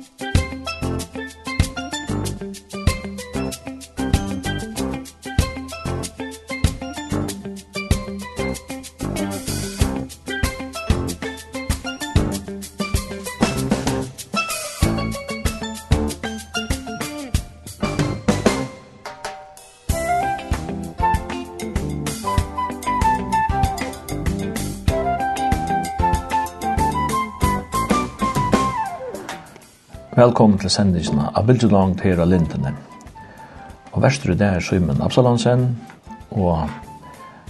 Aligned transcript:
Musik 0.00 0.29
Velkommen 30.20 30.58
til 30.60 30.68
sendisene 30.68 31.30
av 31.32 31.46
Bildjelangt 31.48 32.02
her 32.04 32.18
av 32.20 32.26
Lindene. 32.28 32.74
Og 33.94 34.02
verstre 34.04 34.34
det 34.36 34.44
er 34.44 34.60
Simon 34.60 35.00
Absalonsen, 35.00 35.62
og 36.36 36.66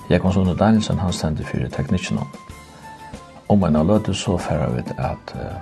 jeg 0.05 0.13
Jekon 0.13 0.37
Sunde 0.37 0.55
Danielsen, 0.55 1.01
han 1.03 1.11
stender 1.13 1.49
for 1.49 1.67
teknikken. 1.75 2.21
Om 3.51 3.67
en 3.67 3.81
av 3.81 3.91
løte 3.91 4.15
så 4.15 4.37
færre 4.39 4.71
vi 4.77 4.85
at 5.03 5.35
uh, 5.35 5.59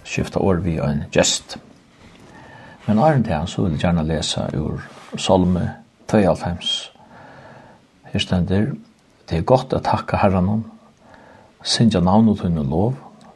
skifte 0.00 0.40
år 0.40 0.64
vi 0.64 0.78
en 0.80 1.04
gest. 1.12 1.58
Men 2.86 3.04
er 3.04 3.20
det 3.20 3.42
så 3.44 3.66
vil 3.66 3.76
jeg 3.76 3.84
gjerne 3.84 4.08
lese 4.08 4.48
ur 4.56 4.80
Salme 5.18 5.68
92. 6.08 6.92
Her 8.14 8.28
stender, 8.28 8.72
det 9.28 9.42
er 9.42 9.48
godt 9.52 9.76
å 9.76 9.84
takke 9.84 10.24
herren 10.24 10.48
om, 10.48 10.66
sindja 11.60 12.00
navnet 12.00 12.40
hun 12.40 12.64
lov, 12.64 12.94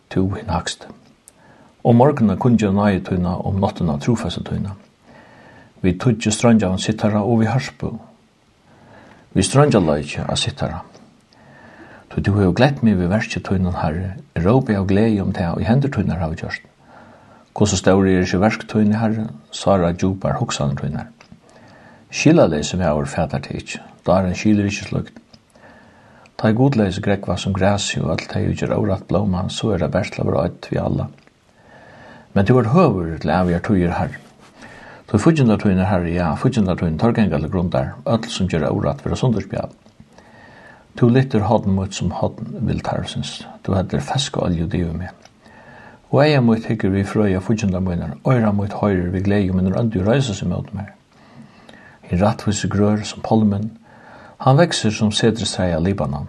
to 0.08 0.30
hin 0.38 0.48
hakste 0.48 0.88
og 1.84 1.94
morgenen 1.94 2.38
kunne 2.40 2.58
jeg 2.60 2.72
nøye 2.72 3.02
tøyna 3.04 3.36
om 3.44 3.60
nottena 3.60 3.98
trofeste 4.00 4.42
tøyna. 4.44 4.72
Vi 5.84 5.92
tog 6.00 6.16
ikke 6.16 6.32
strandja 6.32 6.70
av 6.72 6.80
sittara 6.80 7.20
og 7.20 7.42
vi 7.42 7.48
harsbo. 7.50 7.90
Vi 9.36 9.42
strandja 9.44 9.82
la 9.84 9.98
ikke 10.00 10.24
av 10.24 10.40
sittara. 10.40 10.80
Så 12.14 12.22
du 12.22 12.30
har 12.36 12.46
jo 12.46 12.54
glett 12.54 12.84
meg 12.86 12.94
ved 12.96 13.10
verset 13.10 13.42
tøynen 13.42 13.74
herre, 13.74 14.12
råpe 14.38 14.76
av 14.78 14.86
glede 14.86 15.18
om 15.20 15.32
det, 15.34 15.48
og 15.50 15.60
i 15.60 15.66
hender 15.66 15.90
tøyner 15.90 16.20
har 16.20 16.30
vi 16.30 16.38
gjørst. 16.38 16.62
Hvordan 17.54 17.80
står 17.80 18.06
er 18.06 18.22
ikke 18.22 18.40
versk 18.40 18.68
tøyne 18.70 19.00
herre, 19.00 19.26
Sara 19.50 19.90
djupar 19.92 20.38
hoksan 20.38 20.76
tøyner. 20.78 21.10
Skila 22.14 22.46
det 22.48 22.62
som 22.66 22.80
jeg 22.80 22.88
har 22.88 23.10
fætter 23.10 23.42
til 23.42 23.58
ikke, 23.58 23.82
da 24.06 24.20
er 24.20 24.30
en 24.30 24.38
skiler 24.38 24.70
ikke 24.70 24.86
slukt. 24.86 25.18
Ta 26.38 26.48
i 26.48 26.54
godleis 26.54 27.02
grekva 27.02 27.36
som 27.36 27.52
græs 27.52 27.90
og 27.98 28.12
alt 28.14 28.30
det 28.30 28.46
gjør 28.62 28.78
året 28.78 29.04
blåma, 29.10 29.48
så 29.48 29.74
er 29.74 29.82
det 29.82 29.90
bært 29.90 30.18
lavrøyt 30.18 30.70
vi 30.70 30.78
alla. 30.78 31.10
Men 32.34 32.46
det 32.46 32.54
var 32.54 32.72
høver 32.74 33.16
til 33.22 33.30
av 33.30 33.50
jeg 33.50 33.62
tøyer 33.62 33.94
her. 33.94 34.20
Så 35.14 35.20
fudgjenda 35.22 35.54
tøyene 35.54 35.84
her, 35.86 36.02
ja, 36.10 36.32
fudgjenda 36.34 36.74
tøyene 36.74 36.98
tar 36.98 37.12
gengar 37.14 37.38
til 37.38 37.68
der, 37.70 37.92
öll 38.04 38.24
som 38.26 38.48
gjør 38.50 38.64
orat 38.72 39.02
for 39.02 39.14
å 39.14 39.18
sundersbjall. 39.20 39.70
Du 40.98 41.06
lytter 41.08 41.46
hodden 41.46 41.76
mot 41.76 41.94
som 41.94 42.10
hodden 42.10 42.66
vil 42.66 42.80
tarsens. 42.82 43.46
Du 43.62 43.72
hadder 43.74 44.02
fesk 44.02 44.40
og 44.40 44.48
olje 44.48 44.66
divu 44.66 44.90
med. 44.92 45.14
Og 46.10 46.24
eia 46.24 46.40
mot 46.40 46.66
hikker 46.66 46.90
vi 46.90 47.04
frøya 47.06 47.38
fudgjenda 47.38 47.78
møyner, 47.78 48.16
øyra 48.26 48.50
mot 48.50 48.74
høyre 48.80 49.12
vi 49.14 49.22
glegi 49.22 49.54
men 49.54 49.70
røndu 49.70 50.02
røysa 50.02 50.34
seg 50.34 50.50
mot 50.50 50.74
mer. 50.74 50.90
I 52.10 52.18
rattvise 52.18 52.66
grør 52.68 53.06
som 53.06 53.22
polmen, 53.22 53.70
han 54.42 54.58
vekser 54.58 54.90
som 54.90 55.14
sedrestreia 55.14 55.78
Libanon. 55.78 56.26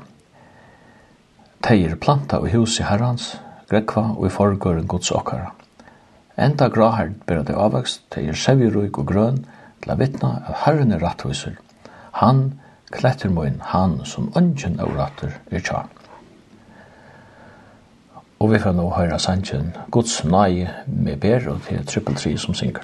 Teier 1.66 1.98
planta 1.98 2.38
og 2.38 2.54
hus 2.54 2.78
i 2.80 2.86
herrans, 2.86 3.32
grekva 3.66 4.12
og 4.14 4.30
i 4.30 4.34
forgåren 4.38 4.86
gods 4.86 5.10
okkara. 5.10 5.55
Enda 6.38 6.68
grahard 6.68 7.14
ber 7.28 7.44
det 7.48 7.56
avvokst, 7.56 8.02
til 8.12 8.30
er 8.30 8.40
sevjeruik 8.40 8.98
og 9.00 9.08
grøn, 9.08 9.38
til 9.84 9.94
å 9.94 10.00
vittna 10.00 10.32
av 10.50 10.64
herren 10.66 10.92
er 10.92 11.04
rattviser. 11.04 11.56
Han, 12.20 12.42
kletter 12.92 13.32
moin, 13.32 13.62
han 13.72 14.02
som 14.06 14.32
ønsken 14.36 14.80
av 14.84 14.92
ratter 14.98 15.38
er 15.52 15.64
tja. 15.64 15.86
Og 18.40 18.52
vi 18.52 18.60
får 18.60 18.76
nå 18.76 18.90
høyra 18.92 19.20
sannsyn, 19.22 19.72
Guds 19.92 20.20
nei 20.28 20.68
med 20.86 21.22
ber, 21.24 21.48
og 21.54 21.64
til 21.64 21.80
er 21.80 21.88
trippel 21.88 22.20
tri 22.20 22.36
som 22.38 22.58
synger. 22.58 22.84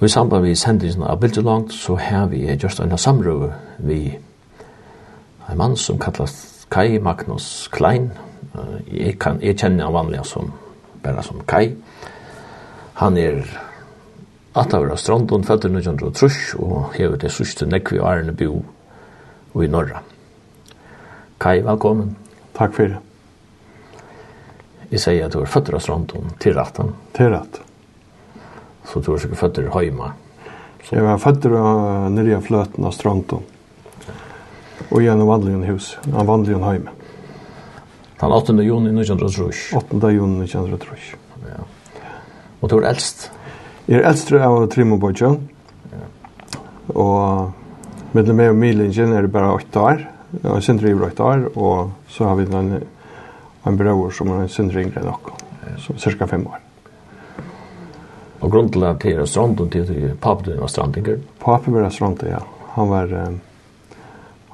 Og 0.00 0.06
i 0.06 0.08
samband 0.08 0.46
med 0.46 0.56
sendingen 0.56 1.02
av 1.04 1.18
Bildelangt 1.20 1.74
så 1.76 1.98
har 2.00 2.30
vi 2.32 2.46
just 2.56 2.80
en 2.80 2.96
samrøve 2.98 3.52
vi 3.76 4.16
en 5.50 5.58
mann 5.58 5.76
som 5.76 5.98
kallas 5.98 6.66
Kai 6.70 6.98
Magnus 6.98 7.68
Klein. 7.68 8.10
Jeg, 8.88 9.18
kan, 9.20 9.42
jeg 9.42 9.58
kjenner 9.58 9.84
han 9.84 9.94
vanlig 9.94 10.22
som, 10.24 10.54
bare 11.04 11.22
som 11.22 11.42
Kai. 11.44 11.74
Han 13.02 13.18
er 13.18 13.44
Atavra 14.56 14.96
Strandon, 14.96 15.44
født 15.44 15.68
i 15.68 15.72
1903, 15.74 16.30
og 16.58 16.94
hever 16.96 17.20
det 17.20 17.32
sørste 17.34 17.68
nekvi 17.68 18.00
og 18.00 18.08
Arne 18.08 18.32
Bo 18.32 18.64
og 19.52 19.64
i 19.64 19.68
Norra. 19.68 20.00
Kai, 21.40 21.60
velkommen. 21.66 22.16
Takk 22.56 22.72
for 22.76 22.88
det. 22.88 23.02
Jeg 24.90 25.04
sier 25.04 25.26
at 25.26 25.36
du 25.36 25.42
er 25.44 25.50
født 25.50 25.74
av 25.74 25.84
Strandon, 25.84 26.32
til 26.40 26.56
retten. 26.56 26.96
Til 27.14 27.34
retten 27.36 27.69
så 28.92 29.02
tror 29.02 29.20
jag 29.20 29.32
att 29.32 29.38
fötter 29.38 29.84
hemma. 29.84 30.12
Så 30.84 30.94
jag 30.94 31.02
var 31.02 31.18
fötter 31.18 31.52
uh, 31.52 32.10
nere 32.10 32.38
i 32.38 32.40
flöten 32.40 32.84
av 32.84 32.90
Stronton. 32.90 33.42
Och 34.88 35.02
genom 35.02 35.26
vandlingen 35.26 35.62
hus, 35.62 35.98
han 36.12 36.26
vandlingen 36.26 36.62
hem. 36.62 36.88
Han 38.16 38.32
8 38.32 38.52
juni 38.52 39.00
1903. 39.00 39.44
8 39.76 40.10
juni 40.10 40.44
1903. 40.44 40.96
Ja. 41.42 41.64
Och 42.60 42.70
tror 42.70 42.84
äldst. 42.84 43.30
Är 43.86 43.94
er 43.94 44.02
äldst 44.02 44.32
av 44.32 44.66
Trimobojön. 44.66 45.48
Ja. 45.90 46.94
Och 46.94 47.50
med 48.12 48.24
det 48.24 48.32
med 48.32 48.54
Milingen 48.54 49.12
är 49.12 49.22
det 49.22 49.28
bara 49.28 49.52
8 49.52 49.82
år. 49.82 50.10
Jag 50.42 50.62
syns 50.62 50.80
driver 50.80 51.06
8 51.06 51.24
år 51.24 51.58
och 51.58 51.90
så 52.08 52.24
har 52.24 52.36
vi 52.36 52.56
en 52.56 52.80
en 53.62 53.76
bror 53.76 54.10
som 54.10 54.40
är 54.40 54.48
syns 54.48 54.74
ringre 54.74 55.02
nog. 55.04 55.30
Så 55.78 55.94
cirka 55.94 56.26
5 56.26 56.46
år. 56.46 56.58
Og 58.40 58.48
grunnen 58.48 58.72
til 58.72 58.86
at 58.88 59.02
det 59.04 59.12
er 59.18 59.28
stranden 59.28 59.70
til 59.70 59.84
at 59.84 60.18
papen 60.20 60.48
din 60.48 60.60
var 60.60 60.72
strandinger? 60.72 61.20
Pappa 61.40 61.70
var 61.70 61.90
strandet, 61.90 62.30
ja. 62.30 62.40
Han 62.74 62.88
var, 62.88 63.12
um, 63.26 63.40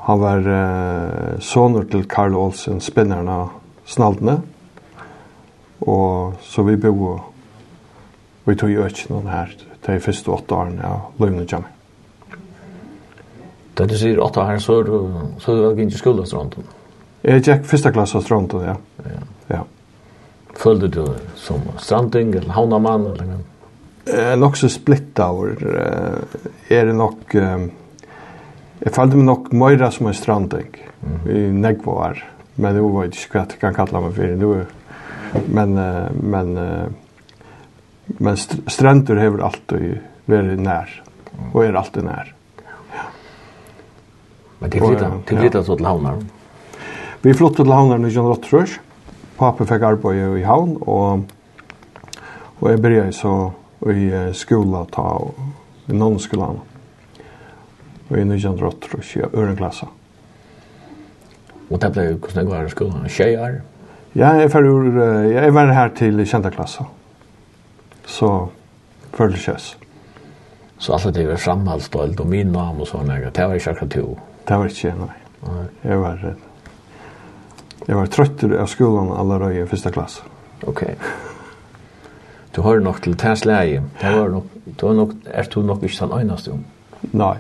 han 0.09 0.21
var 0.21 0.38
uh, 0.38 1.41
soner 1.41 1.85
til 1.91 2.09
Karl 2.09 2.35
Olsen, 2.35 2.81
spinneren 2.81 3.29
av 3.29 3.49
Snaldene. 3.87 4.41
Og 5.81 6.35
så 6.43 6.62
vi 6.67 6.77
bo 6.77 7.21
vi 8.47 8.55
tog 8.55 8.71
jo 8.71 8.85
ikke 8.87 9.11
noen 9.11 9.27
her 9.27 9.50
de 9.87 9.97
første 10.03 10.31
åtte 10.31 10.55
årene 10.55 10.87
av 10.87 11.19
Løgne 11.19 11.47
Jammer. 11.50 11.73
Da 13.77 13.87
du 13.91 13.97
sier 13.99 14.21
åtte 14.23 14.44
her, 14.47 14.61
så 14.62 14.79
er 14.81 14.87
du, 14.87 14.94
så 15.43 15.53
er 15.53 15.56
du 15.56 15.65
vel 15.67 15.81
ikke 15.87 15.99
skuld 15.99 16.23
av 16.23 16.29
stranden? 16.31 16.69
Jeg 17.27 17.43
gikk 17.43 17.67
første 17.67 17.91
klasse 17.93 18.21
av 18.21 18.23
stranden, 18.25 18.62
ja. 18.62 18.77
ja. 19.03 19.25
ja. 19.50 19.65
Følte 20.56 20.88
du 20.94 21.03
som 21.37 21.67
stranding 21.83 22.33
eller 22.38 22.55
havnamann 22.55 23.11
eller 23.11 23.29
noe? 23.33 23.44
eh 24.06 24.38
nok 24.38 24.56
så 24.56 24.69
splittar 24.69 25.49
är 26.69 26.87
det 26.87 26.93
nog 26.93 27.35
jag 28.79 28.93
fallde 28.93 29.17
meg 29.17 29.25
nok 29.25 29.53
mera 29.53 29.91
som 29.91 30.06
en 30.06 30.14
stranding 30.14 30.76
i 31.29 31.38
negvar 31.38 32.25
men 32.55 32.75
det 32.75 32.81
var 32.81 33.05
inte 33.05 33.17
skvätt 33.17 33.61
kan 33.61 33.75
kalla 33.75 34.00
meg 34.00 34.14
för 34.14 34.37
nu 34.37 34.67
men 35.47 35.75
men 36.20 36.55
men 38.06 38.35
st 38.35 38.56
stränder 38.67 39.17
hever 39.17 39.38
alltid 39.38 39.99
varit 40.25 40.61
nær, 40.61 41.02
og 41.52 41.64
er 41.64 41.75
alltid 41.75 42.05
när 42.05 42.32
Men 44.59 44.70
det 44.70 44.81
flyttar 44.81 45.19
til 45.26 45.38
flytta 45.38 45.64
så 45.64 45.76
till 45.76 45.87
havnar. 45.87 46.23
Vi 47.23 47.35
flyttet 47.35 47.56
til 47.56 47.73
havnar 47.73 48.06
i 48.06 48.11
John 48.11 48.26
Rottrush. 48.26 48.81
Pappa 49.37 49.67
fikk 49.69 49.82
arbeid 49.85 50.38
i 50.38 50.44
havn, 50.49 50.79
og, 50.81 51.26
og 52.61 52.70
jeg 52.70 52.81
begynte 52.81 53.12
så 53.12 53.35
i 53.93 54.09
skola 54.35 54.85
ta 54.93 55.06
i 55.87 55.94
nonskolan. 55.94 56.59
Og 58.09 58.19
i 58.19 58.25
1908 58.25 58.93
og 58.94 59.05
i 59.05 59.25
ørenklassa. 59.27 59.88
Og 61.71 61.81
det 61.83 61.91
ble 61.93 62.05
hvordan 62.15 62.47
går 62.47 62.69
i 62.69 62.75
skolan? 62.75 63.09
Tjejer? 63.11 63.61
Ja, 64.17 64.31
jeg, 64.38 64.50
ur, 64.55 65.00
jeg 65.29 65.55
var 65.55 65.73
her 65.75 65.91
til 65.99 66.23
kjente 66.25 66.50
klassa. 66.55 66.87
Så 68.06 68.31
følte 69.15 69.43
kjøs. 69.43 69.77
Så 70.79 70.93
alt 70.93 71.15
det 71.15 71.27
var 71.29 71.41
samhalsdølt 71.41 72.21
og 72.21 72.29
min 72.29 72.53
navn 72.53 72.81
og 72.81 72.88
sånne. 72.88 73.19
Det 73.35 73.49
var 73.49 73.59
ikke 73.59 73.75
akkurat 73.75 73.94
to. 73.97 74.19
Det 74.49 74.59
var 74.61 74.71
ikke, 74.71 74.94
nei. 75.00 75.15
nei. 75.47 75.65
Jeg 75.85 76.03
var 76.03 76.21
redd. 76.23 76.44
Jeg 77.87 77.97
var 77.97 78.11
trøtter 78.11 78.59
av 78.61 78.69
skolan 78.71 79.12
allerede 79.15 79.62
i 79.62 79.71
første 79.71 79.93
klasse. 79.94 80.27
Okej. 80.67 80.94
Okay 80.97 81.36
du 82.56 82.62
har 82.62 82.81
nok 82.81 83.03
til 83.03 83.17
tæs 83.17 83.44
leie. 83.44 83.82
Det 84.00 84.12
var 84.17 84.29
nok, 84.29 84.44
du 84.81 84.87
har 84.87 84.94
nok, 84.94 85.12
er 85.26 85.43
du 85.55 85.62
nok 85.62 85.82
ikke 85.82 85.97
den 86.00 86.12
øyneste 86.19 86.53
om? 86.53 86.64
Nei. 87.12 87.37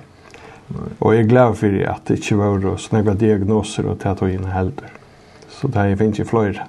Og 1.00 1.14
jeg 1.14 1.22
er 1.22 1.28
glad 1.28 1.54
for 1.54 1.66
at 1.90 2.08
det 2.08 2.18
ikke 2.18 2.38
var 2.38 2.76
sånne 2.76 3.04
var 3.06 3.14
diagnoser 3.14 3.88
og 3.88 4.00
tæt 4.02 4.22
og 4.22 4.32
inn 4.32 4.44
helder. 4.50 4.92
Så 5.48 5.70
det 5.72 5.76
er 5.76 5.96
finnes 5.96 6.18
ikke 6.18 6.30
flere. 6.30 6.66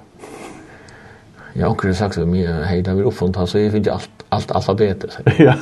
Ja, 1.56 1.68
onker 1.68 1.88
har 1.88 1.94
sagt 1.98 2.14
så 2.14 2.24
mye, 2.24 2.62
hei, 2.68 2.80
det 2.80 2.92
er 2.94 3.06
oppfunnet, 3.06 3.48
så 3.48 3.58
jeg 3.58 3.72
finner 3.72 3.98
alt, 3.98 4.24
alt 4.32 4.52
alfabetet. 4.54 5.18
Ja, 5.38 5.54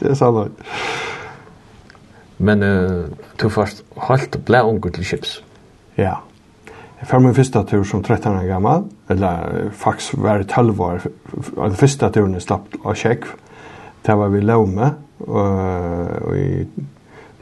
det 0.00 0.10
er 0.10 0.14
sant. 0.14 0.60
Men 2.38 2.62
uh, 2.62 3.06
du 3.42 3.48
først 3.48 3.84
holdt 3.96 4.38
blæ 4.44 4.62
unger 4.62 4.90
til 4.90 5.04
chips. 5.04 5.42
Ja. 5.96 6.02
Ja. 6.02 6.14
Jeg 7.02 7.08
fer 7.10 7.18
min 7.18 7.34
første 7.34 7.60
tur 7.66 7.82
som 7.82 7.98
13 7.98 8.28
år 8.30 8.44
gammal, 8.46 8.84
eller 9.10 9.72
faktisk 9.74 10.20
var 10.22 10.38
det 10.38 10.52
12 10.54 10.82
år, 10.86 11.06
den 11.56 11.74
første 11.80 12.10
turen 12.14 12.36
jeg 12.36 12.44
slapp 12.44 12.76
av 12.84 12.94
kjekk, 12.94 13.26
det 14.06 14.14
var 14.20 14.30
vi 14.30 14.42
laume, 14.44 14.92
og, 15.26 15.48
og 16.28 16.36
i, 16.38 16.62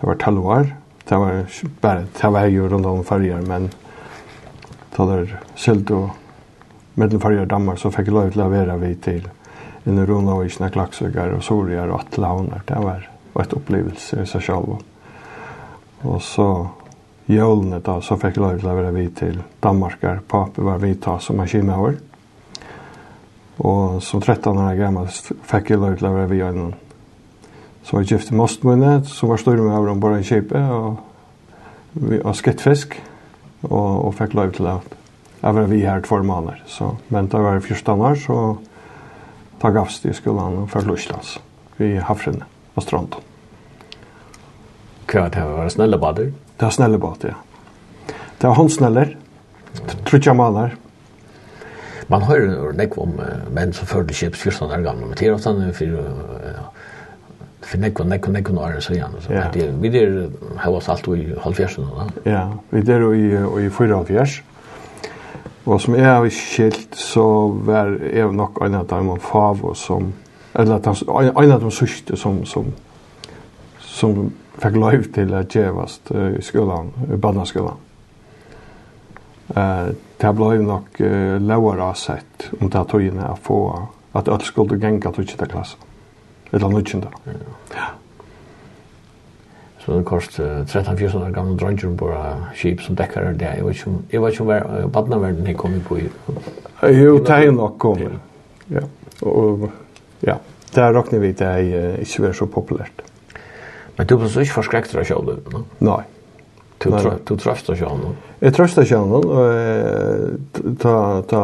det 0.01 0.09
var 0.09 0.17
12 0.17 0.49
år, 0.57 0.73
det 1.11 1.21
var 1.21 1.61
bare, 1.85 2.09
det 2.17 2.33
var 2.33 2.49
jo 2.49 2.71
rundt 2.73 2.89
om 2.89 3.05
farger, 3.05 3.45
men 3.53 3.69
da 4.97 5.09
der 5.13 5.37
sylt 5.61 5.93
og 5.93 6.09
mellom 6.97 7.21
farger 7.21 7.53
dammar, 7.53 7.77
så 7.77 7.93
fikk 7.93 8.09
jeg 8.09 8.17
lov 8.17 8.33
til 8.33 8.47
å 8.47 8.51
være 8.57 8.81
vi 8.81 8.95
til 9.11 9.29
en 9.85 10.05
rundt 10.09 10.39
av 10.39 10.45
isne 10.49 10.73
klaksøkker 10.73 11.37
og 11.37 11.45
sorger 11.45 11.85
og 11.93 12.01
atlavner, 12.01 12.65
det 12.65 12.81
var, 12.81 13.05
var 13.37 13.45
et 13.45 13.61
opplevelse 13.61 14.25
i 14.25 14.29
seg 14.33 14.49
selv. 14.49 14.79
Og 16.09 16.23
så 16.25 16.49
jólene 17.37 17.81
da, 17.85 17.99
så 18.03 18.17
fikk 18.19 18.39
jeg 18.39 18.45
lov 18.45 18.61
til 18.61 18.71
å 18.71 18.77
være 18.77 18.93
vi 18.95 19.07
til 19.17 19.41
Danmarkar. 19.63 20.23
Pape 20.29 20.65
var 20.65 20.81
vi 20.83 20.95
ta 21.01 21.19
som 21.23 21.39
maskinmauer. 21.41 21.99
Og 23.61 24.01
som 24.03 24.23
13 24.23 24.57
år 24.57 24.79
gammel 24.79 25.11
fikk 25.51 25.75
jeg 25.75 25.83
lov 25.83 25.99
til 25.99 26.09
å 26.09 26.15
være 26.17 26.31
vi 26.31 26.41
gjennom. 26.41 26.73
som 27.83 27.97
var 27.97 28.05
gift 28.05 28.31
i 28.31 28.35
Mostmunne, 28.37 29.05
som 29.05 29.29
var 29.29 29.41
større 29.41 29.63
med 29.63 29.75
over 29.75 29.91
om 29.91 30.01
bare 30.01 30.21
i 30.21 30.25
kjipe, 30.25 30.59
og, 30.61 31.01
og 32.23 32.37
skettfisk, 32.37 32.95
og, 33.63 34.05
og 34.07 34.15
fikk 34.15 34.37
lov 34.37 34.53
til 34.55 34.69
å 34.69 34.77
være 35.41 35.67
vi 35.73 35.81
her 35.83 36.05
två 36.05 36.21
måneder. 36.23 36.61
Så, 36.69 36.93
men 37.09 37.27
da 37.33 37.41
var 37.43 37.57
jeg 37.57 37.65
14 37.73 38.05
år, 38.05 38.21
så 38.21 38.37
ta 39.61 39.73
gavst 39.75 40.07
i 40.07 40.15
skolan 40.15 40.63
og 40.63 40.71
fikk 40.71 40.87
Luslands, 40.87 41.39
i 41.81 41.97
Havrinne 41.97 42.47
og 42.77 42.85
Strandon. 42.85 43.27
Kvart 45.11 45.35
här 45.35 45.47
var 45.47 45.69
snelle 45.69 45.99
bader. 45.99 46.33
Det 46.61 46.67
var 46.67 46.71
snelle 46.71 46.99
båt, 46.99 47.25
ja. 47.25 47.35
Det 48.39 48.47
var 48.47 48.55
håndsneller, 48.55 49.17
Trutja 50.05 50.35
maler. 50.35 50.75
Man 52.07 52.23
hör 52.23 52.41
jo 52.41 52.73
nek 52.77 52.99
om 52.99 53.15
uh, 53.21 53.53
menn 53.55 53.73
som 53.73 53.87
förde 53.87 54.15
chips 54.15 54.39
14 54.39 54.71
år 54.71 54.77
gamla. 54.77 55.07
Men 55.07 55.15
det 55.19 55.27
är 55.27 55.33
ofta 55.33 55.73
för 55.73 55.85
uh, 55.87 56.01
for 57.61 58.01
och 58.01 58.07
nek 58.07 58.27
och 58.27 58.33
nek 58.33 58.49
och 58.49 58.55
några 58.55 58.81
så 58.81 58.93
igen. 58.93 59.11
Så 59.21 59.33
det 59.33 59.63
är, 59.63 59.73
vi 59.81 59.89
der 59.89 60.31
har 60.57 60.73
oss 60.73 60.89
alt 60.89 61.09
i 61.09 61.35
halvfjersen. 61.41 61.85
da. 61.85 62.31
Ja, 62.31 62.53
vi 62.71 62.83
där 62.83 63.15
i, 63.15 63.67
i 63.67 63.71
fyra 63.71 63.97
halvfjärs. 63.97 64.43
Og 65.65 65.81
som 65.81 65.95
jeg 65.95 66.07
har 66.07 66.29
skilt, 66.29 66.97
så 66.97 67.49
var 67.49 67.97
jeg 68.15 68.33
nok 68.33 68.59
en 68.65 68.75
av 68.75 68.87
dem 68.89 69.09
og 69.09 69.21
favo 69.23 69.75
som, 69.75 70.13
eller 70.55 70.81
en 71.43 71.53
av 71.53 71.61
dem 71.61 71.71
sørste 71.71 72.17
som, 72.17 72.45
som, 72.45 72.73
som 73.79 74.33
fikk 74.61 74.77
lov 74.77 75.03
till 75.15 75.35
att 75.35 75.55
gevast 75.55 76.11
i 76.11 76.43
skolan, 76.43 76.93
i 77.13 77.17
barnaskolan. 77.17 77.77
Eh, 79.57 79.87
det 80.21 80.33
ble 80.37 80.59
nok 80.63 81.01
uh, 81.01 81.41
lägre 81.41 81.95
sett 81.95 82.51
om 82.61 82.69
det 82.69 82.79
här 82.79 82.85
togene 82.85 83.31
å 83.33 83.39
få 83.41 83.61
at 84.13 84.29
alle 84.29 84.45
skulle 84.45 84.77
gänga 84.79 85.13
till 85.13 85.25
utkita 85.25 85.47
klasse. 85.47 85.79
Eller 86.53 86.69
nutjende. 86.69 87.09
Ja. 87.75 87.89
Så 89.81 89.97
det 89.97 90.05
kost 90.05 90.39
13-14 90.39 91.25
år 91.25 91.33
gamle 91.33 91.57
dronjer 91.57 91.95
på 91.97 92.11
skip 92.55 92.83
som 92.85 92.99
dekkar 92.99 93.33
det. 93.33 93.55
Jeg 93.57 93.65
vet 93.65 93.79
ikke 93.79 93.91
om, 93.91 94.01
jeg 94.13 94.23
vet 94.23 94.35
ikke 94.35 94.45
om 94.45 94.51
hver 94.51 94.89
badnaverden 94.93 95.47
jeg 95.47 95.57
kom 95.57 95.79
på. 95.87 96.01
Jo, 96.91 97.17
det 97.25 97.39
er 97.39 97.55
nok 97.55 97.79
kommet. 97.81 98.19
Ja. 98.71 98.85
Og, 99.23 99.71
ja. 100.27 100.37
Det 100.71 100.83
er 100.85 100.93
råkner 100.95 101.19
vi 101.19 101.33
det 101.35 101.47
er 101.49 101.97
ikke 102.03 102.29
vært 102.29 102.39
så 102.39 102.47
populært. 102.47 103.03
Men 103.99 104.07
du 104.07 104.17
blir 104.17 104.31
så 104.33 104.45
ikke 104.45 104.61
forskrekt 104.61 104.97
av 104.97 105.07
kjølen, 105.09 105.45
no? 105.53 105.65
Nei. 105.85 106.03
Du, 106.81 106.89
tr 106.89 107.19
du 107.29 107.35
trøst 107.37 107.67
trøster 107.69 107.77
kjølen? 107.77 108.15
Jeg 108.41 108.55
trøster 108.57 108.87
kjølen, 108.89 109.13
og 109.13 110.77
ta, 110.81 110.95
ta, 111.29 111.43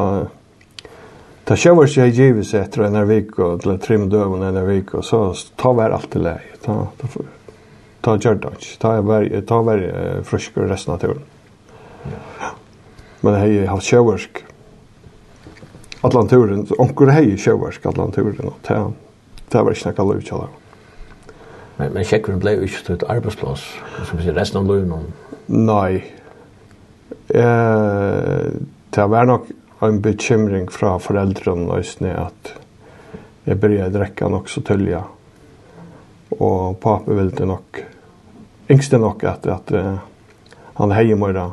ta 1.44 1.58
kjøver 1.60 1.90
seg 1.92 2.16
givet 2.16 2.48
seg 2.48 2.64
etter 2.64 2.86
en 2.86 2.96
vik, 3.10 3.34
og 3.44 3.60
til 3.64 3.76
trim 3.84 4.08
døven 4.12 4.46
en 4.46 4.60
vik, 4.64 4.94
og 4.96 5.04
så 5.04 5.26
ta 5.60 5.74
vær 5.76 5.92
alt 5.98 6.08
til 6.14 6.24
lei. 6.24 6.38
Ta, 6.64 6.78
ta, 7.02 7.26
ta 8.06 8.16
gjør 8.16 8.40
det 8.46 8.54
ikke. 8.56 8.72
Ta 8.80 8.94
vær, 9.04 9.28
ta 9.52 9.62
vær 9.68 9.86
frisk 10.24 10.56
resten 10.64 10.96
av 10.96 11.04
turen. 11.04 11.24
Men 13.26 13.40
jeg 13.42 13.68
har 13.68 13.88
kjøversk. 13.92 14.44
Atlanturen, 16.06 16.64
onkur 16.80 17.10
hei 17.10 17.34
kjøversk 17.34 17.88
Atlanturen, 17.92 18.48
og 18.48 18.56
ta, 18.64 18.86
ta 19.52 19.66
var 19.66 19.76
ikke 19.76 19.92
noe 19.92 20.14
lov 20.14 20.24
kjølen. 20.24 20.62
Men 21.76 21.92
men 21.92 22.04
checkar 22.04 22.36
blev 22.36 22.62
ju 22.62 22.68
stött 22.68 23.02
arbetsplats 23.02 23.62
som 24.04 24.18
vi 24.18 24.32
resten 24.32 24.60
av 24.60 24.66
lönen. 24.66 25.12
Nej. 25.46 26.14
Eh 27.28 28.50
det 28.96 29.06
var 29.06 29.24
nog 29.24 29.40
en 29.82 30.00
bekymring 30.00 30.70
fra 30.72 30.94
foreldrene 30.98 31.66
løsne 31.68 32.14
at 32.16 32.54
jeg 33.44 33.58
begynte 33.60 33.90
å 33.90 33.94
drekke 33.98 34.30
nok 34.32 34.48
så 34.48 34.62
tølja. 34.64 35.02
Og 36.40 36.78
pappa 36.80 37.12
ville 37.12 37.46
nok, 37.46 37.82
yngste 38.72 38.98
nok 38.98 39.24
at, 39.28 39.44
at 39.46 39.72
uh, 39.76 39.98
han 40.80 40.94
heier 40.96 41.20
mora 41.20 41.50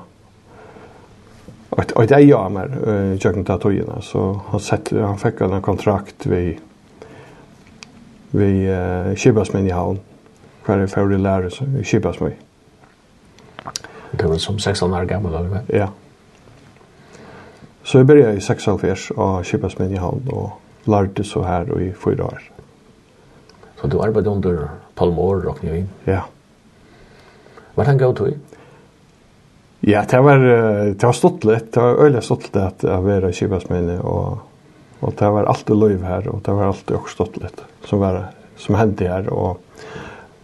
og 1.73 1.79
et 1.81 2.09
det 2.09 2.15
är 2.21 2.49
meg 2.49 2.69
i 2.69 3.17
kjøkken 3.17 3.45
til 3.45 3.59
togene. 3.59 4.01
Så 4.01 4.39
han, 4.51 4.59
sett, 4.59 4.91
han 4.93 5.17
fikk 5.17 5.41
en 5.41 5.61
kontrakt 5.61 6.27
ved, 6.29 6.59
vi 8.31 8.69
uh, 8.69 9.15
Kibasmin 9.15 9.67
i 9.67 9.73
havn 9.73 9.99
hver 10.65 10.83
jeg 10.83 10.91
får 10.93 11.13
i 11.13 11.19
lære 11.21 11.51
i 11.79 11.83
Kibasmøy. 11.83 12.31
Det 14.13 14.29
var 14.29 14.37
som 14.37 14.59
16 14.59 14.93
år 14.93 15.05
gammel, 15.09 15.33
eller 15.33 15.49
hva? 15.49 15.61
Ja. 15.73 15.87
Så 17.83 17.99
jeg 17.99 18.07
begynte 18.07 18.37
i 18.37 18.45
6 18.45 18.67
år 18.67 18.85
og 19.15 19.23
av 19.25 19.43
Kibasmøy 19.49 19.91
i 19.91 19.99
havn, 19.99 20.29
og 20.31 20.87
lærte 20.87 21.23
så 21.23 21.43
her 21.43 21.69
i 21.79 21.91
fyra 21.91 22.29
år. 22.29 22.47
Så 23.81 23.87
du 23.87 23.99
arbeidde 24.01 24.29
under 24.29 24.67
Palmor 24.95 25.43
og 25.49 25.59
Knivin? 25.59 25.89
Ja. 26.07 26.21
Var 27.75 27.83
det 27.83 27.93
en 27.93 27.99
god 27.99 28.15
tog? 28.15 28.33
Ja, 29.83 30.05
det 30.09 30.23
var, 30.23 30.37
det 30.93 31.03
var 31.03 31.13
stått 31.17 31.43
litt. 31.43 31.73
Det 31.73 31.81
var 31.81 31.99
øyelig 32.05 32.23
stått 32.23 32.47
litt 32.47 32.57
at 32.61 32.83
jeg 32.87 33.03
var 33.03 33.27
i 33.27 33.33
Kibasmøy, 33.33 33.97
og 33.99 34.41
og 35.03 35.15
det 35.19 35.29
var 35.35 35.49
alltid 35.51 35.75
løyv 35.75 36.03
her 36.07 36.27
og 36.31 36.41
det 36.45 36.55
var 36.55 36.71
alltid 36.71 36.95
også 36.95 37.17
stått 37.17 37.39
litt 37.43 37.63
som 37.89 37.99
var 38.03 38.21
som 38.59 38.77
hendte 38.79 39.09
her 39.09 39.27
og 39.33 39.59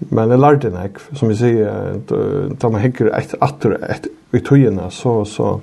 Men 0.08 0.32
jeg 0.32 0.40
lærte 0.40 0.72
nek, 0.72 1.00
som 1.18 1.32
jeg 1.34 1.40
sier, 1.42 1.98
da 2.08 2.72
man 2.72 2.84
hikker 2.84 3.12
et 3.18 3.36
atter 3.44 3.76
et 3.84 4.08
i 4.36 4.40
tøyene, 4.46 4.88
så, 4.94 5.22
så 5.28 5.58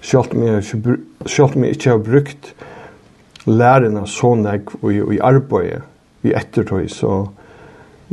selv 0.00 0.36
om 0.36 0.44
jeg 0.46 0.62
ikke, 0.62 0.96
selv 1.26 1.56
om 1.58 1.66
ikke 1.66 1.90
har 1.90 2.04
brukt 2.04 2.52
lærerne 3.50 4.06
så 4.06 4.34
nek 4.38 4.70
og 4.80 4.92
i, 4.92 5.02
i 5.16 5.20
arbeidet 5.24 5.82
i 6.22 6.34
ettertøy, 6.36 6.86
så 6.92 7.24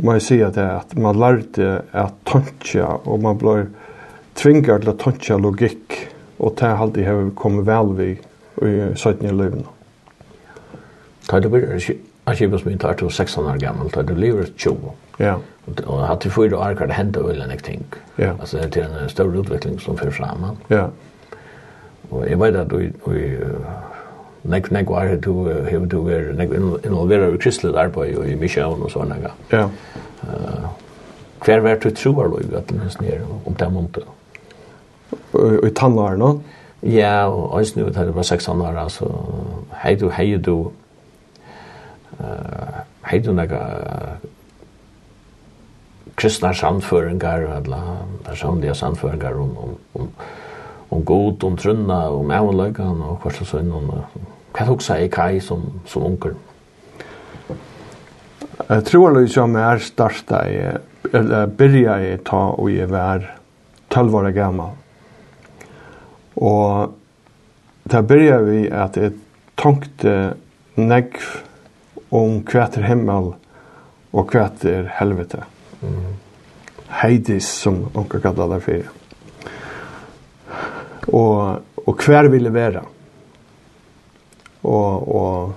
må 0.02 0.14
jeg 0.16 0.26
si 0.26 0.40
at, 0.42 0.56
det, 0.56 0.66
at 0.66 0.98
man 0.98 1.18
lærte 1.18 1.82
at 1.92 2.14
tøntja, 2.26 2.90
og 3.06 3.22
man 3.22 3.38
ble 3.38 3.56
tvingar 4.38 4.82
til 4.82 4.92
å 4.94 4.98
tøntja 4.98 5.38
logikk, 5.38 5.98
og 6.38 6.54
det 6.58 6.70
har 6.70 6.84
alltid 6.84 7.06
har 7.06 7.26
kommet 7.38 7.66
vel 7.66 7.92
vi 7.98 8.12
i 8.14 8.76
17. 8.94 9.26
løvene. 9.30 9.66
Tar 11.28 11.42
du 11.44 11.50
blir, 11.52 11.68
Archibus 12.28 12.64
min 12.64 12.80
tar 12.80 12.96
til 12.98 13.10
16 13.10 13.44
år 13.46 13.60
gammel, 13.62 13.90
tar 13.92 14.06
du 14.08 14.14
lever 14.16 14.50
20 14.56 15.07
Ja. 15.18 15.38
Och 15.86 15.98
har 15.98 16.16
till 16.16 16.30
fyra 16.30 16.58
år 16.58 16.74
kan 16.74 16.88
det 16.88 16.94
hända 16.94 17.22
väl 17.22 17.40
en 17.40 17.58
ting. 17.58 17.84
Ja. 18.16 18.32
Alltså 18.40 18.56
det 18.56 18.76
är 18.76 19.02
en 19.02 19.08
stor 19.08 19.36
utveckling 19.36 19.78
som 19.78 19.96
för 19.96 20.10
fram. 20.10 20.46
Ja. 20.68 20.88
Och 22.08 22.28
jag 22.28 22.38
vet 22.38 22.56
att 22.56 22.72
vi 22.72 22.92
vi 23.04 23.38
nek 24.42 24.70
nek 24.70 24.88
var 24.88 25.04
det 25.04 25.16
du 25.16 25.30
hur 25.70 25.86
du 25.86 25.98
är 26.14 26.32
nek 26.32 26.50
involverad 26.86 27.34
i 27.34 27.38
kristligt 27.38 27.74
arbete 27.74 28.16
och 28.16 28.26
i 28.26 28.36
mission 28.36 28.82
och 28.82 28.90
såna. 28.90 29.16
Ja. 29.50 29.70
Eh 30.22 30.68
kvar 31.38 31.58
vart 31.58 31.82
du 31.82 31.90
tror 31.90 32.28
då 32.28 32.56
att 32.56 32.68
det 32.68 32.74
är 32.74 33.02
ner 33.02 33.20
om 33.44 33.54
det 33.58 33.68
monte. 33.68 34.00
Och 35.32 35.68
i 35.68 35.70
tannlar 35.70 36.16
då? 36.16 36.40
Ja, 36.80 37.26
och 37.26 37.58
ens 37.58 37.76
nu 37.76 37.90
det 37.90 38.10
var 38.10 38.22
16 38.22 38.62
år 38.62 38.76
alltså 38.76 39.24
hej 39.70 39.96
du 39.96 40.10
hej 40.10 40.36
du 40.36 40.66
eh 42.20 42.74
hej 43.02 43.20
du 43.20 43.32
några 43.32 43.60
kristna 46.18 46.52
samføringar, 46.54 47.46
eller 47.58 48.02
personlige 48.26 48.74
samføringar 48.74 49.38
om, 49.38 49.56
om, 49.58 49.76
om, 49.94 50.08
om 50.90 51.04
god, 51.04 51.44
om 51.44 51.56
trunna, 51.56 52.00
om 52.10 52.30
avløygan, 52.34 53.02
og 53.06 53.22
hva 53.22 53.32
slags 53.34 53.54
sånn, 53.54 53.70
hva 54.56 54.66
tok 54.66 54.82
seg 54.82 55.04
i 55.04 55.10
kai 55.12 55.38
som, 55.44 55.62
som 55.86 56.08
unger? 56.10 56.34
Jeg 58.68 58.84
tror 58.88 59.14
det 59.14 59.28
som 59.32 59.54
er 59.56 59.82
starta 59.82 60.42
i, 60.50 60.62
eller 61.14 61.52
byrja 61.58 61.98
i 62.08 62.14
ta 62.26 62.48
og 62.50 62.70
i 62.72 62.82
vær 62.90 63.28
12 63.94 64.16
år 64.18 64.30
gammal. 64.36 64.74
Og 66.38 66.96
da 67.88 68.02
byrja 68.04 68.40
vi 68.44 68.64
at 68.66 68.98
jeg 68.98 69.14
tankte 69.58 70.16
negv 70.78 71.22
om 72.14 72.42
hva 72.48 72.66
er 72.66 72.88
himmel 72.90 73.32
og 74.12 74.34
hva 74.34 74.48
er 74.66 74.90
helvete. 74.98 75.44
Mm 75.46 75.57
Heidis 76.88 77.48
som 77.48 77.86
onka 77.94 78.20
kallar 78.20 78.48
det 78.48 78.60
för. 78.60 78.82
Och 81.06 81.56
och 81.84 82.00
kvar 82.00 82.24
ville 82.24 82.50
vara. 82.50 82.82
Och 84.60 85.16
och 85.16 85.52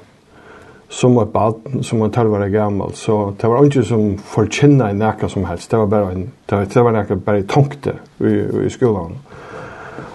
som 0.89 1.15
var 1.15 1.25
barn 1.25 1.83
som 1.83 1.99
var 1.99 2.09
12 2.09 2.33
år 2.33 2.47
gammal 2.47 2.93
så 2.93 3.33
det 3.39 3.47
var 3.47 3.65
inte 3.65 3.83
som 3.83 4.17
forkynna 4.17 4.91
i 4.91 4.93
näka 4.93 5.29
som 5.29 5.45
helst 5.45 5.71
det 5.71 5.77
var 5.77 5.87
bara 5.87 6.11
en 6.11 6.31
det 6.45 6.55
var, 6.55 6.65
det 6.73 6.81
var 6.81 6.91
näka 6.91 7.15
bara 7.15 7.43
tonkte 7.43 7.93
i, 8.19 8.25
i 8.65 8.69
skolan 8.69 9.17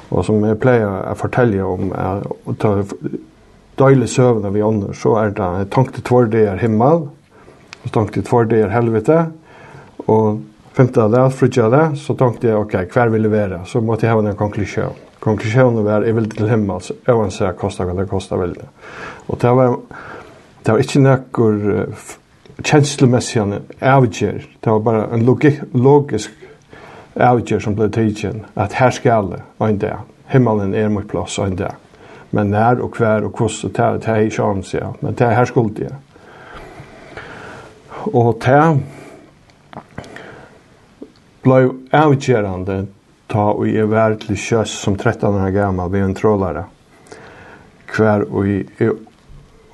och 0.08 0.24
som 0.24 0.44
jag 0.44 0.60
plejer 0.60 0.86
att 0.86 1.18
fortälja 1.18 1.66
om 1.66 1.92
att 2.44 2.58
ta 2.58 2.84
dåliga 3.74 4.06
sövna 4.06 4.50
vi 4.50 4.62
ånder, 4.62 4.92
så 4.92 5.16
är 5.16 5.30
det 5.30 5.64
tonkte 5.70 6.26
det 6.30 6.40
er 6.40 6.56
himmel 6.56 7.08
och 7.82 7.92
tonkte 7.92 8.20
det 8.44 8.60
er 8.60 8.68
helvete 8.68 9.32
Og 10.12 10.42
femte 10.76 11.02
av 11.02 11.14
det, 11.14 11.24
frutje 11.34 11.64
av 11.64 11.72
det, 11.74 11.84
så 12.00 12.14
tenkte 12.18 12.50
jeg, 12.50 12.58
ok, 12.58 12.76
hver 12.92 13.12
vil 13.14 13.26
jeg 13.26 13.32
være? 13.32 13.60
Så 13.66 13.82
måtte 13.84 14.06
jeg 14.06 14.14
ha 14.14 14.22
en 14.22 14.38
konklusjon. 14.38 15.02
Konklusjonen 15.24 15.86
var, 15.86 16.04
jeg 16.06 16.16
vil 16.16 16.28
til 16.30 16.50
himmels, 16.50 16.92
uansett 17.10 17.58
kosta 17.58 17.86
hva 17.86 17.96
det 17.96 18.08
kosta 18.10 18.38
veldig. 18.38 18.68
Og 19.26 19.40
det 19.42 19.54
var, 19.58 19.78
det 20.62 20.74
var 20.74 20.84
ikke 20.84 21.02
noen 21.02 21.64
uh, 21.72 22.04
kjenslemessig 22.62 23.42
avgjør, 23.80 24.44
det 24.44 24.74
var 24.74 24.84
bare 24.84 25.08
en 25.16 25.24
logik, 25.26 25.64
logisk 25.74 26.44
avgjør 27.16 27.64
som 27.64 27.74
ble 27.78 27.88
tidsen, 27.90 28.44
at 28.54 28.76
her 28.78 28.94
skal 28.94 29.32
det, 29.32 29.42
og 29.58 29.68
en 29.70 29.82
dag. 29.82 30.06
Himmelen 30.30 30.74
er 30.74 30.92
mot 30.92 31.08
plass, 31.08 31.38
og 31.40 31.50
en 31.50 31.58
dag. 31.64 31.82
Men 32.30 32.50
när 32.50 32.80
och 32.80 32.94
kvar 32.94 33.22
och 33.22 33.32
kost 33.32 33.64
och 33.64 33.74
tär, 33.74 33.92
det 33.92 34.06
är 34.06 34.20
i 34.20 34.30
chans, 34.30 34.74
ja. 34.74 34.94
Men 35.00 35.14
det 35.14 35.26
här 35.26 35.44
skulle 35.44 35.70
det. 35.70 35.94
Och 37.88 38.40
tär, 38.40 38.78
blev 41.46 41.72
avgjerande 41.94 42.86
ta 43.30 43.50
og 43.54 43.68
jeg 43.70 43.86
var 43.90 44.16
til 44.22 44.38
kjøs 44.38 44.72
som 44.82 44.96
13 44.98 45.26
år 45.30 45.52
gammal 45.54 45.90
ved 45.92 46.02
en 46.02 46.14
trålare. 46.18 46.64
Hver 47.86 48.26
og 48.26 48.48
jeg 48.48 48.96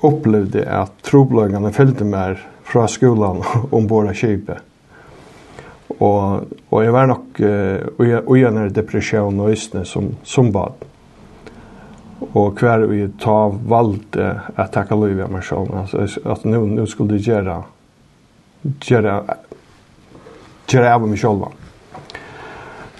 opplevde 0.03 0.65
at 0.69 0.93
trobløgene 1.05 1.71
fylte 1.73 2.05
meg 2.05 2.41
fra 2.67 2.85
skolan 2.89 3.41
ombord 3.73 4.09
av 4.11 4.17
kjøpet. 4.19 4.69
Og, 5.93 6.49
og 6.73 6.79
jeg 6.81 6.93
var 6.93 7.09
nok 7.09 7.41
uh, 7.41 8.23
ui 8.31 8.69
depresjon 8.73 9.39
og 9.39 9.53
østene 9.53 9.85
som, 9.85 10.11
som 10.23 10.51
bad. 10.51 10.85
Og 12.33 12.59
hver 12.59 12.85
og 12.87 12.95
jeg 12.95 13.13
ta 13.21 13.37
valgte 13.49 14.29
at 14.55 14.73
takka 14.73 14.95
liv 14.97 15.21
av 15.21 15.33
meg 15.33 15.43
selv. 15.45 15.73
Altså, 15.73 16.21
at 16.25 16.45
nu, 16.45 16.65
nå 16.65 16.85
skulle 16.89 17.19
jeg 17.19 17.27
gjøre 17.27 17.61
gjøre 18.79 19.17
gjøre 20.71 20.93
av 20.95 21.05
meg 21.07 21.19
selv. 21.19 21.62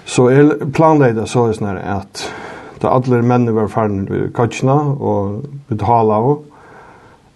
Så 0.06 0.28
jeg 0.30 0.70
planlegde 0.76 1.26
så 1.30 1.48
er 1.48 1.56
sånn 1.56 1.78
at 1.80 2.24
da 2.82 2.92
alle 2.92 3.22
mennene 3.24 3.54
var 3.56 3.70
ferdig 3.72 4.04
ved 4.10 4.32
kajtjene 4.36 4.76
og 5.00 5.44
betala 5.70 6.18
av, 6.20 6.34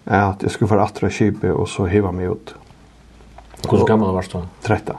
at 0.09 0.43
jeg 0.45 0.53
skulle 0.53 0.71
få 0.73 0.81
atre 0.83 1.11
kjipet 1.13 1.53
og 1.53 1.69
så 1.69 1.87
hiva 1.89 2.13
meg 2.13 2.33
ut. 2.33 2.55
Hvor 3.69 3.87
gammel 3.89 4.13
var 4.15 4.29
du? 4.29 4.41
13. 4.65 4.97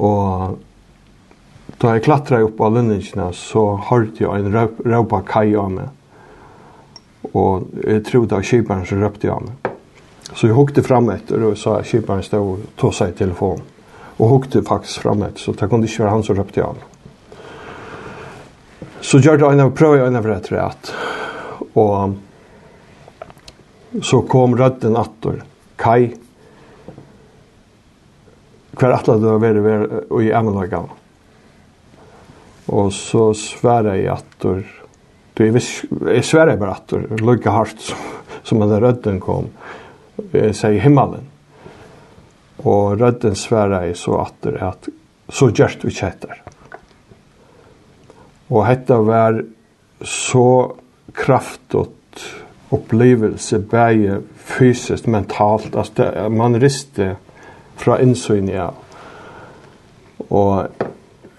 Og 0.00 0.58
da 1.80 1.94
jeg 1.94 2.04
klatra 2.04 2.42
opp 2.44 2.60
av 2.60 2.76
lønningene, 2.76 3.30
så 3.36 3.64
hørte 3.88 4.24
jeg 4.24 4.44
en 4.44 4.52
røp, 4.54 4.80
røpa 4.84 5.22
kaj 5.28 5.56
av 5.60 5.72
meg. 5.72 5.88
Og 7.32 7.68
jeg 7.84 8.04
trodde 8.08 8.36
av 8.36 8.44
kjiperen 8.44 8.86
som 8.88 9.00
røpte 9.00 9.32
av 9.32 9.44
meg. 9.44 9.72
Så 10.30 10.48
jeg 10.48 10.56
hukte 10.56 10.84
frem 10.86 11.08
etter 11.12 11.42
og 11.48 11.58
sa 11.58 11.80
at 11.80 11.88
kjiperen 11.88 12.24
stod 12.24 12.52
og 12.54 12.72
tog 12.80 12.94
seg 12.96 13.14
i 13.14 13.18
telefonen 13.24 13.64
og 14.20 14.28
hukte 14.28 14.62
faktiskt 14.62 15.00
framåt 15.00 15.40
så 15.40 15.52
det 15.56 15.68
kunne 15.70 15.88
ikke 15.88 16.04
være 16.04 16.12
han 16.12 16.24
som 16.26 16.36
røpte 16.36 16.64
av. 16.64 16.76
Så 19.00 19.18
gjør 19.24 19.38
det 19.40 19.48
en 19.48 19.62
av 19.64 19.70
prøve 19.72 20.04
en 20.04 20.18
av 20.18 20.26
rett 20.28 20.50
rett. 20.52 20.90
Og 21.80 22.18
så 24.04 24.20
kom 24.28 24.56
rødden 24.58 24.96
atter, 25.00 25.40
Kai. 25.80 26.12
Hver 28.76 28.92
atla 28.94 29.16
du 29.16 29.26
har 29.30 29.40
vært 29.40 29.64
vær, 29.64 29.86
i 30.20 30.28
Amalagam. 30.36 30.90
Og 32.70 32.92
så 32.94 33.30
sværa 33.34 33.96
jeg 33.96 34.12
atter, 34.12 34.62
Du, 35.34 35.44
jeg, 35.46 35.62
jeg 35.62 36.24
sværa 36.26 36.52
jeg 36.52 36.60
bare 36.60 36.76
atter, 36.76 37.08
Lykke 37.24 37.50
hardt 37.54 37.80
som, 37.80 37.98
som 38.44 38.62
at 38.66 38.76
rødden 38.82 39.20
kom. 39.24 39.48
Jeg 40.34 40.54
sier 40.58 40.80
himmelen. 40.84 41.29
Og 42.64 43.00
rødden 43.00 43.36
sværa 43.38 43.84
i 43.88 43.94
så 43.96 44.18
atter 44.20 44.58
at 44.68 44.88
så 45.30 45.48
gjørt 45.54 45.84
vi 45.86 45.94
kjetter. 45.94 46.42
Og 48.50 48.66
hetta 48.66 48.98
var 49.06 49.42
så 50.02 50.72
kraftigt 51.14 52.24
opplevelse 52.70 53.58
bare 53.70 54.20
fysiskt, 54.36 55.06
mentalt, 55.06 55.76
at 55.76 55.92
det, 55.96 56.32
man 56.32 56.58
riste 56.62 57.14
fra 57.80 57.98
innsyn 58.02 58.48
i 58.50 58.58
av. 58.58 58.76
Og 60.30 60.66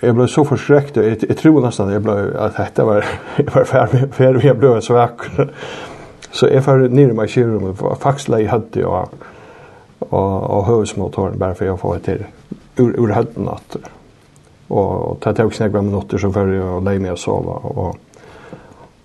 jeg 0.01 0.15
ble 0.17 0.27
så 0.35 0.45
forskrekt, 0.47 0.97
og 0.97 1.07
jeg, 1.07 1.21
jeg 1.29 1.39
tror 1.39 1.61
nesten 1.65 1.91
jeg 1.91 2.03
ble, 2.05 2.17
at 2.39 2.57
dette 2.59 2.87
var, 2.87 3.07
jeg 3.37 3.51
var 3.53 3.67
ferdig, 3.69 4.05
ferdig, 4.15 4.45
jeg 4.47 4.59
ble 4.59 4.77
så 4.81 4.99
akkurat. 5.05 5.53
Så 6.31 6.47
jeg 6.47 6.63
var 6.63 6.87
nere 6.87 7.13
med 7.13 7.27
kjøren, 7.27 7.73
og 7.75 7.97
faktisk 7.99 8.31
la 8.31 8.39
jeg 8.39 8.53
hadde, 8.53 8.85
og 8.87 9.11
och 10.09 10.57
och 10.57 10.65
husmotorn 10.65 11.37
bara 11.37 11.55
för 11.55 11.69
å 11.69 11.77
få 11.77 11.93
det 11.93 12.03
til 12.03 12.25
ur 12.77 12.99
ur 12.99 13.13
hödden 13.13 13.49
att 13.49 13.77
och 14.67 15.19
ta 15.19 15.33
tog 15.33 15.59
några 15.59 15.81
minutter 15.81 16.17
så 16.17 16.31
för 16.31 16.47
jag 16.47 16.83
lägga 16.83 16.99
mig 16.99 17.11
och 17.11 17.19
sova 17.19 17.53
och 17.53 17.97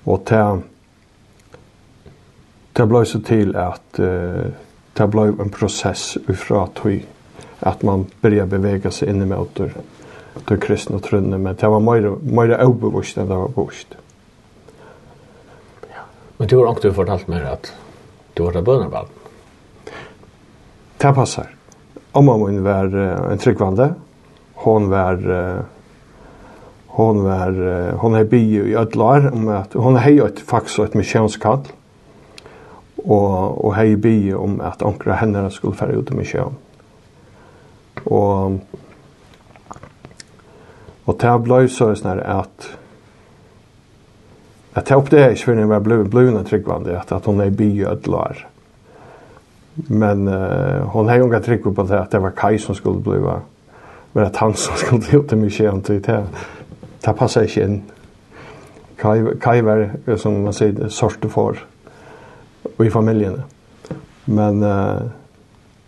och 0.05 0.25
ta 0.25 0.59
ta 2.73 2.87
blev 2.87 3.05
så 3.05 3.21
till 3.21 3.57
att 3.57 4.01
uh, 4.01 4.47
ta 4.95 5.07
blev 5.07 5.41
en 5.41 5.51
process 5.51 6.19
ifra 6.29 6.63
att 6.63 6.87
att 7.61 7.83
man 7.83 8.07
börjar 8.21 8.47
bevega 8.47 8.91
sig 8.91 9.09
inn 9.09 9.23
i 9.23 9.27
möter 9.27 9.75
till 10.47 10.61
kristna 10.61 10.99
trunne 10.99 11.39
men 11.39 11.57
det 11.57 11.69
var 11.69 11.81
mer 11.81 12.11
mer 12.23 12.65
overbevist 12.65 13.19
enn 13.19 13.29
det 13.29 13.35
var 13.35 13.49
bevust. 13.49 13.97
Men 16.39 16.49
du 16.49 16.57
har 16.57 16.67
også 16.67 16.93
fortalt 16.93 17.29
mig 17.29 17.43
att 17.43 17.73
du 18.35 18.43
har 18.43 18.53
varit 18.53 18.65
bönarvald. 18.65 19.16
Det 20.99 21.13
passar. 21.13 21.47
Amma 22.13 22.37
min 22.37 22.63
var 22.63 22.95
uh, 22.95 23.33
en 23.33 23.39
tryggvande. 23.39 23.95
Hon 24.55 24.89
var 24.89 25.31
uh, 25.31 25.61
hon 26.87 27.25
var 27.25 27.61
uh, 27.61 27.95
hon 27.95 28.15
är 28.15 28.25
bio 28.25 28.67
i 28.67 28.75
ödlar 28.75 29.33
om 29.35 29.49
att 29.49 29.73
hon 29.73 29.97
har 29.97 30.27
ett 30.27 30.41
fax 30.41 30.79
och 30.79 30.85
ett 30.85 30.95
missionskall. 30.95 31.61
Och 32.97 33.65
och 33.65 33.75
hej 33.75 33.97
bio 33.97 34.35
om 34.35 34.61
att 34.61 34.83
ankra 34.83 35.15
henne 35.15 35.51
skulle 35.51 35.75
färja 35.75 35.95
ut 35.95 36.11
i 36.11 36.15
mission. 36.15 36.57
Och 38.05 38.53
och 41.05 41.19
det 41.19 41.39
blev 41.39 41.69
så 41.69 41.95
när 42.05 42.17
att 42.17 42.69
att 44.73 44.87
ta 44.87 44.95
upp 44.95 45.11
det 45.11 45.21
här, 45.21 45.35
för 45.35 45.55
när 45.55 45.73
jag 45.73 45.83
blev 45.83 46.09
blivna 46.09 46.45
tryggvande 46.45 47.01
att, 47.01 47.13
att 47.13 47.25
hon 47.25 47.41
är 47.41 47.51
bi 47.51 47.65
i 47.65 47.85
ödlar. 47.85 48.49
Men 49.77 50.29
uh, 50.29 50.83
hon 50.83 51.09
har 51.09 51.17
ju 51.17 51.25
inga 51.25 51.41
tryck 51.41 51.63
på 51.63 51.83
det 51.83 52.01
att 52.01 52.11
det 52.11 52.19
var 52.19 52.31
Kai 52.31 52.59
som 52.59 52.75
skulle 52.75 53.01
bli 53.01 53.19
va. 53.19 53.41
Men 54.13 54.25
att 54.25 54.37
han 54.37 54.55
som 54.55 54.77
skulle 54.77 55.01
bli 55.01 55.19
ut 55.19 55.33
med 55.33 55.53
tjejen 55.53 55.83
till 55.83 56.03
det. 56.03 56.27
Det 57.01 57.13
passar 57.13 57.43
inte 57.43 57.61
in. 57.61 57.83
Kai, 58.97 59.25
Kai 59.41 59.61
var 59.61 60.17
som 60.17 60.43
man 60.43 60.53
säger 60.53 60.89
sorte 60.89 61.29
för 61.29 61.59
i 62.79 62.91
familjen. 62.91 63.43
Men 64.25 64.63
uh, 64.63 65.03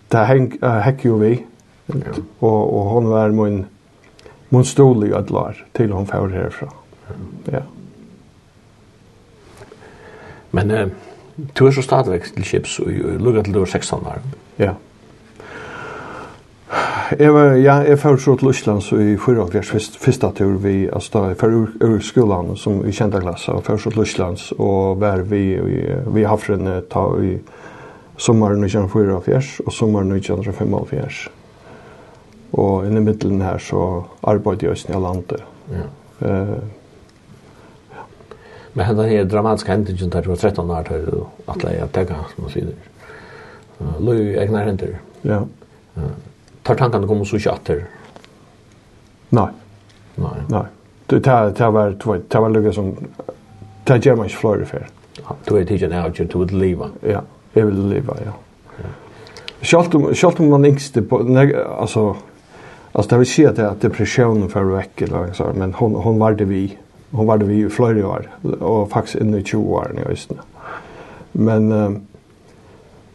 det 0.09 0.19
häng, 0.19 0.59
uh, 0.63 0.69
häck 0.69 1.05
ju 1.05 1.19
vi. 1.19 1.45
Och, 2.39 2.79
och 2.79 2.85
hon 2.85 3.09
var 3.09 3.29
min, 3.29 3.67
min 4.49 4.65
stol 4.65 5.05
i 5.05 5.13
ödlar 5.13 5.67
till 5.73 5.93
hon 5.93 6.07
får 6.07 6.29
härifrån. 6.29 6.71
Ja. 7.45 7.61
Men... 10.51 10.71
Uh, 10.71 10.89
Du 11.59 11.67
er 11.67 11.71
så 11.71 11.83
stadigvæk 11.83 12.25
til 12.35 12.45
chips, 12.45 12.79
og 12.79 12.87
lukket 13.21 13.45
til 13.45 13.55
du 13.55 13.61
er 13.61 13.65
16 13.65 14.07
år. 14.07 14.19
Ja. 14.59 14.73
Jeg 17.19 17.35
var, 17.35 17.53
ja, 17.57 17.75
jeg 17.75 17.99
førte 17.99 18.23
så 18.23 18.35
til 18.37 18.49
Østland, 18.49 18.81
så 18.83 18.97
i 18.97 19.17
fyrre 19.17 19.41
og 19.41 19.51
græs 19.51 19.71
første 19.71 20.29
tur 20.37 20.59
vi, 20.61 20.89
altså 20.93 21.11
da, 21.15 21.33
for 21.41 21.69
ur 21.85 21.99
skolan 22.05 22.57
som 22.57 22.83
i 22.87 22.93
kjente 22.93 23.21
klasse, 23.21 23.53
og 23.53 23.65
førte 23.65 23.83
så 23.83 23.91
til 23.91 24.03
Østland, 24.03 24.43
og 24.59 25.01
var 25.01 25.23
vi, 25.23 25.57
vi 25.57 25.81
vi 26.13 26.23
har 26.23 26.37
frenne 26.37 26.83
ta 26.91 27.07
i 27.25 27.39
sommeren 28.19 28.65
1974 28.65 29.61
og 29.67 29.73
sommeren 29.73 30.13
1975. 30.13 31.29
Og 32.53 32.87
inni 32.87 33.01
middelen 33.01 33.41
her 33.43 33.59
så 33.59 34.03
arbeidde 34.23 34.67
jeg 34.67 34.77
i 34.89 34.93
landet. 34.93 35.45
Ja. 35.73 35.87
Uh, 36.21 36.59
Men 38.79 38.87
henne 38.87 39.09
her 39.11 39.25
dramatiska 39.27 39.73
hendingen 39.73 40.11
der 40.11 40.23
det 40.23 40.31
var 40.31 40.37
13 40.37 40.71
år 40.71 40.83
til 40.87 41.07
du 41.07 41.25
att 41.47 41.63
lägga 41.63 41.87
tega, 41.87 42.15
som 42.15 42.45
man 42.45 42.51
sier. 42.51 42.69
Lui 43.99 44.37
egnar 44.39 44.65
hender. 44.65 45.01
Ja. 45.23 45.41
Tar 46.63 46.75
tankene 46.75 47.07
kom 47.07 47.25
så 47.27 47.37
ikke 47.37 47.51
atter? 47.51 47.83
Nei. 49.31 49.49
Nei. 50.15 50.45
Nei. 50.49 50.63
Det 51.11 51.27
var, 51.27 51.91
det 52.31 52.41
var 52.41 52.49
lukket 52.49 52.75
som, 52.75 52.95
det 53.89 54.01
gjør 54.07 54.17
man 54.17 54.31
ikke 54.31 54.39
fløyre. 54.39 54.87
Du 55.49 55.57
er 55.57 55.65
tidsen 55.65 55.93
her, 55.93 56.09
du 56.09 56.39
vil 56.39 56.59
leva. 56.59 56.93
Ja, 57.03 57.27
jeg 57.55 57.67
vil 57.67 57.85
leva, 57.97 58.15
ja. 58.25 58.39
Sjalt 59.63 59.95
om, 59.95 60.13
sjalt 60.15 60.39
om 60.41 60.53
man 60.55 60.65
yngste, 60.65 61.03
altså, 61.81 62.15
alltså 62.93 63.11
det 63.11 63.19
vill 63.19 63.27
säga 63.27 63.71
att 63.71 63.81
depressionen 63.81 64.49
för 64.49 64.63
veckor, 64.63 65.55
men 65.55 65.75
hon, 65.75 65.95
hon 65.95 66.19
var 66.19 66.33
det 66.33 66.45
vi 66.45 66.79
hon 67.11 67.27
var 67.27 67.39
det 67.39 67.45
vi 67.45 67.65
i 67.65 67.69
flera 67.69 68.09
år 68.09 68.31
och 68.61 68.91
faktiskt 68.91 69.17
inne 69.17 69.39
i 69.39 69.45
20 69.45 69.75
år 69.75 69.95
i 69.99 70.13
Östna. 70.13 70.43
Men 71.33 71.73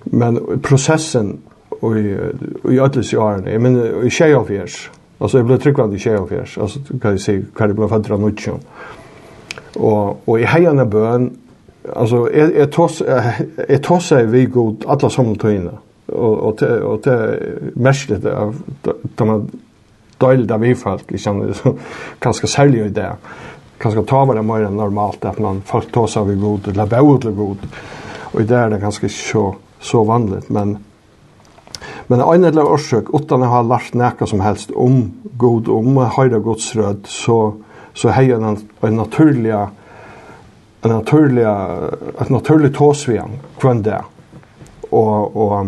men 0.04 0.60
processen 0.60 1.38
och 1.70 1.98
i 2.00 2.18
ödlis 2.64 3.14
i 3.14 3.18
åren, 3.18 3.46
jag 3.52 3.62
menar 3.62 4.06
i 4.06 4.10
tjej 4.10 4.34
av 4.34 4.46
fjärs. 4.46 4.90
Alltså 5.18 5.38
jag 5.38 5.46
blev 5.46 5.58
tryggvand 5.58 5.94
i 5.94 6.00
tjej 6.00 6.16
av 6.16 6.28
fjärs. 6.28 6.58
Alltså 6.58 6.80
kan 7.02 7.12
jag 7.12 7.20
säga, 7.20 7.42
kan 7.56 7.68
det 7.68 7.74
bli 7.74 7.88
född 7.88 8.12
av 8.12 8.20
nutjon. 8.20 8.60
Och, 9.76 10.30
och 10.30 10.40
i 10.40 10.44
hejande 10.44 10.86
bön, 10.86 11.38
alltså 11.96 12.30
jag, 12.34 12.56
jag, 12.56 12.72
tos, 12.72 13.02
jag 13.68 13.84
tossar 13.84 14.24
vi 14.24 14.46
god 14.46 14.84
alla 14.88 15.10
sommeltöjna. 15.10 15.72
Och, 16.06 16.38
och, 16.38 16.58
te, 16.58 16.66
och 16.66 17.00
det 17.04 17.12
är 18.30 18.32
av 18.32 18.56
att 19.18 19.28
man 19.28 19.52
döjligt 20.18 20.52
av 20.52 20.66
ifall, 20.66 21.00
liksom, 21.08 21.54
ganska 22.20 22.48
särlig 22.48 22.86
i 22.86 22.90
det 22.90 23.16
kanske 23.84 24.04
ta 24.04 24.26
vara 24.26 24.42
mer 24.42 24.64
än 24.64 24.78
normalt 24.78 25.26
att 25.26 25.40
man 25.40 25.62
folk 25.66 25.92
tar 25.92 26.08
sig 26.08 26.26
vid 26.26 26.42
god 26.42 26.68
eller 26.68 26.86
bor 26.86 27.18
till 27.18 27.32
god. 27.32 27.58
Och 28.22 28.42
i 28.42 28.44
det 28.44 28.58
är 28.58 28.70
det 28.70 28.80
ganska 28.80 29.10
så, 29.10 29.56
så 29.80 30.04
vanligt. 30.04 30.50
Men, 30.50 30.78
men 32.08 32.20
en 32.22 32.44
eller 32.44 32.64
orsak, 32.64 33.04
utan 33.14 33.44
att 33.44 33.50
ha 33.50 33.62
lärt 33.62 33.94
något 33.94 34.30
som 34.30 34.40
helst 34.40 34.72
om 34.72 35.12
god, 35.24 35.68
om 35.68 35.98
höjda 35.98 36.40
gods 36.40 36.76
röd, 36.76 37.02
så, 37.06 37.54
så 37.94 38.10
har 38.10 38.22
jag 38.22 38.44
en, 38.44 38.58
en 38.82 38.96
naturliga 38.96 39.70
en 40.82 40.90
naturliga 40.90 41.80
ett 42.22 42.30
naturligt 42.30 42.76
tåsvän 42.76 43.30
kvann 43.60 43.82
där. 43.84 44.02
Och, 44.90 45.36
och 45.36 45.68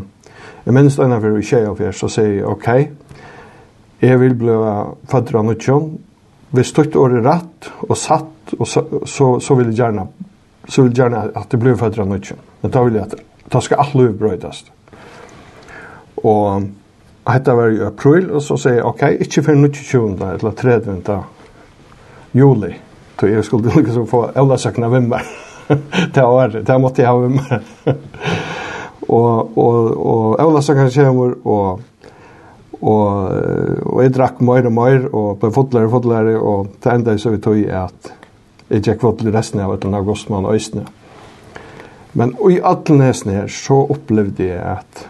Jeg 0.65 0.73
minns 0.73 0.95
den 0.95 1.11
här 1.11 1.19
för 1.19 1.41
tjej 1.41 1.65
av 1.67 1.81
er 1.81 1.91
så 1.91 2.07
sier 2.09 2.31
jeg, 2.33 2.45
okej 2.45 2.87
jeg 3.99 4.09
jag 4.09 4.17
vill 4.17 4.33
bli 4.35 4.53
fødder 5.07 5.35
av 5.35 5.45
nutjon 5.45 5.99
hvis 6.55 6.73
tøtt 6.75 6.95
år 6.99 7.19
er 7.19 7.27
rett 7.27 7.69
og 7.87 7.97
satt, 7.97 8.55
og 8.59 8.67
så, 8.67 8.83
så, 9.05 9.29
så 9.41 9.57
vil 9.59 9.71
jeg 9.71 9.79
gjerne, 9.81 10.07
så 10.67 10.81
vil 10.81 10.91
jeg 10.91 10.99
gjerne 11.03 11.27
at 11.35 11.51
det 11.51 11.59
blir 11.61 11.77
fødder 11.79 12.03
av 12.05 12.11
nødgjøn. 12.11 12.41
Men 12.63 12.73
da 12.73 12.83
vil 12.85 12.99
jeg 12.99 13.07
at 13.09 13.15
da 13.53 13.61
skal 13.61 13.81
alt 13.83 13.95
løy 13.95 14.09
brøydes. 14.17 14.63
Og 16.25 16.65
dette 17.25 17.55
var 17.57 17.73
i 17.73 17.81
april, 17.85 18.29
og 18.31 18.41
så 18.41 18.57
sier 18.61 18.79
jeg, 18.79 18.85
ok, 18.85 19.03
ikke 19.25 19.43
før 19.45 19.67
20. 19.67 20.15
eller 20.33 20.51
30. 20.61 21.17
juli. 22.33 22.73
Så 23.19 23.27
jeg 23.31 23.45
skulle 23.45 23.75
liksom 23.81 24.07
få 24.07 24.25
avlasøk 24.35 24.77
november 24.77 25.21
til 26.13 26.23
året. 26.23 26.67
Det 26.67 26.81
måtte 26.81 27.01
jeg 27.01 27.09
ha 27.09 27.17
med 27.17 27.29
meg. 27.39 27.95
og 29.15 29.57
og, 29.57 30.05
og 30.05 30.41
avlasøkene 30.41 31.05
kommer, 31.05 31.33
og 31.45 31.81
Og, 32.85 33.31
og 33.81 34.03
jeg 34.03 34.13
drakk 34.13 34.43
mer 34.45 34.67
og 34.69 34.75
mer, 34.77 35.07
og 35.09 35.39
på 35.41 35.49
fotler 35.55 35.87
og 35.87 35.95
fotler, 35.95 36.35
og 36.37 36.75
til 36.83 36.93
enda 36.93 37.15
så 37.17 37.33
vi 37.33 37.41
tog 37.41 37.57
at 37.65 38.11
jeg 38.69 38.85
gikk 38.85 39.03
til 39.19 39.33
resten 39.33 39.61
av 39.61 39.73
etter 39.73 39.93
augustmann 39.97 40.45
og 40.45 40.57
østene. 40.57 40.85
Men 42.15 42.31
i 42.49 42.61
alle 42.63 43.09
her 43.09 43.49
så 43.51 43.81
opplevde 43.89 44.47
jeg 44.47 44.61
at 44.61 45.05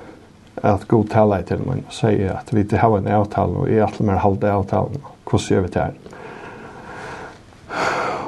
at 0.64 0.88
god 0.88 1.10
tala 1.12 1.42
til 1.46 1.62
meg 1.68 1.84
og 1.84 1.94
sier 1.94 2.38
at 2.40 2.52
vi 2.56 2.64
til 2.64 2.80
har 2.82 2.98
en 2.98 3.10
avtale, 3.12 3.66
og 3.66 3.70
jeg 3.70 3.84
alle 3.86 4.08
mer 4.08 4.22
halde 4.24 4.52
avtalen, 4.52 5.04
hvordan 5.28 5.48
gjør 5.52 5.66
vi 5.66 5.74
det 5.74 5.84
her? 5.84 5.98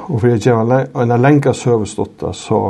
Og 0.08 0.20
for 0.20 0.28
jeg 0.28 0.44
gjør 0.44 0.74
en 1.02 1.16
lenka 1.20 1.52
søvestått, 1.52 2.22
så 2.36 2.60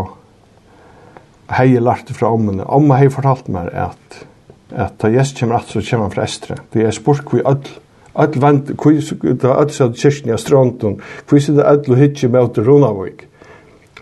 hei 1.54 1.72
jeg 1.72 1.84
lærte 1.84 2.14
fra 2.14 2.32
ommene. 2.34 2.66
Omma 2.66 2.98
hei 2.98 3.10
fortalt 3.12 3.48
meg 3.52 3.70
at 3.74 4.22
at 4.70 4.98
da 5.02 5.08
Jesus 5.08 5.40
kommer 5.40 5.56
at 5.56 5.70
så 5.72 5.82
kommer 5.90 6.08
han 6.08 6.14
fra 6.14 6.24
Estre. 6.24 6.56
Det 6.74 6.86
er 6.86 6.90
spurt 6.90 7.24
hvor 7.28 7.44
alle 7.44 7.78
All 8.18 8.34
vant, 8.42 8.72
kui 8.80 8.98
da 9.38 9.54
all 9.54 9.70
sad 9.70 9.94
kyrkni 9.98 10.34
av 10.34 10.40
strandun, 10.42 10.96
kui 11.30 11.42
sida 11.42 11.68
all 11.70 11.84
og 11.86 12.00
hitje 12.00 12.30
med 12.32 12.48
åter 12.48 12.66
Runavik. 12.66 13.26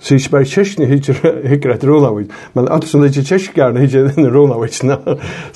Så 0.01 0.17
ikke 0.17 0.33
bare 0.37 0.49
kyrkni 0.49 0.87
hikker 0.89 1.75
etter 1.75 1.91
Runavik, 1.91 2.33
men 2.57 2.71
all 2.73 2.85
som 2.89 3.05
ikke 3.05 3.27
kyrkjarne 3.29 3.83
hitje 3.85 4.07
inn 4.15 4.25
i 4.25 4.33
Runavik. 4.33 4.79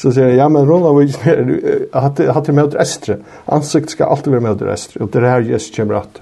Så 0.00 0.12
sier 0.12 0.28
jeg, 0.28 0.36
ja, 0.42 0.50
men 0.52 0.68
Runavik 0.68 1.16
hatt 1.24 2.20
er 2.20 2.56
med 2.56 2.66
åter 2.66 2.84
Estre. 2.84 3.20
Ansikt 3.48 3.96
skal 3.96 4.12
alltid 4.12 4.34
være 4.36 4.44
med 4.44 4.58
åter 4.58 4.74
Estre, 4.74 5.00
og 5.06 5.12
det 5.14 5.22
er 5.22 5.30
her 5.30 5.52
Jesus 5.54 5.72
kommer 5.76 6.02
at. 6.02 6.20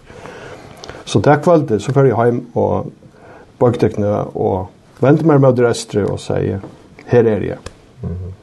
Så 1.08 1.18
det 1.24 1.34
er 1.34 1.42
kvalde, 1.42 1.80
så 1.82 1.94
fyrir 1.96 2.12
jeg 2.12 2.20
heim 2.20 2.42
og 2.54 2.92
baktekne 3.58 4.28
og 4.36 4.68
venter 5.02 5.26
meg 5.26 5.42
med 5.42 5.56
åter 5.56 5.72
Estre 5.72 6.06
og 6.06 6.20
sier, 6.22 6.62
her 7.08 7.34
er 7.34 7.48
jeg. 7.50 7.58
Mm 8.02 8.14
-hmm 8.14 8.37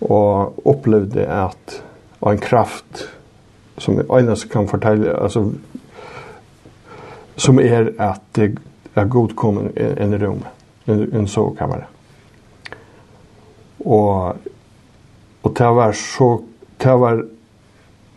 og 0.00 0.66
opplevde 0.66 1.26
at 1.26 1.82
en 2.26 2.38
kraft 2.38 3.08
som 3.80 4.00
enast 4.00 4.50
kan 4.52 4.68
fortelle, 4.68 5.12
altså, 5.22 5.46
som 7.36 7.58
er 7.58 7.92
at 7.98 8.20
det 8.36 8.58
er 8.94 9.08
godkommen 9.08 9.72
en 9.76 10.16
rom, 10.20 10.44
en, 10.86 11.06
en 11.14 11.28
sovekammer. 11.28 11.86
Og, 13.80 14.36
og 15.42 15.54
det 15.56 15.70
var 15.76 15.92
så, 15.96 16.30
det 16.82 16.96
var 17.00 17.22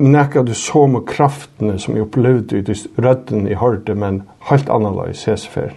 nekka 0.04 0.44
du 0.44 0.54
så 0.58 0.88
med 0.88 1.08
kraftene 1.08 1.78
som 1.80 1.96
jeg 1.96 2.08
opplevde 2.08 2.60
ut 2.60 2.70
i 2.70 2.76
rødden 2.98 3.48
i 3.48 3.56
hørte, 3.56 3.96
men 3.96 4.24
helt 4.50 4.70
annerledes 4.70 5.24
hesfer. 5.30 5.72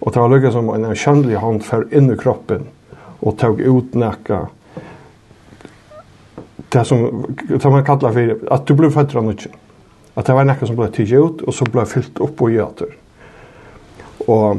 Og 0.00 0.12
det 0.14 0.22
var 0.22 0.32
lukket 0.32 0.56
som 0.56 0.70
en 0.74 0.88
kjønnelig 0.90 1.38
hånd 1.42 1.62
for 1.66 1.86
inn 1.94 2.10
i 2.10 2.18
kroppen 2.18 2.66
og 3.22 3.38
tog 3.40 3.60
ut 3.60 3.94
nekka 3.96 4.46
det 6.68 6.84
som 6.84 7.26
som 7.60 7.72
man 7.72 7.84
kallar 7.84 8.12
för 8.12 8.38
att 8.50 8.66
du 8.66 8.74
blev 8.74 8.90
född 8.90 9.16
av 9.16 9.24
nutchen. 9.24 9.52
Att 10.14 10.26
det 10.26 10.32
var 10.32 10.44
något 10.44 10.66
som 10.66 10.76
blev 10.76 10.90
tidigt 10.90 11.12
ut 11.12 11.42
och 11.42 11.54
så 11.54 11.64
blev 11.64 11.84
fyllt 11.84 12.18
upp 12.18 12.42
och 12.42 12.50
göter. 12.50 12.88
Och 14.26 14.56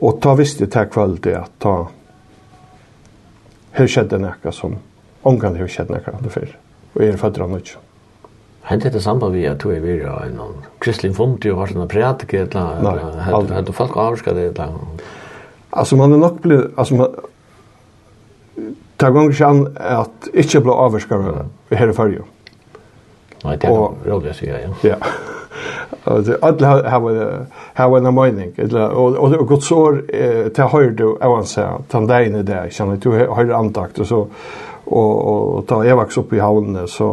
och 0.00 0.20
ta 0.20 0.34
visst 0.34 0.58
det 0.58 0.74
här 0.74 0.86
kväll 0.86 1.16
det 1.16 1.34
att 1.34 1.58
ta 1.58 1.88
hur 3.70 3.88
skedde 3.88 4.18
något 4.18 4.54
som 4.54 4.76
omgång 5.22 5.54
hur 5.56 5.68
skedde 5.68 5.92
något 5.94 6.08
annat 6.08 6.32
för 6.32 6.58
och 6.92 7.02
är 7.02 7.16
född 7.16 7.40
av 7.40 7.50
nutchen. 7.50 7.80
Hent 8.62 8.82
det 8.82 9.00
samband 9.00 9.34
vi 9.34 9.46
att 9.46 9.64
vi 9.64 10.00
är 10.00 10.08
ha 10.08 10.24
en 10.24 10.40
kristlig 10.78 11.16
fond 11.16 11.44
ju 11.44 11.52
har 11.52 11.66
såna 11.66 11.86
prædik 11.86 12.32
eller 12.32 13.54
hade 13.54 13.72
folk 13.72 13.96
avskade 13.96 14.50
det. 14.50 14.68
Alltså 15.70 15.96
man 15.96 16.12
är 16.12 16.16
nog 16.16 16.40
blev 16.40 16.70
alltså 16.76 16.94
man 16.94 17.14
Det 19.00 19.12
går 19.12 19.30
ikke 19.30 19.46
an 19.46 19.62
at 19.76 20.28
ikke 20.32 20.62
ble 20.64 20.74
avvarskar 20.86 21.24
her 21.70 21.90
i 21.90 21.96
fyrje. 21.96 22.24
Nei, 23.44 23.56
det 23.60 23.68
er 23.68 24.06
rolig 24.08 24.32
å 24.32 24.36
si, 24.36 24.48
ja. 24.48 24.70
Ja. 24.86 24.96
Alle 26.06 26.70
har 27.76 27.96
en 27.98 28.14
mening. 28.14 28.54
Og 28.56 29.30
det 29.30 29.38
er 29.38 29.46
godt 29.48 29.66
sår, 29.66 30.00
det 30.56 30.68
høyre 30.72 30.94
du, 30.96 31.06
jeg 31.20 31.32
vil 31.32 31.48
si, 31.50 31.66
den 31.92 32.12
inn 32.16 32.40
i 32.40 32.44
det, 32.46 32.60
kjenner 32.74 33.00
du 33.02 33.10
høyre 33.12 33.58
antakt, 33.58 34.00
og 34.00 34.08
så, 34.08 34.20
og 34.86 35.64
da 35.68 35.82
jeg 35.84 35.98
vaks 35.98 36.20
opp 36.22 36.32
i 36.32 36.42
havnene, 36.42 36.86
så, 36.88 37.10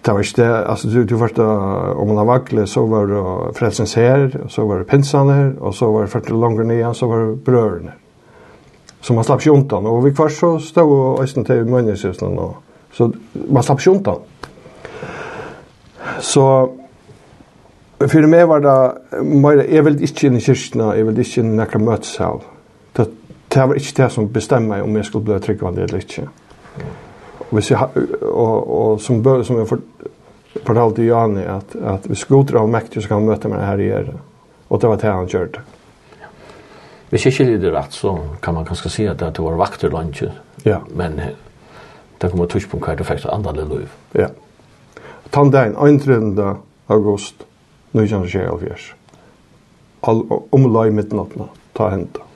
det 0.00 0.14
var 0.14 0.24
ikke 0.24 0.42
det, 0.42 0.50
altså 0.74 0.90
du, 0.92 1.00
du 1.04 1.16
først, 1.20 1.40
om 1.40 2.12
man 2.12 2.20
har 2.22 2.28
vaklet, 2.28 2.68
så 2.70 2.84
var 2.88 3.10
det 3.10 3.24
frelsens 3.58 3.96
her, 3.98 4.30
så 4.48 4.64
var 4.68 4.80
det 4.80 4.88
pinsene 4.92 5.34
her, 5.34 5.50
og 5.60 5.74
så 5.76 5.90
var 5.92 6.06
det 6.06 6.14
først 6.14 6.30
langer 6.32 6.68
nye, 6.70 6.94
så 6.96 7.10
var 7.10 7.26
det 7.26 7.42
brørene 7.48 7.92
her 7.92 7.98
som 9.00 9.16
man 9.16 9.24
slapp 9.24 9.42
sjuntan 9.42 9.80
undan. 9.80 9.92
Og 9.92 10.04
vi 10.04 10.14
kvar 10.14 10.28
så 10.28 10.58
stod 10.62 10.92
og 10.92 11.22
østen 11.24 11.44
til 11.44 11.64
mønneshusen. 11.68 12.38
Så 12.92 13.10
man 13.48 13.62
slapp 13.62 13.80
sjuntan. 13.80 14.20
Så 16.20 16.44
for 18.00 18.26
meg 18.32 18.46
var 18.48 18.62
det 18.64 19.24
mer, 19.28 19.60
jeg 19.68 19.84
ville 19.84 20.06
ikke 20.06 20.28
inn 20.28 20.38
i 20.38 20.44
kyrkene, 20.44 20.92
jeg 20.96 21.06
ville 21.06 21.24
ikke 21.24 21.42
inn 21.42 21.52
i 21.52 21.58
nekra 21.58 21.80
møtesal. 21.84 22.40
Det, 22.96 23.04
det 23.52 23.66
var 23.68 23.76
ikke 23.76 23.96
det 23.98 24.08
som 24.14 24.28
bestemmer 24.32 24.84
om 24.84 24.96
jeg 24.96 25.08
skulle 25.08 25.28
bli 25.28 25.40
tryggvandig 25.44 25.84
eller 25.84 26.00
ikke. 26.00 26.24
Og, 27.40 27.50
hvis 27.58 27.70
jeg, 27.74 28.06
og, 28.30 28.54
og 28.78 29.02
som, 29.04 29.20
bør, 29.22 29.44
som 29.44 29.60
jeg 29.60 29.68
for, 29.68 29.84
fortalte 30.64 31.04
Jani 31.04 31.44
at, 31.44 31.76
at 31.76 32.08
hvis 32.08 32.24
Gud 32.30 32.54
av 32.56 32.72
mektig 32.72 33.02
så 33.02 33.10
kan 33.10 33.20
han 33.20 33.28
møte 33.28 33.52
meg 33.52 33.66
her 33.66 33.84
i 33.84 33.90
gjøre. 33.90 34.16
Og 34.70 34.80
det 34.80 34.88
var 34.88 35.02
det 35.02 35.12
han 35.12 35.30
gjør. 35.30 35.60
Hvis 37.10 37.26
jeg 37.26 37.34
skiljer 37.34 37.58
det 37.58 37.72
rett, 37.74 37.94
så 37.94 38.14
kan 38.42 38.54
man 38.54 38.64
kanskje 38.64 38.90
si 38.90 39.06
at 39.10 39.18
det 39.18 39.42
var 39.42 39.58
vakter 39.58 39.90
lunsje. 39.90 40.30
Ja. 40.64 40.78
Men 40.94 41.18
det 42.20 42.30
kommer 42.30 42.46
tusk 42.46 42.70
på 42.70 42.78
hva 42.78 42.94
du 42.94 43.04
fikk 43.04 43.26
andre 43.32 43.66
liv. 43.66 43.90
Ja. 44.14 44.28
Tandein, 45.32 45.74
31. 45.76 46.38
august 46.88 47.44
1924. 47.92 48.94
All, 50.02 50.24
om 50.52 50.72
lai 50.72 50.90
midnattna, 50.90 51.50
ta 51.76 51.90
henta. 51.90 52.26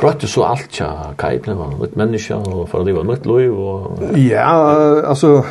Brøtte 0.00 0.28
så 0.30 0.46
alt 0.48 0.70
tja 0.72 0.88
kajpne, 1.18 1.54
man 1.58 1.76
var 1.78 1.90
et 1.90 1.96
menneske, 2.00 2.34
og 2.34 2.68
for 2.70 2.80
å 2.80 2.86
leve 2.86 3.04
nytt 3.04 3.26
liv. 3.28 3.52
Og... 3.52 4.00
Ja, 4.16 4.54
altså, 5.10 5.42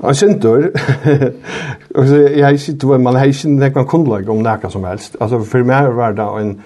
Han 0.00 0.14
synder. 0.14 0.70
Och 1.94 2.06
så 2.08 2.16
jag 2.16 2.60
sitter 2.60 2.98
man 2.98 3.16
har 3.16 3.26
ikke 3.26 3.48
nekvann 3.48 3.86
kunnlag 3.86 4.28
om 4.28 4.42
näka 4.42 4.70
som 4.70 4.84
helst. 4.84 5.16
Alltså 5.20 5.40
för 5.40 5.62
mig 5.62 5.90
var 5.90 6.12
det 6.12 6.22
en 6.40 6.62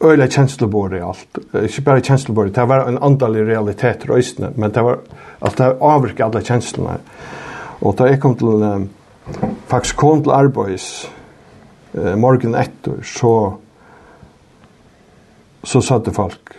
öle 0.00 0.28
känslobord 0.30 0.94
i 0.94 1.00
allt. 1.00 1.38
Inte 1.54 1.80
bara 1.82 2.00
känslobord, 2.00 2.50
det 2.52 2.64
var 2.64 2.86
en 2.88 2.98
andalig 2.98 3.46
realitet 3.48 4.06
røysene, 4.06 4.50
men 4.54 4.72
det 4.72 4.82
var 4.82 4.98
att 5.38 5.56
det 5.56 5.76
avvirket 5.80 6.26
alla 6.26 6.40
känslorna. 6.40 6.98
Och 7.78 7.96
då 7.96 8.06
jag 8.06 8.20
kom 8.20 8.34
till 8.34 8.46
um, 8.46 8.88
faktiskt 9.66 9.96
kom 9.96 10.22
till 10.22 10.32
arbeids 10.32 11.10
uh, 11.98 12.16
morgen 12.16 12.54
etter, 12.54 13.02
så 13.02 13.56
så 15.66 15.82
satte 15.82 16.12
folk 16.14 16.54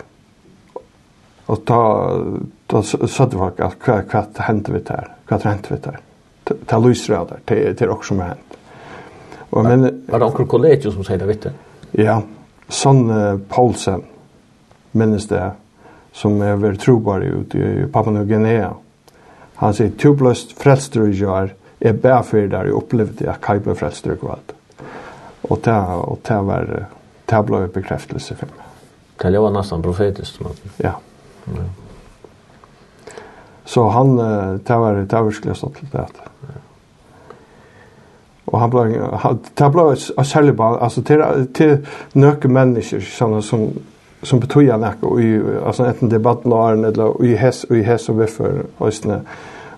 og 1.47 1.63
ta 1.65 1.81
ta 2.67 2.81
satte 2.83 3.39
folk 3.39 3.59
at 3.63 3.77
hva 3.85 4.01
hva 4.03 4.23
hendte 4.49 4.73
vi 4.75 4.81
der 4.87 5.13
hva 5.29 5.39
hendte 5.45 5.73
vi 5.73 5.79
der 5.85 6.01
ta 6.67 6.79
lyser 6.83 7.19
av 7.21 7.29
der 7.31 7.43
til 7.47 7.75
til 7.79 7.93
også 7.93 8.11
som 8.11 8.23
hent 8.25 8.57
og 9.51 9.63
men 9.63 9.87
var 10.09 10.19
det 10.19 10.27
onkel 10.27 10.49
kollegium 10.51 10.93
som 10.93 11.07
sier 11.07 11.21
det 11.21 11.29
vet 11.29 11.47
du? 11.47 11.51
ja 12.03 12.19
Sonne 12.69 13.39
Paulsen, 13.49 14.03
minnes 14.91 15.27
det, 15.27 15.51
som 16.13 16.41
er 16.41 16.57
veldig 16.59 16.81
trobar 16.81 17.23
ut 17.23 17.55
i 17.55 17.85
Papua 17.93 18.13
New 18.13 18.27
Guinea. 18.27 18.73
Han 19.61 19.73
sier, 19.73 19.93
tubløst 19.97 20.55
frelster 20.59 21.07
i 21.07 21.15
jar, 21.17 21.53
er 21.79 21.97
bæfyr 21.97 22.49
der 22.51 22.69
jeg 22.69 22.77
opplevde 22.77 23.29
at 23.29 23.41
Kai 23.41 23.59
ble 23.63 23.75
frelster 23.77 24.15
i 24.15 24.19
kvalt. 24.19 24.53
Og 25.47 25.59
det, 25.63 25.75
og 25.77 26.19
det 26.27 26.37
var, 26.45 26.71
det 27.29 27.43
ble 27.47 27.63
en 27.63 27.73
bekreftelse 27.73 28.35
for 28.35 28.51
meg. 28.51 28.63
Det 29.21 29.41
var 29.41 29.53
nesten 29.53 29.85
profetisk. 29.85 30.41
Men... 30.45 30.57
Ja. 30.83 30.93
ja. 31.55 31.67
Så 33.65 33.89
han, 33.89 34.17
det 34.67 34.79
var, 34.79 35.03
det 35.03 35.23
var 35.23 35.31
skulle 35.31 35.55
stått 35.55 35.79
til 35.79 35.89
det. 35.93 36.05
Ja. 36.47 36.61
Och 38.47 38.59
han 38.59 38.69
blev 38.69 38.85
det 39.53 39.69
blev 39.69 39.91
ett 39.91 40.27
särskilt 40.27 40.59
alltså 40.59 41.01
till 41.01 41.47
till 41.53 41.85
nöke 42.13 42.47
människor 42.47 42.99
såna 42.99 43.41
som 43.41 43.69
som 44.23 44.39
betyder 44.39 44.77
något 44.77 45.03
och 45.03 45.21
i 45.21 45.41
alltså 45.65 45.85
ett 45.85 45.97
debatt 45.99 46.45
när 46.45 46.85
eller 46.85 47.25
i 47.25 47.35
häs 47.35 47.65
i 47.69 47.81
häs 47.81 48.09
och 48.09 48.29
för 48.29 48.65
ösne 48.79 49.21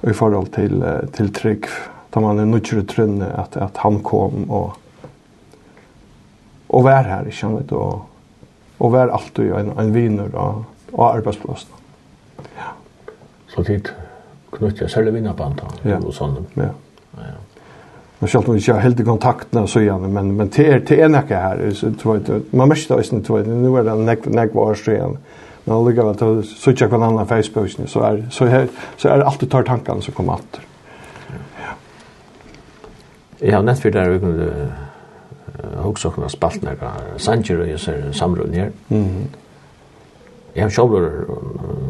i 0.02 0.14
förhåll 0.14 0.48
till 0.48 0.84
till 1.12 1.34
tryck 1.34 1.66
där 2.10 2.22
man 2.22 2.40
är 2.40 2.46
nutjer 2.46 2.82
trunne 2.82 3.26
att 3.36 3.58
att 3.58 3.78
han 3.78 4.00
kom 4.00 4.52
och 4.52 4.72
och 6.68 6.84
var 6.84 7.04
här 7.04 7.28
i 7.28 7.32
kännet 7.32 7.72
och 7.72 8.00
och 8.78 8.92
var 8.92 9.08
alltid 9.08 9.52
en 9.52 9.72
en 9.78 9.94
vinner 9.94 10.36
och 10.36 10.64
och 10.92 11.14
arbetsplatsen. 11.14 11.72
Ja. 12.38 12.64
Så 13.48 13.64
tid 13.64 13.90
knutte 14.52 14.90
sälja 14.90 15.12
vinnarband 15.12 15.62
och 16.06 16.14
sånt. 16.14 16.50
Ja. 16.54 16.64
Ja. 17.12 17.20
Nu 18.20 18.28
skall 18.28 18.44
vi 18.48 18.54
inte 18.54 18.74
helt 18.74 19.00
i 19.00 19.04
kontakt 19.04 19.54
med 19.54 19.70
så 19.70 19.80
igen 19.80 20.14
men 20.14 20.36
men 20.38 20.50
det 20.56 20.68
är 20.68 20.80
det 20.80 21.02
är 21.02 21.10
näka 21.10 21.40
här 21.40 21.72
så 21.72 21.94
tror 21.94 22.22
jag 22.28 22.42
man 22.52 22.68
måste 22.68 22.94
ha 22.94 23.04
sin 23.04 23.24
tror 23.24 23.44
nu 23.44 23.78
är 23.78 23.84
det 23.84 23.96
näck 23.96 24.26
näck 24.26 24.54
var 24.54 24.76
så 24.76 24.92
igen. 24.92 25.18
Men 25.64 25.76
jag 25.76 25.90
lägger 25.90 26.12
att 26.12 26.46
så 26.46 26.74
checka 26.74 26.90
på 26.90 26.96
annan 26.96 27.28
Facebook 27.28 27.70
så 27.88 28.00
är 28.02 28.28
så 28.32 28.46
här 28.46 28.68
så 28.98 29.08
är 29.08 29.18
det 29.18 29.26
alltid 29.26 29.52
tar 29.52 29.64
tankarna 29.64 30.02
som 30.02 30.14
kommer 30.14 30.34
åter. 30.34 30.62
Ja. 33.40 33.56
har 33.56 33.64
näst 33.64 33.82
för 33.82 33.92
där 33.92 34.10
vi 34.10 34.20
kunde 34.20 34.68
också 35.84 36.12
kunna 36.12 36.30
spalt 36.30 36.62
några 36.62 36.92
Sanjiro 37.18 37.66
ju 37.66 37.78
så 37.78 37.92
samråd 38.14 38.50
ner. 38.50 38.72
Jag 40.54 40.64
har 40.64 40.70
själv 40.70 41.12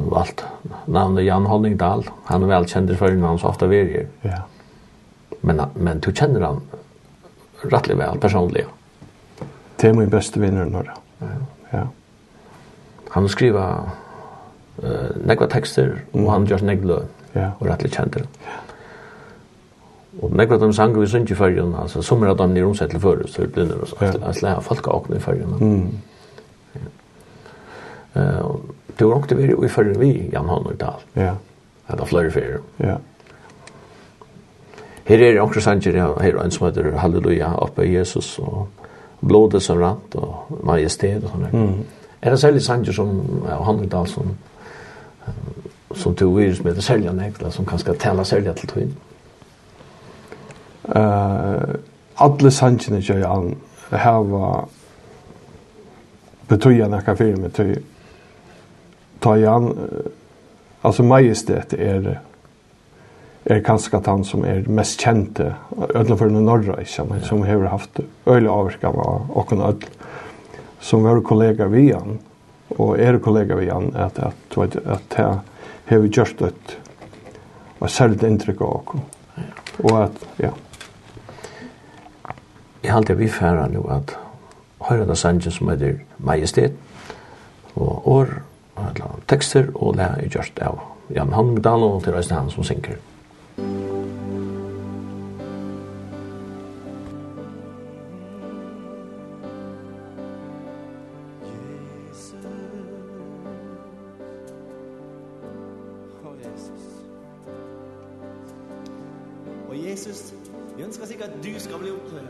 valt 0.09 0.45
namnet 0.85 1.25
Jan 1.25 1.45
Hollingdal. 1.45 2.09
Han 2.25 2.43
är 2.43 2.47
välkänd 2.47 2.97
för 2.97 3.11
innan 3.11 3.39
så 3.39 3.47
ofta 3.47 3.67
vi 3.67 3.79
är. 3.79 4.07
Ja 4.21 4.43
men 5.41 5.62
men 5.73 5.99
du 5.99 6.12
känner 6.13 6.41
han 6.41 6.62
rättligt 7.62 7.97
väl 7.97 8.19
personligt. 8.19 8.67
Det 9.75 9.88
är 9.88 9.93
min 9.93 10.10
bästa 10.10 10.39
vinner 10.39 10.65
nu 10.65 10.71
då. 10.71 11.28
Ja. 11.69 11.88
Han 13.10 13.30
skriver 13.30 13.60
eh 13.60 13.84
uh, 14.84 15.25
några 15.25 15.47
texter 15.47 16.04
mm. 16.12 16.25
och 16.25 16.32
han 16.32 16.45
gör 16.45 16.60
några 16.60 16.75
glö. 16.75 16.99
Ja. 17.32 17.52
Och 17.60 17.67
rättligt 17.67 17.93
känner. 17.93 18.28
Ja. 18.45 18.52
Och 20.19 20.32
några 20.32 20.54
av 20.54 20.60
de 20.60 20.73
sanger 20.73 20.99
vi 20.99 21.08
synger 21.08 21.32
i 21.32 21.36
färgen 21.36 21.75
alltså 21.75 22.02
som 22.02 22.23
är 22.23 22.28
att 22.28 22.38
de 22.38 22.58
är 22.58 22.63
omsättliga 22.63 22.99
förr 22.99 23.25
så 23.28 23.47
blir 23.47 23.65
det 23.65 23.86
så 23.86 24.25
att 24.25 24.41
lära 24.41 24.62
folk 24.62 24.88
att 24.88 25.15
i 25.15 25.19
färgen. 25.19 25.54
Mm. 25.62 25.99
Eh, 28.13 28.56
du 28.97 29.06
har 29.06 29.13
också 29.13 29.36
varit 29.36 29.63
i 29.63 29.69
färgen 29.69 29.99
vi 29.99 30.30
Jan 30.34 30.49
Hannertal. 30.49 30.99
Ja. 31.13 31.36
Eller 31.88 32.06
flera 32.06 32.32
färger. 32.32 32.60
Ja. 32.78 32.97
Her 35.10 35.24
er 35.26 35.41
onkur 35.41 35.62
sanger, 35.65 35.95
her 36.22 36.36
er 36.36 36.43
en 36.43 36.52
som 36.52 36.67
heter 36.67 36.98
Halleluja, 37.02 37.54
oppe 37.58 37.82
Jesus, 37.82 38.39
og 38.39 38.67
blodet 39.26 39.63
som 39.65 39.80
rant, 39.82 40.15
og 40.15 40.60
majestet 40.63 41.24
og 41.24 41.32
sånne. 41.34 41.50
Mm. 41.54 42.12
Er 42.22 42.30
det 42.30 42.39
særlig 42.39 42.62
sanger 42.62 42.93
som 42.93 43.15
ja, 43.48 43.58
Hanneldal 43.63 44.08
som 44.08 44.36
som 45.95 46.15
tog 46.15 46.38
virus 46.38 46.63
med 46.63 46.76
det 46.76 46.84
særlig 46.84 47.13
nekla, 47.13 47.50
som 47.52 47.65
kanskje 47.65 47.93
tala 47.98 48.24
særlig 48.24 48.56
til 48.56 48.69
tog 48.69 48.82
inn? 48.84 48.93
Uh, 50.89 51.76
alle 52.17 52.52
sangene 52.52 53.02
kjøy 53.02 53.24
han, 53.26 53.56
her 53.91 54.22
var 54.30 54.69
betøya 56.50 56.88
nekka 56.88 57.15
fyrir 57.17 57.41
med 57.41 57.54
tøy, 57.58 57.76
ta 59.22 59.36
i 59.36 59.45
an, 59.50 59.74
altså 60.84 61.04
majestet 61.04 61.74
er 61.74 62.19
er 63.49 63.63
kanskje 63.65 64.01
han 64.05 64.23
som 64.23 64.43
er 64.45 64.67
mest 64.69 65.01
kjente, 65.01 65.53
ødelen 65.95 66.43
norra, 66.45 66.77
ikke, 66.81 67.05
men 67.09 67.23
som 67.25 67.43
har 67.43 67.65
haft 67.71 68.01
øyelig 68.27 68.49
avvirkan 68.49 68.99
av 69.01 69.31
åkken 69.41 69.62
ødel, 69.65 69.89
som 70.79 71.03
var 71.03 71.21
kollega 71.25 71.67
vi 71.67 71.89
han, 71.91 72.19
og 72.77 72.99
er 72.99 73.17
kollega 73.17 73.57
vi 73.57 73.69
han, 73.69 73.89
at, 73.95 74.19
at, 74.19 74.57
at, 74.57 74.75
at 74.85 75.17
jeg 75.17 75.97
har 75.97 76.07
gjort 76.07 76.41
et, 76.45 76.77
et 77.81 77.91
særlig 77.91 78.21
inntrykk 78.23 78.62
av 78.62 78.75
åkken. 78.75 79.05
Og 79.79 79.95
at, 80.03 80.25
ja. 80.39 80.53
Jeg 82.83 82.93
halte 82.93 83.17
vi 83.17 83.27
færa 83.27 83.67
nu 83.67 83.81
at 83.91 84.13
høyre 84.88 85.07
da 85.09 85.15
sangen 85.17 85.51
som 85.51 85.71
heter 85.73 85.99
Majestet, 86.17 86.77
og 87.75 88.07
år, 88.07 88.38
tekster 89.27 89.71
og 89.75 89.97
det 89.97 90.05
er 90.05 90.31
gjørst 90.31 90.62
av 90.63 90.79
Jan 91.15 91.33
Holmdal 91.33 91.83
og 91.83 92.03
til 92.03 92.15
Øystein 92.15 92.43
han 92.43 92.51
som 92.53 92.63
synker. 92.63 92.99
Jesus, 109.89 110.34
vi 110.78 110.84
ønsker 110.84 111.06
sikkert 111.06 111.30
at 111.30 111.43
du 111.43 111.60
skal 111.60 111.80
bli 111.80 111.91
opplevd. 111.91 112.28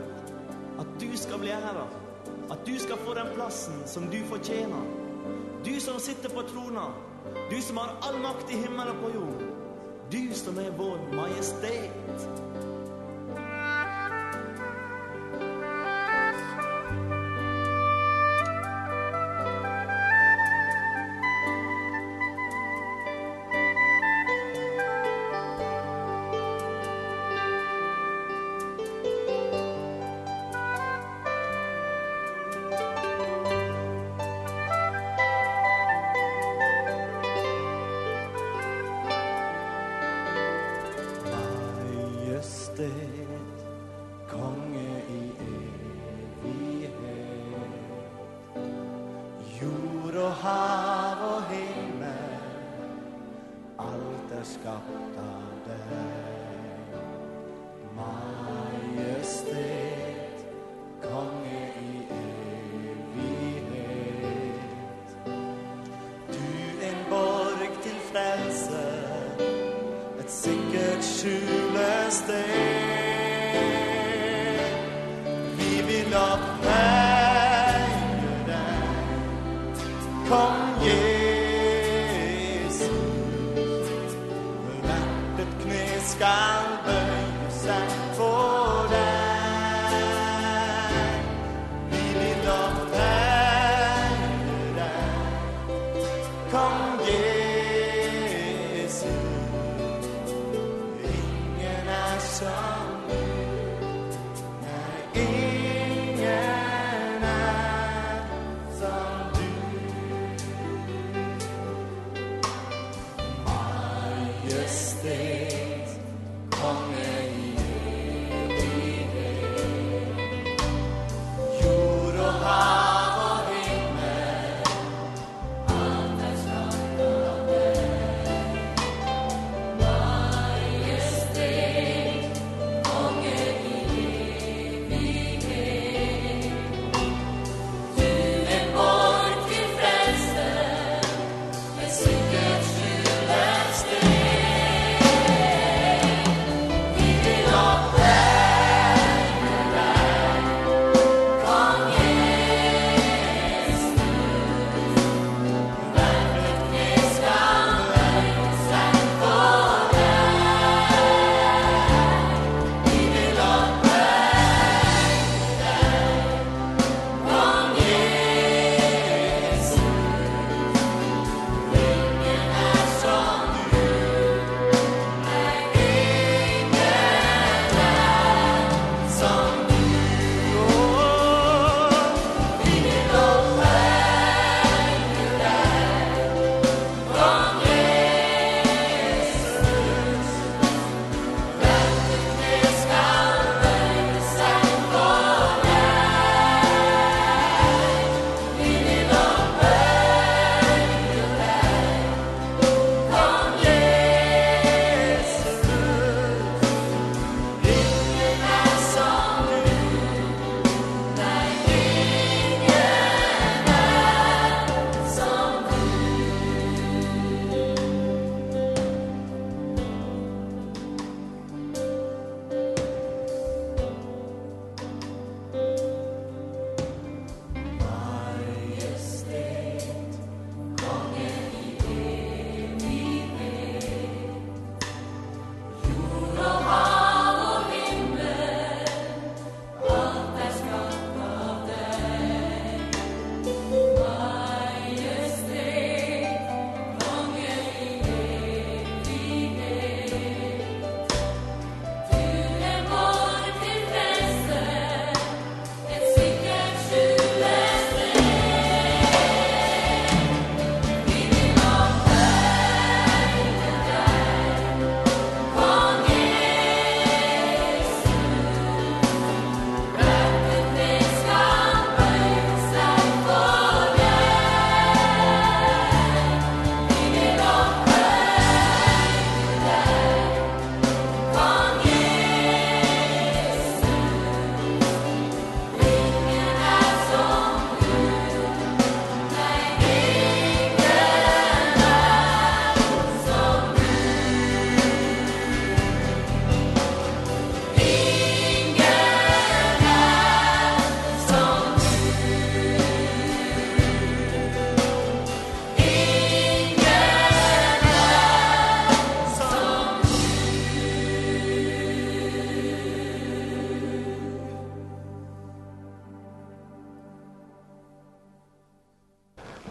At 0.80 0.86
du 1.00 1.16
skal 1.16 1.38
bli 1.38 1.48
æra. 1.48 1.86
At 2.50 2.58
du 2.66 2.78
skal 2.78 2.98
få 2.98 3.14
den 3.14 3.34
plassen 3.34 3.82
som 3.86 4.08
du 4.10 4.18
fortjener. 4.26 4.82
Du 5.64 5.80
som 5.80 5.98
sitter 5.98 6.28
på 6.28 6.42
trona. 6.42 6.88
Du 7.50 7.62
som 7.62 7.76
har 7.76 7.98
all 8.08 8.20
makt 8.22 8.50
i 8.50 8.56
himmelen 8.56 8.88
og 8.88 9.02
på 9.04 9.10
jorden 9.14 9.59
du 10.10 10.34
som 10.34 10.58
är 10.58 10.70
vår 10.70 11.14
majestät. 11.16 12.28
skapta 54.44 55.30
dig. 55.66 56.40
Man 57.96 58.39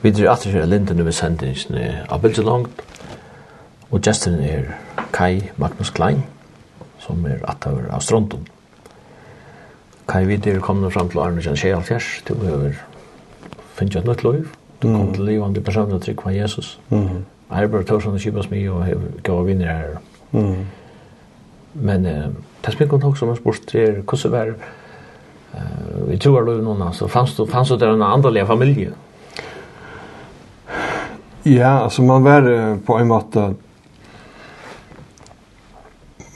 Vi 0.09 0.13
drir 0.17 0.31
atter 0.31 0.49
her 0.49 0.63
lindene 0.65 1.03
ved 1.05 1.13
sendingsene 1.13 1.81
av 2.09 2.23
Bildjelangt, 2.23 2.79
og 3.93 3.99
gesten 4.01 4.39
er 4.41 4.71
Kai 5.13 5.51
Magnus 5.61 5.91
Klein, 5.93 6.23
som 6.97 7.27
er 7.29 7.43
atter 7.45 7.83
av 7.93 8.01
Stronton. 8.01 8.47
Kai, 10.09 10.23
vi 10.25 10.39
drir 10.41 10.63
kommer 10.65 10.89
fram 10.89 11.11
til 11.13 11.21
Arne 11.21 11.43
Kjell 11.45 11.59
Kjell 11.61 12.07
til 12.25 12.39
å 12.39 12.47
høre 12.47 12.71
finnes 13.77 13.99
et 13.99 14.07
nytt 14.09 14.23
liv. 14.25 14.47
Du 14.81 14.87
kom 14.87 15.11
til 15.13 15.27
livet 15.27 15.43
livende 15.43 15.61
personen 15.67 15.99
og 15.99 16.01
trygg 16.01 16.23
på 16.23 16.33
Jesus. 16.33 16.71
Mm. 16.89 17.27
bare 17.51 17.83
Torsen 17.85 18.17
og 18.17 18.23
Kibas 18.23 18.49
mye 18.49 18.71
og 18.71 19.21
gav 19.27 19.45
vinner 19.45 19.69
her. 19.69 19.99
Mm. 20.31 20.65
Men 21.75 22.05
eh, 22.09 22.25
det 22.65 22.73
som 22.73 22.81
jeg 22.81 22.89
kunne 22.89 23.11
også 23.11 23.29
har 23.29 23.37
spørst 23.37 23.75
er 23.75 24.01
hvordan 24.01 24.33
var 24.33 24.55
vi 26.09 26.17
tror 26.17 26.41
at 26.41 26.49
det 26.49 26.57
var 26.57 26.65
noen, 26.65 26.83
så 26.93 27.07
fanns 27.07 27.35
du, 27.37 27.45
fanns 27.45 27.69
du 27.69 27.77
der 27.77 27.93
en 27.93 28.01
annerledes 28.01 28.49
familie. 28.49 28.89
Mm 28.89 29.08
Ja, 31.49 31.67
alltså 31.67 32.01
man 32.01 32.23
var 32.23 32.77
på 32.85 32.97
en 32.97 33.07
måte 33.07 33.53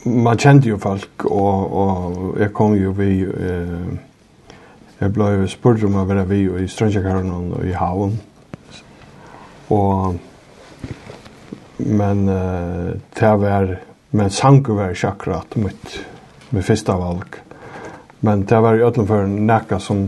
man 0.04 0.38
kjente 0.38 0.71
jo 0.71 0.80
folk, 0.82 1.26
og, 1.30 1.76
og 1.78 2.39
jeg 2.41 2.49
kom 2.58 2.73
jo 2.73 2.95
vi, 2.97 3.21
eh, 3.21 3.93
jeg 4.97 5.13
ble 5.13 5.30
jo 5.36 5.52
spurt 5.52 5.86
om 5.86 5.99
å 6.02 6.08
være 6.10 6.26
vi 6.32 6.41
i 6.63 6.65
Strøndjakaren 6.65 7.30
og 7.30 7.62
i 7.62 7.76
Havn. 7.78 8.17
Og, 9.78 10.17
men 11.78 12.26
eh, 12.34 12.91
det 13.21 13.34
var, 13.45 13.78
men 14.17 14.34
sangen 14.34 14.82
var 14.82 14.97
ikke 14.97 15.13
akkurat 15.13 15.58
mitt, 15.62 15.97
mitt 16.49 16.65
første 16.65 16.97
valg. 16.97 17.38
Men 18.26 18.47
det 18.49 18.65
var 18.65 18.82
i 18.82 18.86
ødelen 18.89 19.13
for 19.13 19.30
nekka 19.30 19.78
som, 19.78 20.08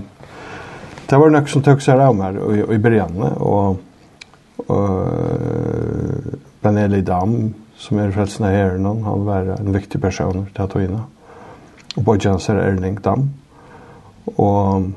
det 1.05 1.21
var 1.21 1.37
nekka 1.37 1.53
som 1.53 1.69
tøk 1.69 1.85
seg 1.85 2.01
av 2.01 2.17
meg 2.17 2.41
i, 2.41 2.63
i 2.65 2.81
begynnelsen, 2.81 3.37
og 3.37 3.83
Og 4.65 6.35
Benelli 6.63 7.01
Dam, 7.05 7.53
som 7.77 7.99
er 7.99 8.13
frelsen 8.15 8.47
av 8.47 8.55
herren 8.55 8.85
han 9.05 9.25
var 9.27 9.55
en 9.59 9.73
viktig 9.75 10.01
person 10.01 10.45
til 10.53 10.63
å 10.63 10.69
ta 10.71 10.83
inn. 10.83 10.99
Og 11.95 12.05
Bojans 12.05 12.49
er 12.51 12.61
Erling 12.63 12.99
Dam. 13.03 13.27
Og 14.35 14.93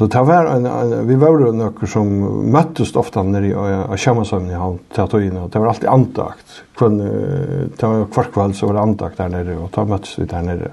så 0.00 0.06
det 0.06 0.20
var 0.24 0.46
en, 0.46 0.66
en 0.66 1.06
vi 1.08 1.16
var 1.20 1.34
jo 1.34 1.50
noen 1.52 1.88
som 1.90 2.08
møttes 2.54 2.94
ofte 2.96 3.20
nere 3.26 3.50
i 3.50 3.52
av 3.52 3.98
Kjemmasøvn 4.00 4.46
i 4.48 4.56
han 4.56 4.78
til 4.94 5.02
å 5.04 5.10
ta 5.12 5.18
og 5.20 5.50
Det 5.52 5.60
var 5.60 5.72
alltid 5.74 5.90
antakt 5.92 6.54
Kvann, 6.78 6.96
det 6.96 7.82
var 7.82 8.06
hver 8.06 8.30
kveld 8.32 8.56
så 8.56 8.70
var 8.70 8.78
det 8.78 8.84
antakt 8.86 9.20
der 9.20 9.34
nere, 9.34 9.58
og 9.60 9.68
da 9.74 9.84
møttes 9.84 10.14
vi 10.16 10.24
der 10.30 10.46
nere. 10.46 10.70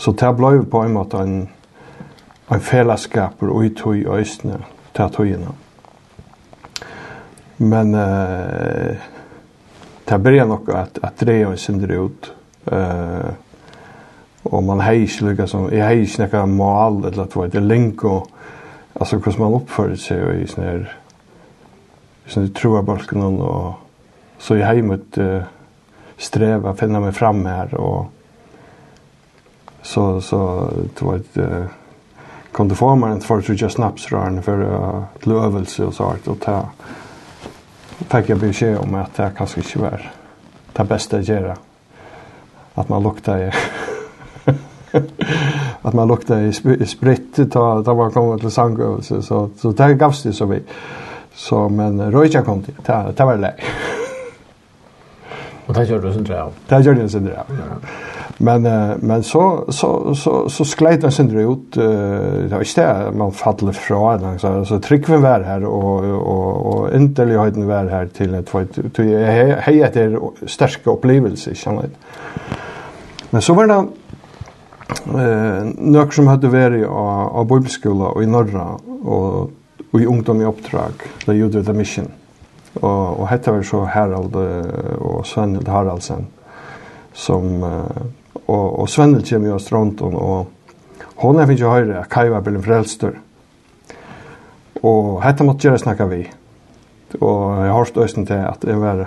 Så 0.00 0.14
det 0.16 0.30
ble 0.38 0.54
jo 0.54 0.64
på 0.72 0.86
en 0.86 0.96
måte 0.96 1.20
en, 1.20 1.36
en 2.48 2.64
fellesskap 2.64 3.44
og 3.44 3.60
i 3.66 3.74
tog 3.76 3.98
i 3.98 4.08
østene 4.08 4.62
til 4.96 5.04
å 5.04 5.28
inn. 5.28 5.46
Men 7.56 7.94
eh 7.94 8.96
det 10.04 10.18
börjar 10.18 10.46
nog 10.46 10.70
att 10.70 10.98
att 11.02 11.18
dreja 11.18 11.48
och 11.48 11.58
syndra 11.58 11.94
ut. 11.94 12.32
Eh 12.64 13.30
och 14.44 14.62
man 14.62 14.80
hejs 14.80 15.20
lika 15.20 15.46
som 15.46 15.68
jag 15.72 15.84
hejs 15.84 16.18
några 16.18 16.46
mål 16.46 17.04
eller 17.04 17.22
att 17.22 17.52
det 17.52 17.60
länk 17.60 18.04
och 18.04 18.28
alltså 18.92 19.16
hur 19.16 19.38
man 19.38 19.54
uppför 19.54 19.96
sig 19.96 20.42
i 20.42 20.46
sån 20.46 20.64
här 20.64 20.96
sån 22.26 22.42
tror 22.42 22.54
troa 22.54 22.82
balken 22.82 23.22
och 23.22 23.74
så 24.38 24.56
jag 24.56 24.66
hemmet 24.66 25.18
uh, 25.18 25.42
sträva 26.16 26.74
finna 26.74 27.00
mig 27.00 27.12
fram 27.12 27.46
här 27.46 27.74
och 27.74 28.06
så 29.82 30.20
så 30.20 30.70
det 30.98 31.02
var 31.02 31.16
ett 31.16 31.36
eh, 31.36 31.64
kom 32.52 32.68
det 32.68 32.74
få 32.74 32.96
mig 32.96 33.12
en 33.12 33.20
för 33.20 33.38
att 33.38 33.48
just 33.48 33.76
snaps 33.76 34.12
rörande 34.12 34.42
för 34.42 34.62
uh, 34.62 35.02
lövelse 35.20 35.84
och 35.84 35.94
så 35.94 36.04
art 36.04 36.26
och 36.26 36.40
ta 36.40 36.68
fikk 38.10 38.28
jeg 38.28 38.40
beskjed 38.40 38.78
om 38.78 38.94
at 38.98 39.16
det 39.16 39.32
kanskje 39.38 39.64
ikke 39.64 39.82
var 39.84 40.04
det 40.76 40.88
beste 40.88 41.20
å 41.20 41.24
gjøre. 41.24 41.56
At 42.74 42.90
man 42.90 43.02
lukta 43.02 43.38
i 43.38 43.50
at 45.86 45.94
man 45.94 46.08
lukta 46.08 46.40
i 46.42 46.52
sp 46.54 46.78
spritt 46.86 47.40
da, 47.50 47.64
da 47.82 47.94
man 47.94 48.12
kom 48.12 48.38
til 48.38 48.50
sangøvelse. 48.50 49.22
så 49.22 49.48
så 49.56 49.72
där 49.72 49.94
gavs 49.94 50.22
det 50.22 50.32
så 50.32 50.46
vi 50.46 50.62
så 51.34 51.68
men 51.68 52.12
røyja 52.12 52.42
kom 52.42 52.62
til. 52.62 52.74
Det, 52.86 53.14
det 53.18 53.26
var 53.26 53.36
lei. 53.36 53.52
Og 55.66 55.74
det 55.74 55.88
gjør 55.88 56.00
du 56.00 56.12
sen 56.12 56.24
där. 56.24 56.50
Där 56.68 56.80
gjorde 56.80 57.00
jag 57.00 57.10
sen 57.10 57.24
där. 57.24 57.32
Ja. 57.32 57.44
Men 58.38 58.66
uh, 58.66 58.96
men 59.00 59.22
så 59.22 59.64
så 59.68 60.14
så 60.14 60.48
så 60.48 60.64
skleit 60.64 61.02
det 61.02 61.10
sen 61.10 61.30
ut 61.30 61.76
uh, 61.76 61.84
det 62.48 62.54
var 62.54 62.60
inte 62.60 63.10
man 63.14 63.32
faller 63.32 63.72
fra 63.72 64.18
alltså 64.28 64.64
så 64.64 64.78
tryck 64.78 65.08
vi 65.08 65.16
var 65.16 65.40
här 65.40 65.64
och 65.64 66.04
och 66.04 66.66
och 66.66 66.94
inte 66.94 67.22
jag 67.22 67.50
var 67.50 67.86
här 67.86 68.06
till 68.06 68.34
ett 68.34 68.48
för 68.48 68.66
till 68.94 69.18
hej 69.60 69.82
etter 69.82 70.18
starka 70.46 70.90
upplevelser 70.90 71.54
känner. 71.54 71.88
Men 73.30 73.42
så 73.42 73.54
var 73.54 73.66
det 73.66 73.86
eh 75.14 75.64
några 75.78 76.10
som 76.10 76.26
hade 76.26 76.48
varit 76.48 76.86
av, 76.86 77.36
av 77.36 77.46
bibelskola 77.46 78.04
och 78.04 78.22
i 78.22 78.26
norra 78.26 78.78
och 79.04 79.50
och 79.90 80.00
i 80.00 80.06
ungdom 80.06 80.40
i 80.40 80.44
uppdrag 80.44 80.92
där 81.26 81.32
gjorde 81.32 81.64
the 81.64 81.72
mission 81.72 82.08
och 82.80 83.20
och 83.20 83.28
hette 83.28 83.52
var 83.52 83.62
så 83.62 83.84
Harald 83.84 84.36
och 84.98 85.26
Sven 85.26 85.66
Haraldsen 85.66 86.26
som 87.12 87.62
uh, 87.62 87.82
og, 88.46 88.80
og 88.80 88.88
Svennel 88.88 89.24
kommer 89.26 89.54
jo 89.54 89.58
av 89.58 90.14
og 90.20 90.50
hon 91.22 91.38
er 91.38 91.46
finnes 91.46 91.62
jo 91.62 91.70
høyre, 91.70 92.00
at 92.02 92.10
Kai 92.10 92.28
var 92.32 92.42
blitt 92.44 92.64
frelstur. 92.64 93.18
Og 94.84 95.20
hette 95.24 95.46
måtte 95.46 95.68
gjøre 95.68 95.80
snakka 95.80 96.06
vi. 96.10 96.24
Og 97.20 97.60
jeg 97.62 97.70
har 97.70 97.78
hørt 97.78 97.96
øyne 97.96 98.26
til 98.26 98.40
at 98.42 98.64
jeg 98.66 98.80
var, 98.82 99.04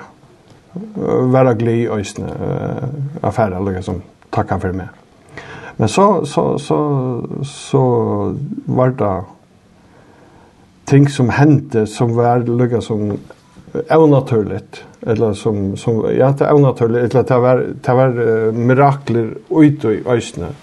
var 1.33 1.51
gli 1.59 1.81
øyne 1.85 2.31
uh, 2.31 3.27
affære, 3.27 3.59
eller 3.59 3.81
som 3.81 4.01
takka 4.33 4.57
for 4.61 4.77
meg. 4.77 4.87
Men 5.77 5.91
så, 5.91 6.25
så, 6.25 6.57
så, 6.57 6.77
så 7.45 7.83
var 8.65 8.95
det 8.97 9.15
ting 10.87 11.09
som 11.11 11.29
hendte 11.29 11.85
som 11.85 12.15
var 12.15 12.47
lukka 12.47 12.81
som 12.81 13.19
onaturligt 13.89 14.85
eller 15.01 15.33
som 15.33 15.77
som 15.77 16.05
ja 16.17 16.31
det 16.31 16.53
onaturligt 16.53 17.13
eller 17.15 17.23
det 17.23 17.37
var 17.37 17.65
det 17.81 17.93
var 17.93 18.19
uh, 18.19 18.53
mirakler 18.53 19.37
ut 19.49 19.85
i 19.85 20.03
ösnen 20.05 20.53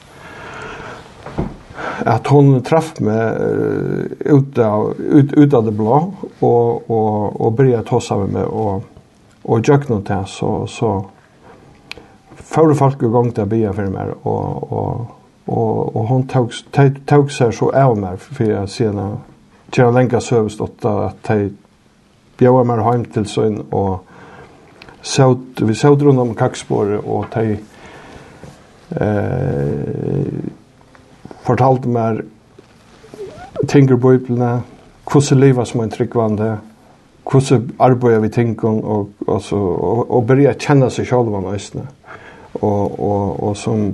att 1.99 2.27
hon 2.27 2.63
träff 2.63 3.01
med 3.01 3.41
uh, 3.41 4.05
ut 4.21 4.59
av 4.59 4.95
ut, 4.99 5.33
ut 5.33 5.55
av 5.55 5.65
det 5.65 5.73
blå 5.73 6.13
och 6.41 6.91
och 6.91 7.41
och 7.41 7.53
började 7.53 7.85
tossa 7.85 8.17
med 8.17 8.29
mig 8.29 8.45
och 8.45 8.85
och 9.43 9.69
jag 9.69 9.87
knot 9.87 10.07
där 10.07 10.25
så 10.25 10.67
så 10.67 11.05
för 12.35 12.75
folk 12.75 13.03
igång 13.03 13.31
där 13.31 13.45
be 13.45 13.73
för 13.73 13.87
mig 13.87 14.07
och 14.23 14.73
och 14.73 15.07
och 15.45 15.97
och 15.97 16.05
hon 16.07 16.29
tog 16.29 16.51
tog 17.07 17.31
sig 17.31 17.53
så 17.53 17.71
av 17.71 17.99
mig 17.99 18.17
för 18.17 18.53
att 18.53 18.71
sedan 18.71 19.19
Tjena 19.73 19.91
länka 19.91 20.21
sövstått 20.21 20.85
att 20.85 21.23
bjóa 22.39 22.65
mer 22.67 22.83
heim 22.83 23.05
til 23.05 23.27
søgn 23.27 23.63
og 23.71 24.05
saut, 25.03 25.61
vi 25.61 25.75
saut 25.75 26.03
rundt 26.03 26.21
om 26.21 26.35
kaksporet 26.35 27.05
og 27.05 27.27
teg 27.35 27.59
eh, 29.01 30.45
fortalte 31.45 31.89
mer 31.89 32.23
tinker 33.69 33.97
bøyblene, 33.97 34.63
hvordan 35.11 35.41
livet 35.41 35.69
som 35.69 35.81
en 35.81 35.91
tryggvande, 35.91 36.59
hvordan 37.31 37.71
arbeider 37.79 38.21
vi 38.21 38.29
tingene, 38.29 38.85
og, 38.85 39.11
og, 39.27 39.43
så, 39.43 39.57
og, 39.57 40.11
og 40.11 40.27
begynne 40.27 40.55
å 40.55 40.61
kjenne 40.61 40.91
seg 40.93 41.09
selv 41.09 41.37
om 41.37 41.49
østene. 41.53 41.87
Og, 42.55 43.01
og, 43.01 43.43
og, 43.43 43.57
som, 43.57 43.89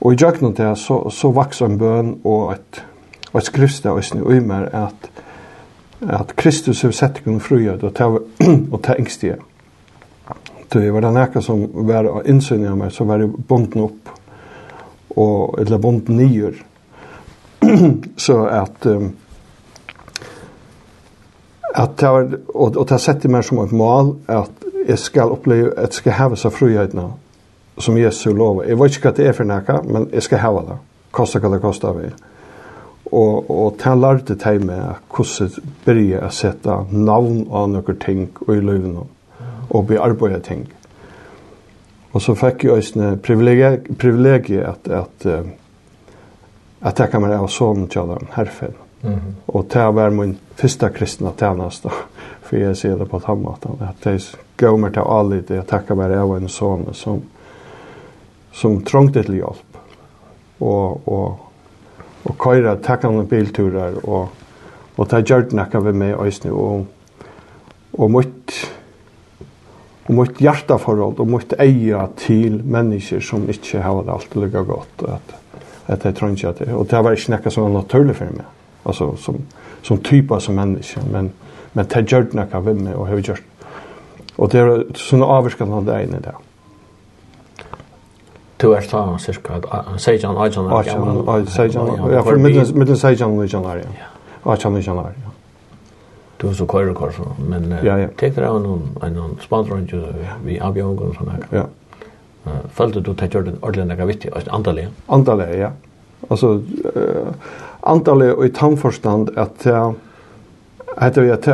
og 0.00 0.12
i 0.12 0.18
døgnet 0.20 0.56
det 0.58 0.72
så, 0.78 1.00
så 1.10 1.30
vokser 1.30 1.70
en 1.70 1.78
bøn 1.78 2.14
og 2.24 2.56
et, 2.56 2.82
og 3.32 3.40
et 3.40 3.48
skriftsteg 3.48 4.00
østene 4.00 4.36
i 4.36 4.40
meg 4.42 4.68
at 4.74 5.10
at 6.00 6.36
Kristus 6.36 6.82
har 6.82 6.90
sett 6.90 7.18
igång 7.18 7.40
fröjd 7.40 7.84
och 7.84 7.94
ta 7.94 8.20
och 8.70 8.82
ta 8.82 8.94
ängstige. 8.94 9.36
Det 10.68 10.90
var 10.90 11.00
den 11.00 11.14
näka 11.14 11.40
som 11.40 11.86
var 11.86 12.28
innsynning 12.28 12.68
av 12.68 12.76
mig 12.76 12.90
så 12.90 13.04
var 13.04 13.18
det 13.18 13.26
bonden 13.26 13.82
upp 13.82 14.08
och 15.08 15.60
eller 15.60 15.78
bonden 15.78 16.16
nyer. 16.16 16.64
så 18.16 18.46
att 18.46 18.86
um, 18.86 19.16
att 21.74 21.96
ta 21.96 22.28
och, 22.46 22.76
og 22.76 22.88
ta 22.88 22.98
sett 22.98 23.24
mig 23.24 23.42
som 23.42 23.64
et 23.64 23.72
mål 23.72 24.16
att 24.26 24.50
jag 24.88 24.98
ska 24.98 25.24
uppleva 25.24 25.68
att 25.68 25.76
jag 25.76 25.92
ska 25.92 26.10
ha 26.10 26.36
så 26.36 26.50
fröjden 26.50 27.12
som 27.78 27.98
Jesus 27.98 28.26
lovar. 28.26 28.64
Jag 28.64 28.76
vet 28.76 28.96
inte 28.96 29.08
hva 29.08 29.12
det 29.16 29.28
är 29.28 29.32
för 29.32 29.44
näka 29.44 29.82
men 29.84 30.08
jag 30.12 30.22
skal 30.22 30.38
ha 30.38 30.62
det. 30.62 30.78
Kosta 31.10 31.38
hva 31.38 31.48
det 31.48 31.58
kostar 31.58 31.92
vi. 31.92 32.10
Og, 33.12 33.50
og 33.50 33.76
til 33.78 34.00
lærte 34.02 34.34
til 34.40 34.64
meg 34.66 35.02
hvordan 35.14 35.68
byrja 35.84 36.24
å 36.26 36.32
sette 36.34 36.78
navn 36.90 37.44
av 37.54 37.68
noen 37.70 38.00
ting 38.02 38.24
i 38.50 38.58
løyvene 38.58 39.06
og 39.70 39.86
bearbeide 39.86 40.40
ting. 40.46 40.64
Og 42.12 42.22
så 42.22 42.34
fikk 42.38 42.64
jeg 42.64 42.72
også 42.72 43.12
privilegiet 43.22 43.86
privilegie 44.00 44.64
at, 44.64 44.88
at, 44.88 45.26
at 46.80 47.00
jeg 47.00 47.12
kan 47.12 47.22
være 47.22 47.42
av 47.44 47.48
sånn 47.52 47.86
til 47.92 48.10
den 48.10 48.34
herfen. 48.34 48.74
Mm. 49.06 49.34
Og 49.52 49.68
til 49.70 49.86
å 49.86 49.94
være 49.94 50.14
min 50.16 50.36
første 50.58 50.90
kristne 50.90 51.30
tjeneste, 51.38 51.92
for 52.46 52.58
jeg 52.58 52.78
sier 52.78 52.98
det 52.98 53.06
på 53.10 53.20
den 53.22 53.42
måten, 53.42 53.78
at 53.84 54.06
jeg 54.08 54.24
går 54.58 54.78
meg 54.80 54.94
til 54.96 55.06
alle 55.06 55.42
det, 55.42 55.60
jeg 55.60 55.68
takker 55.70 55.98
være 55.98 56.22
av 56.22 56.32
en 56.38 56.50
sånn 56.50 56.86
som, 56.96 57.20
som 58.56 58.80
trongte 58.86 59.22
til 59.26 59.42
hjelp. 59.42 59.82
Og, 60.64 61.04
og 61.12 61.45
og 62.26 62.34
køyra 62.38 62.76
takkande 62.82 63.24
bilturar 63.30 64.00
og 64.04 64.28
og 64.96 65.08
ta 65.12 65.20
gjørt 65.20 65.52
nakka 65.52 65.80
við 65.84 65.98
meg 66.00 66.20
eisini 66.24 66.52
og 66.52 66.86
og 67.96 68.10
mot 68.10 68.54
og 70.06 70.14
mot 70.14 70.38
hjartaforhold 70.40 71.20
og 71.20 71.28
mot 71.28 71.56
eiga 71.58 72.06
til 72.16 72.60
mennesker 72.64 73.20
som 73.20 73.48
ikkje 73.50 73.82
har 73.82 74.02
det 74.02 74.14
alt 74.14 74.36
lukka 74.36 74.62
godt 74.68 75.04
at 75.08 75.34
at 75.88 76.04
jeg 76.04 76.14
tror 76.14 76.32
ikke 76.34 76.48
at 76.48 76.58
det 76.58 76.74
og 76.74 76.88
det 76.90 77.04
var 77.04 77.12
ikke 77.12 77.34
nekka 77.34 77.50
sånn 77.50 77.76
naturlig 77.76 78.16
for 78.16 78.32
meg 78.38 78.46
altså 78.84 79.12
som 79.16 79.42
som 79.82 80.02
typa 80.02 80.40
som 80.40 80.54
menneske 80.54 81.00
men 81.12 81.32
men 81.74 81.86
det 81.86 82.06
gjørt 82.08 82.34
nakka 82.34 82.60
við 82.60 82.82
meg 82.82 82.96
og 82.96 83.08
har 83.08 83.20
gjort 83.20 83.42
og 84.38 84.52
det 84.52 84.60
er 84.60 84.84
sånn 84.94 85.22
avvirkan 85.22 85.72
av 85.72 85.84
det 85.86 86.02
ene 86.02 86.20
der 86.24 86.45
Du 88.58 88.72
er 88.72 88.80
ta 88.88 89.18
cirka, 89.20 89.60
seijan, 90.00 90.36
ajan, 90.36 90.68
ajan, 90.72 91.46
seijan, 91.46 91.90
ja, 92.12 92.22
for 92.24 92.40
middelen 92.40 92.96
seijan 92.96 93.34
og 93.36 93.44
ajan, 93.44 93.64
ja, 93.98 94.06
ajan, 94.52 94.76
ajan, 94.76 94.96
ja. 94.96 95.32
Du 96.40 96.54
så 96.54 96.66
køyre 96.68 96.94
kors, 96.94 97.18
men 97.38 97.74
teker 98.16 98.44
av 98.48 98.60
noen, 98.64 98.94
noen 99.12 99.36
spadrund 99.40 99.92
vi 100.44 100.56
avgjong 100.60 100.98
og 101.00 101.14
sånn 101.18 101.30
her. 101.34 101.44
Ja. 101.52 101.66
Følte 102.76 103.00
du 103.00 103.12
til 103.14 103.30
Jordan 103.32 103.58
ordentlig 103.60 103.86
nekka 103.90 104.08
vittig, 104.08 104.32
antallet? 104.52 104.88
Antallet, 105.08 105.52
ja. 105.58 105.70
Altså, 106.30 106.60
antallet 107.84 108.34
og 108.36 108.44
i 108.46 108.52
tannforstand 108.56 109.36
at 109.36 109.66
at 110.96 111.16
vi 111.20 111.28
at 111.28 111.48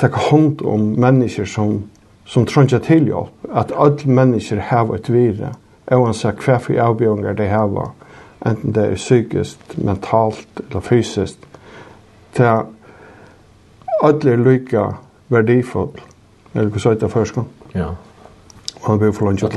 taka 0.00 0.28
hånd 0.30 0.62
om 0.64 0.94
mennesker 0.96 1.44
som 1.44 1.82
som 2.28 2.44
trønja 2.44 2.78
til 2.84 3.06
hjelp, 3.08 3.32
at 3.56 3.72
alle 3.72 4.04
mennesker 4.04 4.60
har 4.68 4.90
et 4.94 5.08
vire, 5.08 5.54
oansett 5.96 6.42
hva 6.44 6.58
for 6.62 6.80
avbjørnger 6.80 7.36
de 7.38 7.48
har, 7.48 7.92
enten 8.46 8.74
det 8.74 8.84
er 8.84 8.98
psykisk, 9.00 9.76
mentalt 9.76 10.62
eller 10.68 10.84
fysisk, 10.84 11.38
til 12.36 12.44
alle 14.02 14.32
er 14.32 14.42
lykke 14.42 14.84
verdifull, 15.28 15.96
eller 16.54 16.70
hva 16.70 16.82
så 16.82 16.94
heter 16.94 17.08
først, 17.08 17.40
Ja. 17.74 17.94
Og 18.80 18.86
han 18.86 18.98
blir 18.98 19.12
for 19.12 19.26
lønnsjøtt. 19.26 19.56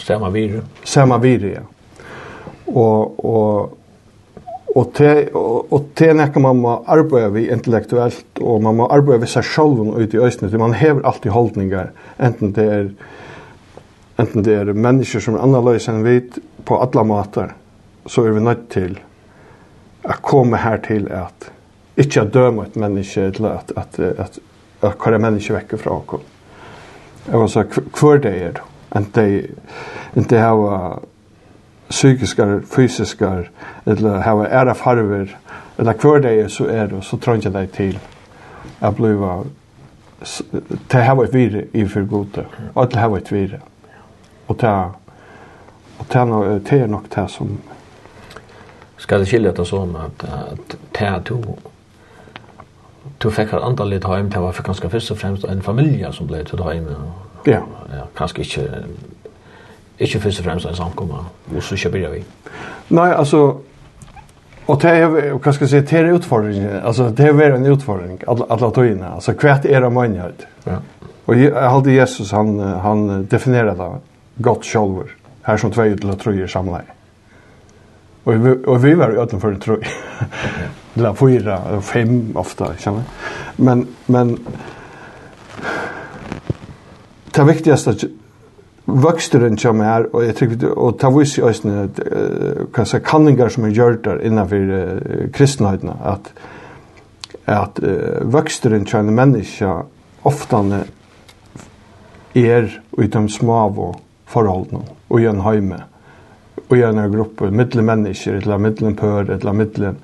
Samma 0.00 0.30
vire. 0.32 0.62
Samma 0.84 1.18
vire, 1.18 1.50
ja. 1.52 1.64
Og, 2.66 3.24
og 3.24 3.78
og 4.74 4.88
te 4.94 5.10
og, 5.38 5.72
og 5.72 5.90
te 5.94 6.08
nekka 6.16 6.40
man 6.42 6.58
må 6.58 6.72
arbeida 6.90 7.28
við 7.34 7.52
intellektuelt 7.54 8.40
og 8.42 8.62
man 8.64 8.80
må 8.80 8.88
arbeida 8.90 9.22
við 9.22 9.30
seg 9.36 9.46
sjálvum 9.46 9.92
út 9.94 10.16
i 10.16 10.18
øysnet. 10.18 10.56
Man 10.58 10.74
hever 10.74 11.04
alltid 11.06 11.30
holdningar 11.30 11.92
enten 12.18 12.54
det 12.56 12.64
er 12.66 12.88
enten 14.18 14.44
det 14.46 14.54
er 14.54 14.72
mennesker 14.72 15.20
som 15.20 15.36
er 15.36 15.44
annerledes 15.44 15.88
enn 15.90 16.04
vi 16.04 16.20
på 16.64 16.78
alle 16.80 17.04
måter, 17.04 17.54
så 18.06 18.26
er 18.26 18.36
vi 18.36 18.44
nødt 18.44 18.68
til 18.72 18.98
å 20.04 20.16
komme 20.22 20.60
her 20.60 20.80
til 20.84 21.08
at 21.12 21.50
ikke 22.00 22.24
å 22.24 22.30
døme 22.30 22.66
et 22.66 22.76
menneske 22.76 23.30
til 23.36 23.48
at, 23.48 23.72
at, 23.78 23.98
at, 23.98 24.38
at 24.82 24.96
hva 24.98 25.12
er 25.12 25.22
menneske 25.22 25.54
vekker 25.54 25.80
fra 25.80 25.98
oss. 26.00 26.30
Jeg 27.24 27.40
var 27.40 27.48
så 27.48 27.64
hver 27.70 28.20
det 28.20 28.32
er, 28.48 28.62
enn 28.94 29.06
det, 29.16 29.26
enn 30.14 30.26
det 30.28 30.40
har 30.42 31.02
psykiske, 31.88 32.48
fysiske, 32.70 33.30
eller 33.86 34.24
har 34.26 34.46
ære 34.46 34.74
farver, 34.74 35.36
eller 35.78 36.00
hver 36.02 36.24
det 36.24 36.34
er 36.42 36.48
så 36.52 36.66
er 36.68 36.90
det, 36.90 37.04
så 37.04 37.16
trenger 37.16 37.48
jeg 37.48 37.54
deg 37.54 37.72
til 37.76 38.00
å 38.84 38.90
bli 38.94 39.14
til 40.24 40.98
å 41.00 41.04
ha 41.04 41.14
et 41.24 41.34
vire 41.34 41.64
i 41.76 41.84
for 41.88 42.06
gode, 42.08 42.44
og 42.74 42.90
det 42.92 43.00
har 43.00 43.16
et 43.16 43.32
vire. 43.32 43.60
Mm. 43.60 43.73
Och 44.46 44.64
og 44.64 44.92
och 45.98 46.08
ta 46.08 46.24
det 46.24 46.72
är 46.72 46.86
nok 46.86 47.04
det 47.14 47.28
som 47.28 47.58
ska 48.96 49.18
det 49.18 49.26
skilja 49.26 49.52
det 49.52 49.64
så 49.64 49.82
att 49.82 50.24
att 50.24 50.76
ta 50.92 51.20
to 51.20 51.58
du 53.18 53.30
fikk 53.30 53.52
et 53.52 53.62
andre 53.62 53.86
litt 53.86 54.04
hem 54.04 54.30
det 54.30 54.40
var 54.40 54.52
for 54.52 54.62
ganska 54.62 54.88
först 54.88 55.10
og 55.10 55.18
främst 55.18 55.44
en 55.44 55.62
familj 55.62 56.06
som 56.12 56.26
blev 56.26 56.44
till 56.44 56.60
og, 56.60 56.74
Ja. 57.46 57.60
Ja, 57.92 58.06
kanske 58.16 58.42
inte 58.42 58.84
inte 59.98 60.20
först 60.20 60.38
og 60.38 60.44
främst 60.44 60.66
en 60.66 60.74
samkomma 60.74 61.24
og 61.56 61.62
så 61.62 61.76
kör 61.76 61.90
vi. 61.90 62.24
Nej, 62.88 63.12
alltså 63.12 63.60
Och 64.66 64.80
det 64.82 64.88
er, 64.88 65.32
och 65.32 65.46
vad 65.46 65.54
ska 65.54 65.62
jag 65.62 65.70
säga 65.70 65.82
det 65.82 65.98
är 65.98 66.14
utfordringen. 66.14 66.80
Alltså 66.84 67.08
det 67.08 67.22
är 67.22 67.50
en 67.50 67.66
utfordring 67.66 68.18
alle 68.26 68.44
alla 68.48 68.66
altså 68.66 69.30
Alltså 69.32 69.68
er 69.68 69.80
det 69.80 69.90
manjhet. 69.90 70.46
Ja. 70.64 70.76
Och 71.24 71.34
jeg, 71.34 71.70
hade 71.70 71.92
Jesus 71.92 72.32
han 72.32 72.58
han 72.58 73.26
definerer 73.30 73.74
det 73.74 74.13
gott 74.36 74.64
sjálver. 74.64 75.16
Her 75.42 75.56
som 75.56 75.70
två 75.70 75.96
till 75.96 76.10
att 76.10 76.26
i 76.26 76.48
samleie. 76.48 76.84
Og 78.24 78.44
vi, 78.44 78.50
og 78.66 78.84
vi 78.84 78.94
var 78.94 79.10
ju 79.10 79.20
öten 79.20 79.40
för 79.40 79.50
det 79.50 79.60
tror. 79.60 79.86
Eller 80.94 81.14
fyra, 81.14 81.80
fem 81.80 82.36
ofta, 82.36 82.76
känner. 82.76 83.02
Men, 83.56 83.86
men 84.06 84.38
det 87.34 87.44
viktigaste 87.44 87.94
vöxteren 88.84 89.58
som 89.58 89.80
er, 89.80 90.06
og 90.12 90.24
jeg 90.24 90.36
tycker 90.36 90.72
og 90.76 90.98
ta 91.00 91.10
vis 91.10 91.38
i 91.38 91.42
ösnen 91.42 91.90
hva 92.74 92.84
säga 92.84 93.00
kanningar 93.00 93.48
som 93.48 93.64
er 93.64 93.80
är 93.80 93.96
der 94.04 94.22
innanför 94.22 94.70
uh, 94.70 95.30
kristenheten 95.32 95.90
at, 96.04 96.32
at 97.44 97.80
uh, 97.82 98.32
vöxturen 98.32 98.86
som 98.86 99.08
en 99.08 99.14
människa 99.14 99.82
ofta 100.22 100.84
er 102.34 102.82
utom 102.98 103.28
smav 103.28 103.80
och 103.80 104.00
forholdene 104.34 104.84
og 105.08 105.22
gjør 105.22 105.36
en 105.36 105.44
heime 105.46 105.82
og 106.64 106.76
gjør 106.78 106.94
en 106.94 107.12
gruppe, 107.12 107.50
middelen 107.50 107.86
mennesker, 107.86 108.38
eller 108.40 108.58
middelen 108.62 108.96
pør, 108.96 109.28
eller 109.34 109.52
middelen 109.52 109.98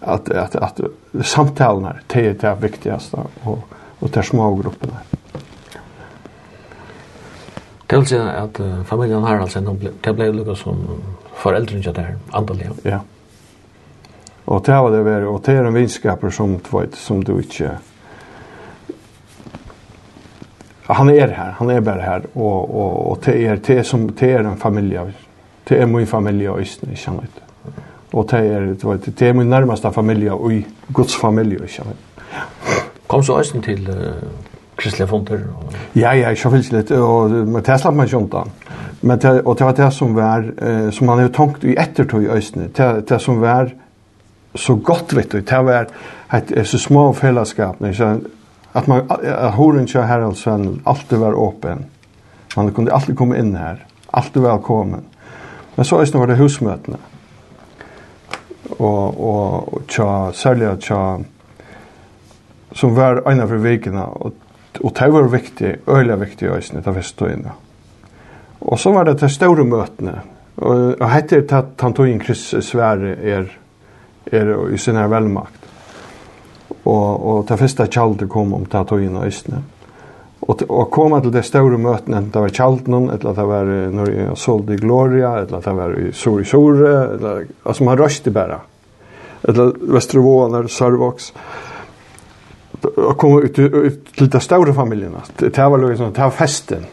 at, 0.00 0.28
at, 0.28 0.56
at 0.62 0.80
samtalen 1.26 1.88
her, 1.88 2.00
det 2.12 2.26
er 2.26 2.36
det 2.40 2.54
viktigste, 2.62 3.24
og, 3.44 3.64
og 4.00 4.08
det 4.08 4.22
er 4.22 4.28
små 4.28 4.50
gruppene. 4.60 5.02
Det 7.86 7.98
vil 7.98 8.06
si 8.10 8.18
at 8.18 8.60
uh, 8.60 8.80
familien 8.86 9.22
har 9.22 9.40
altså, 9.40 9.62
det 10.04 10.14
ble 10.18 10.30
lukket 10.34 10.58
som 10.58 10.80
foreldrene 11.38 11.82
til 11.82 11.94
der, 11.94 12.08
her, 12.10 12.16
andelig. 12.34 12.70
Ja. 12.84 13.00
Og 14.46 14.62
det 14.66 14.74
var 14.74 14.90
det 14.94 15.04
vært, 15.06 15.26
og 15.30 15.42
det 15.46 15.54
er 15.54 15.68
en 15.68 15.74
vinskaper 15.74 16.30
som, 16.34 16.56
som 16.94 17.22
du 17.22 17.36
ikke 17.38 17.76
han 20.94 21.10
är 21.10 21.28
här, 21.28 21.54
han 21.58 21.70
är 21.70 21.80
bare 21.80 22.00
här 22.00 22.22
och 22.32 22.70
och 22.70 23.10
och 23.10 23.18
det 23.24 23.46
är 23.46 23.60
det 23.66 23.84
som 23.84 24.10
det 24.18 24.32
är 24.32 24.38
en 24.38 24.56
familj. 24.56 24.98
Det 25.68 25.80
er 25.80 25.86
min 25.86 26.06
familj 26.06 26.48
og 26.48 26.60
ist, 26.60 26.82
ikke 26.82 26.96
sant? 26.96 27.42
Og 28.12 28.18
Och 28.18 28.30
det 28.30 28.38
är 28.38 28.60
det 28.60 28.84
var 28.84 28.96
det 28.96 29.22
er 29.22 29.32
min 29.32 29.50
närmaste 29.50 29.88
og 29.88 30.44
och 30.44 30.52
Guds 30.94 31.16
familie, 31.16 31.54
ikke 31.54 31.72
sant? 31.72 31.96
Kom 33.08 33.22
så 33.22 33.38
Østene 33.38 33.62
til 33.62 33.88
uh, 33.88 33.96
Kristelige 34.76 35.08
fonder. 35.08 35.38
Ja, 35.96 36.12
ja, 36.12 36.34
så 36.34 36.48
vill 36.48 36.64
lite 36.70 36.98
och 36.98 37.30
med 37.30 37.64
Tesla 37.64 37.90
man 37.90 38.08
sjunta. 38.08 38.44
Men 39.00 39.18
det 39.18 39.40
och 39.40 39.56
det 39.58 39.64
var 39.64 39.72
det 39.72 39.90
som 39.90 40.14
var 40.14 40.44
som 40.90 41.06
man 41.06 41.18
har 41.18 41.28
tänkt 41.28 41.64
i 41.64 41.74
eftertid 41.74 42.22
i 42.22 42.28
Østene, 42.28 42.68
Det 42.76 43.08
det 43.08 43.20
som 43.20 43.40
var 43.40 43.70
så 44.54 44.74
gott 44.74 45.12
vet 45.12 45.32
du, 45.32 45.40
det 45.40 45.62
var 45.62 45.86
ett 46.30 46.68
så 46.68 46.78
små 46.78 47.12
fällskap 47.12 47.80
när 47.80 47.92
så 47.92 48.20
at 48.76 48.86
man 48.86 49.10
att 49.10 49.54
horen 49.54 49.86
kör 49.86 50.02
här 50.02 50.20
alltid 50.84 51.18
var 51.18 51.48
öppen. 51.48 51.84
Man 52.56 52.72
kunde 52.72 52.92
alltid 52.92 53.18
komma 53.18 53.36
in 53.36 53.54
här. 53.54 53.86
Alltid 54.10 54.42
velkommen. 54.42 55.00
Men 55.74 55.84
så 55.84 55.98
är 55.98 56.06
det 56.06 56.18
var 56.18 56.26
det 56.26 56.34
husmötena. 56.34 56.96
Och 58.78 59.20
och 59.20 59.74
og 59.74 59.82
tja 59.88 60.32
sälja 60.32 60.76
tja 60.76 61.20
som 62.72 62.94
var 62.94 63.30
en 63.30 63.48
för 63.48 63.56
vikene, 63.56 64.04
och 64.04 64.32
og 64.80 64.92
det 64.98 65.08
var 65.08 65.22
viktig, 65.22 65.76
öliga 65.86 66.16
viktig 66.16 66.46
i 66.46 66.48
øyne, 66.48 66.80
det 66.84 66.96
visste 66.96 67.24
du 67.24 67.32
inne. 67.32 67.52
Och 68.58 68.80
så 68.80 68.92
var 68.92 69.04
det 69.04 69.14
det 69.14 69.28
stora 69.28 69.64
mötena. 69.64 70.20
Och 70.54 71.08
hette 71.08 71.40
det 71.40 71.52
at 71.52 71.80
han 71.80 71.92
tog 71.92 72.08
in 72.08 72.20
Kristus 72.20 72.64
Sverre 72.64 73.16
er 73.22 73.58
er 74.32 74.68
i 74.74 74.78
sin 74.78 75.10
välmakt 75.10 75.65
og, 76.86 77.26
og 77.26 77.46
det 77.48 77.58
første 77.58 77.88
kjaldet 77.90 78.30
kom 78.30 78.54
om 78.54 78.66
det 78.70 78.84
togene 78.88 79.22
og 79.22 79.32
østene. 79.32 79.62
Og, 80.46 80.62
og 80.68 80.90
koma 80.94 81.18
til 81.24 81.32
de 81.34 81.42
store 81.42 81.78
møtene, 81.80 82.20
enten 82.20 82.32
det 82.34 82.42
var 82.44 82.54
Kjaltnen, 82.54 83.08
eller 83.10 83.34
det 83.34 83.46
var 83.48 83.70
når 83.96 84.10
jeg 84.12 84.36
solgte 84.38 84.76
i 84.76 84.80
Gloria, 84.80 85.32
eller 85.42 85.62
det 85.64 85.76
var 85.78 85.94
i 85.98 86.10
Sori 86.14 86.44
Sore, 86.46 86.92
eller, 87.16 87.46
altså 87.64 87.86
man 87.88 87.98
røste 87.98 88.30
bare. 88.30 88.60
Eller 89.48 89.72
Vestervåen, 89.96 90.54
eller 90.54 90.70
Sørvoks. 90.70 91.32
Og 92.84 93.16
koma 93.18 93.40
ut, 93.42 93.58
ut 93.58 94.12
til 94.14 94.30
de 94.30 94.42
store 94.44 94.74
familjerna. 94.76 95.24
Det 95.40 95.56
var 95.56 95.82
liksom, 95.82 96.12
det 96.14 96.22
var 96.22 96.36
festen. 96.36 96.86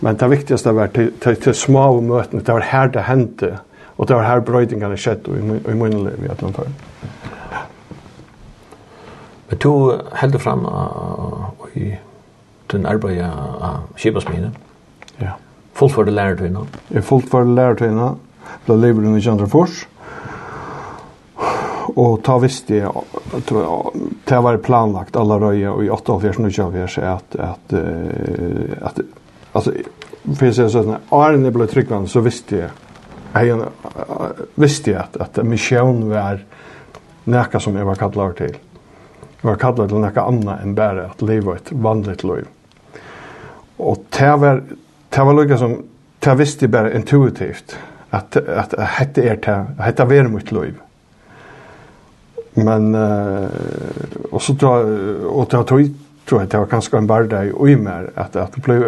Men 0.00 0.18
det 0.18 0.30
viktigaste 0.32 0.74
var 0.74 0.90
til, 0.92 1.12
til, 1.22 1.38
til 1.40 1.54
små 1.54 1.86
møtene, 2.00 2.42
det 2.42 2.56
var 2.56 2.66
her 2.72 2.90
det 2.92 3.06
hendte, 3.06 3.54
og 3.96 4.08
det 4.08 4.16
var 4.16 4.26
her 4.26 4.42
brøydingene 4.44 4.98
skjedde 5.00 5.38
i, 5.38 5.60
i 5.70 5.76
munnelivet 5.76 6.26
i 6.26 6.32
Atlantarien. 6.32 6.74
Men 9.50 9.58
du 9.62 9.72
heldur 10.18 10.42
fram 10.42 10.64
og 10.66 11.74
i 11.78 11.92
den 12.72 12.86
arbeid 12.86 13.20
av 13.22 13.84
Kibasmine. 14.00 14.50
Ja. 15.20 15.36
Fullt 15.76 15.94
for 15.94 16.08
det 16.08 16.16
lærer 16.16 16.38
til 16.38 16.48
henne? 16.48 16.64
Jeg 16.90 17.04
fullt 17.06 17.28
for 17.30 17.46
det 17.46 17.54
lærer 17.54 17.78
til 17.78 17.92
henne. 17.92 18.14
Ble 18.66 18.78
lever 18.80 19.06
i 19.12 19.22
Kjandre 19.22 19.48
Fors. 19.50 19.84
Og 21.96 22.18
ta 22.26 22.34
visste 22.42 22.80
jeg, 22.80 22.90
det 24.28 24.40
var 24.44 24.58
planlagt 24.60 25.16
allerede 25.16 25.86
i 25.86 25.88
88-90 25.88 26.98
at, 27.00 27.36
at, 27.40 27.72
at, 28.90 29.00
altså, 29.54 29.72
for 30.26 30.44
jeg 30.44 30.56
sier 30.58 30.72
sånn, 30.74 30.98
Arne 31.14 31.52
ble 31.54 31.68
tryggvann, 31.70 32.08
så 32.10 32.20
visste 32.26 32.58
jeg, 32.58 32.74
jeg 33.36 33.56
visste 34.60 34.92
jeg 34.92 35.00
at, 35.06 35.16
at 35.24 35.40
misjon 35.46 36.04
var 36.10 36.42
nekka 37.32 37.62
som 37.62 37.78
jeg 37.78 37.88
var 37.88 38.00
kallar 38.00 38.36
til 38.36 38.58
var 39.42 39.58
kallet 39.60 39.90
til 39.90 40.00
noe 40.02 40.22
annet 40.22 40.62
enn 40.62 40.76
bare 40.76 41.10
at 41.10 41.22
livet 41.24 41.60
et 41.60 41.82
vanligt 41.82 42.24
liv. 42.26 42.46
Og 43.78 44.06
det 44.16 44.32
var, 44.40 44.62
det 45.12 45.26
var 45.28 45.36
lukket 45.36 45.60
som, 45.60 45.76
det 46.24 46.38
visste 46.38 46.66
jeg 46.66 46.72
bare 46.72 46.94
intuitivt, 46.96 47.76
at, 48.16 48.36
at 48.36 48.74
hette 48.96 49.24
er 49.26 49.40
det, 49.44 49.58
hette 49.84 50.08
var 50.08 50.32
mitt 50.32 50.52
liv. 50.54 50.80
Men, 52.56 52.94
uh, 52.96 54.32
og 54.32 54.40
så 54.40 54.56
tror 54.56 54.78
jeg, 54.80 55.26
og 55.28 55.50
det 55.52 55.60
tog, 55.68 55.90
tror 56.26 56.40
jeg 56.40 56.50
det 56.52 56.62
var 56.62 56.72
ganske 56.72 56.96
en 56.96 57.10
barda 57.10 57.42
i 57.44 57.52
ui 57.52 57.76
mer, 57.76 58.08
at, 58.16 58.36
at 58.40 58.56
det 58.56 58.64
ble, 58.64 58.78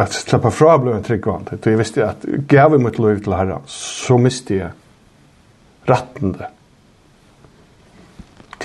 at 0.00 0.16
slappa 0.16 0.48
fra 0.48 0.78
ble 0.80 0.96
en 0.96 1.04
tryggvand. 1.04 1.52
Så 1.60 1.74
jeg 1.74 1.82
visste 1.82 2.08
at 2.08 2.24
gav 2.48 2.72
jeg 2.72 2.86
mitt 2.86 3.00
liv 3.02 3.20
til 3.20 3.36
herren, 3.36 3.68
så 3.68 4.16
miste 4.16 4.62
jeg 4.62 4.72
retten 5.86 6.38
det 6.38 6.55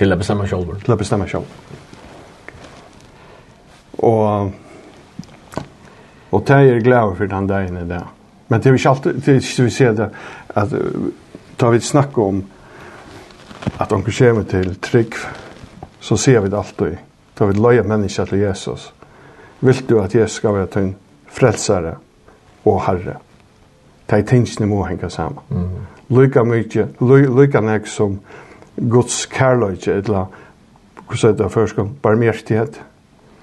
til 0.01 0.13
å 0.13 0.17
bestemme 0.17 0.47
själv. 0.49 0.73
Til 0.81 0.95
å 0.95 0.97
bestemme 0.97 1.27
selv. 1.29 1.45
Og, 4.01 4.53
og 6.31 6.47
det 6.47 6.55
er 6.55 6.65
jeg 6.65 6.85
glad 6.87 7.13
for 7.19 7.29
den 7.29 7.49
dagen 7.49 7.77
i 7.77 7.85
det. 7.89 8.01
Men 8.49 8.63
det 8.63 8.71
er 8.71 8.79
ikke 8.79 8.95
alltid 8.95 9.21
det 9.21 9.35
er 9.37 9.63
vi 9.63 9.69
ser 9.69 9.93
det 9.93 10.09
att 10.47 10.73
da 11.57 11.69
vi 11.69 11.77
ett 11.77 11.83
snack 11.83 12.17
om 12.17 12.43
att 13.77 13.91
onkel 13.91 14.13
kommer 14.13 14.43
til 14.43 14.75
trygg 14.75 15.13
så 15.99 16.17
ser 16.17 16.39
vi 16.39 16.49
det 16.49 16.57
alltid. 16.57 16.97
Da 17.39 17.45
vi 17.45 17.53
løyer 17.53 17.83
mennesker 17.83 18.25
til 18.25 18.39
Jesus. 18.39 18.93
Vil 19.59 19.89
du 19.89 19.99
at 20.01 20.15
Jesus 20.15 20.35
ska 20.35 20.51
vara 20.51 20.65
din 20.65 20.95
frelsere 21.27 21.95
og 22.65 22.81
herre? 22.81 23.19
Det 24.09 24.17
er 24.17 24.21
tingene 24.21 24.65
må 24.65 24.83
henge 24.83 25.09
sammen. 25.09 25.39
Mm. 25.49 25.85
Lycka 26.09 26.43
mycket, 26.43 26.87
lykke 26.99 27.61
nek 27.61 27.87
som 27.87 28.19
Guds 28.75 29.25
kærløyke, 29.31 29.99
eller 30.01 30.31
hva 31.07 31.19
sier 31.19 31.35
det 31.37 31.49
førskånd, 31.51 31.97
barmhjertighet 32.03 32.79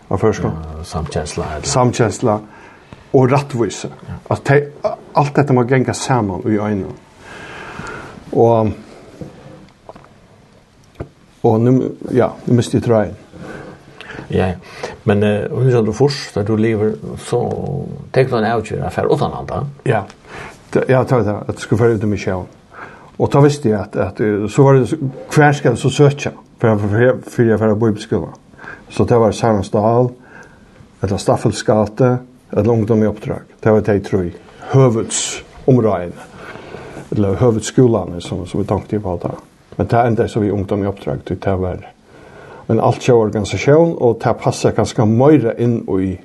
av 0.09 0.23
førskånd. 0.23 0.85
Samkjensla. 0.89 1.51
Samkjensla 1.69 2.39
og 3.13 3.33
rattvise. 3.33 3.91
At 4.31 4.45
te, 4.45 4.61
alt 5.17 5.37
dette 5.37 5.57
må 5.57 5.65
genga 5.69 5.95
saman 5.97 6.45
i 6.49 6.59
øynene. 6.59 6.93
Og 8.33 8.73
og 11.43 11.61
nu, 11.61 11.93
ja, 12.13 12.29
nu 12.47 12.55
miste 12.59 12.77
jeg 12.77 12.85
trøyen. 12.85 13.17
Ja, 14.31 14.53
men 15.05 15.23
uh, 15.23 15.55
hun 15.55 15.85
du 15.87 15.93
først, 15.93 16.35
da 16.35 16.43
du 16.43 16.57
lever, 16.57 16.93
så 17.17 17.39
tenk 18.13 18.33
en 18.33 18.45
avgjør 18.45 18.85
affær 18.85 19.09
utan 19.09 19.33
andre. 19.33 19.63
Ja, 19.87 20.03
ja, 20.75 20.83
jeg 20.89 21.07
tar 21.09 21.23
det, 21.23 21.37
at 21.49 21.57
du 21.57 21.61
skulle 21.61 21.79
føre 21.79 21.95
ut 21.95 22.03
i 22.03 22.07
Michelle. 22.07 22.45
Och 23.19 23.31
da 23.31 23.41
visste 23.41 23.69
jag 23.69 23.81
att, 23.81 23.97
att 23.97 24.17
så 24.53 24.63
var 24.63 24.75
det 24.75 24.99
hver 25.35 25.53
skal 25.53 25.71
jeg 25.71 25.79
så 25.79 25.91
söka 25.91 26.31
för 26.59 27.03
jeg 27.03 27.25
fyra 27.27 27.59
för 27.59 27.69
att 27.69 27.79
bo 27.79 27.89
i 27.89 27.97
skolan. 27.97 28.35
Så 28.89 29.05
det 29.05 29.19
var 29.19 29.33
Sarnsdal, 29.33 30.09
eller 31.01 31.17
Staffelsgate, 31.17 32.19
eller 32.51 32.73
ungdom 32.73 33.03
i 33.03 33.07
uppdrag. 33.07 33.41
Det 33.61 33.71
var 33.71 33.81
det 33.81 34.01
tror 34.01 34.25
jag, 34.25 34.33
huvudsområden. 34.81 36.13
Eller 37.11 37.35
huvudskolan 37.35 38.21
som, 38.21 38.47
som 38.47 38.61
vi 38.61 38.67
tänkte 38.67 39.01
på 39.01 39.19
det. 39.23 39.31
Men 39.77 39.87
det 39.87 39.97
enda 39.97 40.29
så 40.29 40.41
vi 40.41 40.51
ungdom 40.51 40.85
i 40.85 40.87
uppdrag, 40.87 41.19
det 41.25 41.57
var 41.57 41.91
en 42.67 42.81
allt 42.81 43.09
organisation 43.09 43.97
och 43.97 44.21
det 44.25 44.35
passer 44.35 44.73
ganske 44.73 45.05
mera 45.05 45.59
in 45.59 46.01
i 46.01 46.19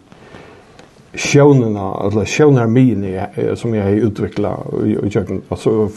sjónuna, 1.14 2.08
eller 2.08 2.26
sjónarmiðni 2.26 3.20
som 3.56 3.76
jeg 3.76 3.84
har 3.84 4.08
utviklet 4.08 4.74
i 4.86 5.10
kjøkken, 5.14 5.44
altså 5.50 5.90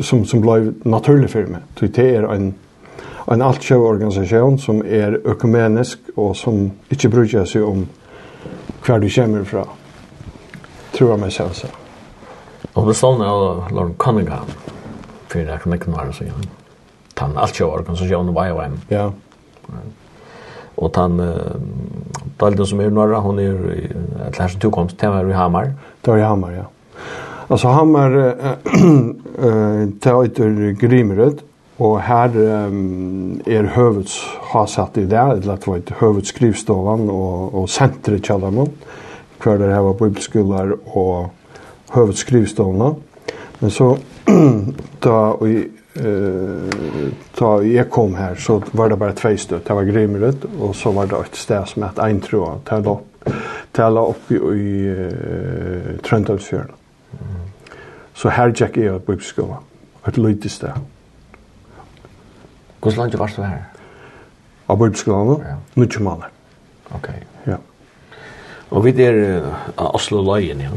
som 0.00 0.24
som 0.24 0.40
blev 0.40 0.74
naturligt 0.84 1.30
för 1.30 1.46
mig. 1.46 1.60
Det 1.80 1.98
är 1.98 2.22
en 2.22 2.54
en 3.32 3.42
altsjøorganisasjon 3.42 4.58
som 4.60 4.82
er 4.84 5.16
økumenisk 5.24 6.10
og 6.16 6.34
som 6.36 6.66
ikke 6.92 7.08
bruker 7.08 7.46
seg 7.48 7.64
om 7.64 7.86
hver 8.84 9.00
du 9.00 9.08
kommer 9.08 9.44
fra. 9.48 9.64
Tror 10.92 11.10
jeg 11.10 11.20
meg 11.20 11.32
selv 11.32 11.56
så. 11.56 11.70
Og 12.74 12.88
det 12.88 12.96
stående 12.96 13.26
av 13.26 13.72
Lorne 13.72 13.94
Cunningham, 13.98 14.50
for 15.28 15.38
det 15.38 15.60
kan 15.62 15.72
ikke 15.72 15.92
være 15.94 16.12
så 16.12 16.24
gjerne. 16.24 16.50
Han 17.18 17.36
altsjøorganisasjonen 17.38 18.34
var 18.34 18.48
jo 18.50 18.60
en. 18.60 18.78
Ja. 18.90 19.08
Og 20.76 20.90
han, 20.96 21.20
Dalden 22.40 22.66
som 22.66 22.80
er 22.80 22.90
i 22.90 22.94
Norra, 22.94 23.20
hun 23.22 23.38
er 23.38 23.58
i 23.72 23.88
Lærsen 24.38 24.60
Tukoms, 24.60 24.94
det 24.94 25.08
var 25.08 25.30
i 25.30 25.32
Hamar. 25.32 25.70
Det 26.04 26.12
var 26.12 26.18
i 26.18 26.26
Hamar, 26.26 26.50
ja. 26.50 26.64
Alltså 27.48 27.68
Hammar 27.68 28.16
eh 29.38 29.88
teater 30.00 30.70
Grimröd 30.70 31.40
och 31.76 32.00
här 32.00 32.36
um, 32.36 33.40
är 33.46 33.62
hövets 33.62 34.24
har 34.40 34.66
satt 34.66 34.98
i 34.98 35.04
där 35.04 35.32
eller 35.32 35.52
var 35.52 35.66
vart 35.66 35.90
hövets 35.90 36.28
skrivstovan 36.28 37.10
och 37.10 37.54
och 37.54 37.70
centret 37.70 38.24
kallar 38.24 38.50
det 39.58 39.66
där 39.66 39.80
var 39.80 39.94
bibelskolor 39.94 40.78
och 40.84 41.26
hövets 41.90 42.18
skrivstovarna. 42.18 42.94
Men 43.58 43.70
så 43.70 43.98
då 44.98 45.38
i 45.48 45.70
eh 45.94 46.74
ta 47.34 47.62
jag 47.62 47.90
kom 47.90 48.14
här 48.14 48.34
så 48.34 48.62
var 48.70 48.88
det 48.88 48.96
bara 48.96 49.12
två 49.12 49.36
stöd. 49.36 49.60
Det 49.66 49.74
var 49.74 49.82
Grimröd 49.82 50.36
och 50.60 50.76
så 50.76 50.90
var 50.90 51.06
det 51.06 51.16
ett 51.16 51.34
ställe 51.34 51.66
som 51.66 51.82
hette 51.82 52.02
Eintro. 52.02 52.60
Tälla 52.64 52.90
upp 52.90 53.28
tälla 53.72 54.06
upp 54.06 54.32
i, 54.32 54.34
i 54.34 54.88
uh, 54.88 55.98
Tröntalsfjärden. 56.02 56.83
Så 58.14 58.30
her 58.30 58.52
gikk 58.54 58.76
jeg 58.78 58.92
på 58.92 59.12
bibelskolen. 59.12 59.62
Et 60.08 60.18
løyte 60.18 60.48
sted. 60.48 60.72
Hvordan 62.80 62.98
langt 62.98 63.18
var 63.18 63.32
du 63.36 63.42
her? 63.42 63.62
Av 64.68 64.78
bibelskolen 64.78 65.26
nå? 65.26 65.38
Ja. 65.42 65.56
Nødvendig 65.74 66.02
mann. 66.04 66.24
Ok. 66.94 67.08
Ja. 67.46 67.56
Og 68.70 68.84
vi 68.84 68.94
er 69.02 69.18
av 69.76 69.88
uh, 69.88 69.94
Oslo 69.94 70.22
Løyen, 70.22 70.60
ja? 70.60 70.70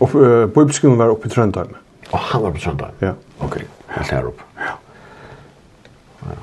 Og 0.00 0.14
uh, 0.14 0.46
bibelskolen 0.48 0.98
var 0.98 1.14
oppe 1.14 1.28
i 1.28 1.32
Trøndheim. 1.32 1.74
Og 2.12 2.18
han 2.18 2.42
var 2.42 2.54
på 2.54 2.62
Trøndheim? 2.64 3.00
Ja. 3.02 3.14
Ok, 3.44 3.60
helt 3.94 4.10
her 4.10 4.28
oppe. 4.30 4.46
Ja. 4.58 4.74
ja. 6.26 6.38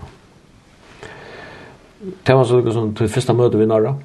Det 2.27 2.35
var 2.35 2.43
så 2.43 2.59
lukket 2.59 2.73
som 2.73 2.91
til 2.95 3.09
første 3.09 3.33
møte 3.33 3.57
vi 3.57 3.65
i 3.65 3.69
Norra? 3.69 3.95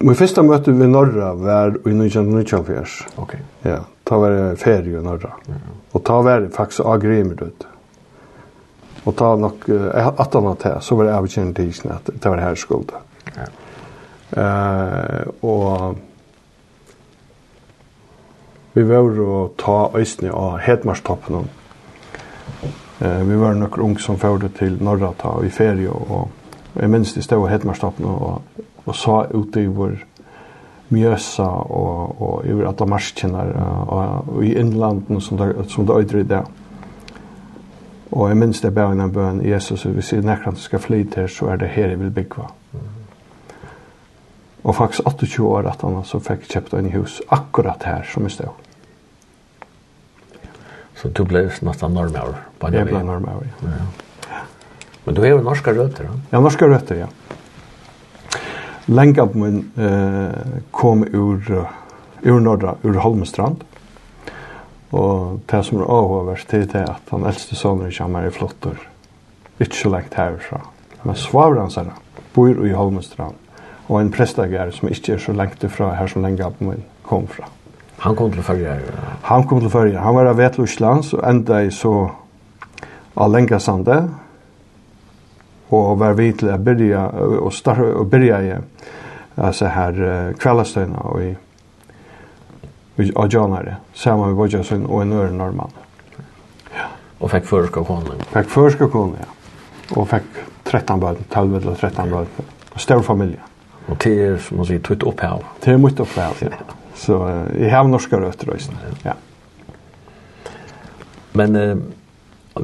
Min 0.00 0.14
första 0.14 0.42
möte 0.42 0.72
vid 0.72 0.88
Norra 0.88 1.34
var 1.34 1.68
i 1.68 1.70
1994. 1.70 2.84
Okej. 3.16 3.40
Okay. 3.60 3.72
Ja, 3.72 3.78
ta 4.04 4.18
var 4.18 4.30
det 4.30 4.56
ferie 4.56 4.98
i 4.98 5.02
Norra. 5.02 5.32
Mm. 5.46 5.60
Och 5.90 6.04
ta 6.04 6.22
var 6.22 6.40
det 6.40 6.48
faktiskt 6.48 6.80
agrimer 6.80 7.42
ut. 7.42 7.66
Och 9.04 9.16
ta 9.16 9.36
nog 9.36 9.52
att 10.16 10.34
annat 10.34 10.62
här 10.62 10.80
så 10.80 10.96
var 10.96 11.04
det 11.04 11.16
avkänd 11.16 11.56
tisen 11.56 11.92
att 11.92 12.10
det 12.22 12.28
var 12.28 12.36
här 12.36 12.54
skuld. 12.54 12.92
Ja. 13.24 14.42
Eh 14.42 15.28
och 15.40 15.96
vi 18.72 18.82
var 18.82 19.20
och 19.20 19.56
ta 19.56 19.90
ösnen 19.94 20.30
av 20.30 20.58
Hedmarstoppen. 20.58 21.48
Eh 22.98 23.18
vi 23.18 23.36
var 23.36 23.54
några 23.54 23.82
ung 23.82 23.98
som 23.98 24.18
förde 24.18 24.48
till 24.48 24.82
Norra 24.82 25.12
ta 25.12 25.44
i 25.44 25.50
ferie 25.50 25.88
och 25.88 26.28
Jeg 26.80 26.90
minns 26.90 27.14
de 27.14 27.22
stod 27.22 27.48
i 27.48 27.50
Hedmarstoppen 27.50 28.04
og 28.04 28.42
og 28.88 28.96
så 28.96 29.22
ute 29.34 29.62
i 29.62 29.70
vår 29.72 29.98
mjøsa 30.88 31.44
og, 31.44 32.22
og 32.22 32.46
i 32.48 32.54
vår 32.56 32.70
alle 32.70 32.88
marskjenner 32.88 33.52
og, 33.60 34.30
og 34.34 34.44
i 34.44 34.54
innlanden 34.56 35.20
som 35.20 35.40
det, 35.40 35.52
som 35.72 35.86
det 35.86 35.96
øyder 36.00 36.22
i 36.22 36.28
det. 36.28 36.44
Og 38.10 38.30
jeg 38.30 38.38
minns 38.40 38.62
det 38.64 38.72
bare 38.74 38.94
innan 38.96 39.12
bøn 39.12 39.42
Jesus, 39.44 39.84
hvis 39.84 40.12
jeg 40.12 40.24
nekker 40.24 40.50
han 40.50 40.56
skal 40.56 40.80
fly 40.80 41.02
til, 41.12 41.28
så 41.28 41.52
er 41.52 41.60
det 41.60 41.68
her 41.74 41.92
jeg 41.92 42.00
vil 42.00 42.14
bygge. 42.14 42.46
Og 44.64 44.74
faktisk 44.74 45.06
28 45.06 45.44
år 45.46 45.68
at 45.70 45.84
han 45.84 46.00
så 46.04 46.20
fikk 46.24 46.48
kjøpt 46.48 46.74
en 46.78 46.90
hus 46.96 47.20
akkurat 47.32 47.84
her 47.84 48.08
som 48.08 48.24
jeg 48.26 48.38
stod. 48.38 48.64
Så 50.98 51.12
du 51.14 51.22
ble 51.28 51.44
nesten 51.46 51.94
normauer? 51.94 52.40
Jeg 52.72 52.88
ble 52.88 53.04
normal, 53.06 53.44
ja. 53.62 53.74
ja. 53.76 54.40
Men 55.04 55.14
du 55.14 55.22
er 55.22 55.36
jo 55.36 55.42
norska 55.44 55.72
røtter, 55.72 56.08
ja? 56.08 56.16
Ja, 56.32 56.40
norska 56.42 56.66
røtter, 56.66 57.04
ja. 57.04 57.36
Lenga 58.88 59.26
på 59.26 59.38
min 59.38 59.58
eh, 59.76 60.60
kom 60.70 61.04
ur, 61.04 61.66
ur 62.22 62.40
norra, 62.40 62.74
ur 62.82 62.94
Holmestrand. 63.04 63.64
Og 64.96 65.40
det 65.50 65.60
som 65.66 65.82
er 65.82 65.90
avhåverst 65.92 66.48
til 66.48 66.64
det 66.72 66.86
at 66.88 67.12
han 67.12 67.26
eldste 67.28 67.56
sonen 67.56 67.92
kommer 67.92 68.24
i 68.24 68.32
flottor. 68.32 68.80
Ikke 69.60 69.76
så 69.76 69.92
lengt 69.92 70.16
herfra. 70.16 70.62
Men 71.04 71.18
svavranserne 71.20 71.92
bor 72.32 72.64
i 72.64 72.72
Holmestrand. 72.72 73.36
Og 73.88 74.00
en 74.00 74.12
prestager 74.12 74.72
som 74.72 74.88
ikke 74.88 75.16
er 75.16 75.20
så 75.20 75.32
lengt 75.36 75.64
ifra 75.64 75.92
her 75.96 76.08
som 76.08 76.24
lenge 76.24 76.48
på 76.58 76.64
min 76.64 76.84
kom 77.04 77.28
fra. 77.28 77.48
Han 77.98 78.16
kom 78.16 78.32
til 78.32 78.42
Førje? 78.42 78.78
Ja. 78.78 79.04
Han 79.22 79.44
kom 79.48 79.60
til 79.60 79.70
Førje. 79.70 79.98
Han 79.98 80.14
var 80.14 80.30
av 80.30 80.38
Vetloslands 80.38 81.12
og 81.16 81.24
enda 81.28 81.60
i 81.66 81.70
så 81.74 81.94
av 83.18 83.32
Lengasande 83.32 83.96
och 85.68 85.98
var 85.98 86.12
vi 86.12 86.32
till 86.32 86.50
att 86.50 86.60
börja 86.60 87.08
och 87.08 87.52
starta 87.52 87.82
och 87.82 88.06
börja 88.06 88.42
i 88.42 88.54
her 89.34 89.66
här 89.66 90.32
kvällstöna 90.38 90.98
och 90.98 91.22
i 91.22 91.36
vi 92.94 93.12
Janare, 93.30 93.76
samma 93.94 94.26
med 94.26 94.36
Bojasen 94.36 94.86
och 94.86 95.02
en 95.02 95.12
öre 95.12 95.30
norrman. 95.30 95.70
Ja. 96.74 96.84
Och 97.18 97.30
fick 97.30 97.44
förska 97.44 97.84
konen. 97.84 98.18
Fick 98.32 98.48
förska 98.48 98.88
ja. 98.92 99.96
Och 99.96 100.08
fick 100.08 100.22
13 100.64 101.00
barn, 101.00 101.16
12 101.28 101.56
eller 101.56 101.74
13 101.74 102.10
barn. 102.10 102.26
Och 102.72 102.80
stor 102.80 103.02
familj. 103.02 103.38
Og 103.88 103.96
det 104.04 104.12
er 104.20 104.36
som 104.38 104.56
man 104.56 104.66
säger 104.66 104.80
tutt 104.80 105.02
upp 105.02 105.20
här. 105.20 105.44
Det 105.64 105.72
er 105.72 105.76
mycket 105.76 106.00
upp 106.00 106.16
här. 106.16 106.32
Ja. 106.40 106.48
Så 106.94 107.44
i 107.56 107.68
har 107.68 107.84
norska 107.84 108.20
røtter 108.20 108.46
då 108.46 108.56
Ja. 109.02 109.12
Men 111.32 111.56
uh, 111.56 111.76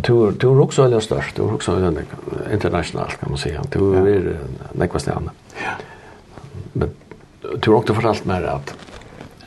Tur 0.02 0.32
tur 0.32 0.60
också 0.60 0.82
är 0.82 1.00
störst, 1.00 1.36
tur 1.36 1.54
också 1.54 1.72
är 1.72 2.04
internationellt 2.52 3.20
kan 3.20 3.28
man 3.28 3.38
säga. 3.38 3.62
Tur 3.64 4.08
är 4.08 4.38
näkva 4.72 4.98
stämma. 4.98 5.30
Ja. 5.64 5.70
Men 6.72 6.90
tur 7.60 7.74
också 7.74 7.94
för 7.94 8.08
allt 8.08 8.24
mer 8.24 8.42
att 8.42 8.74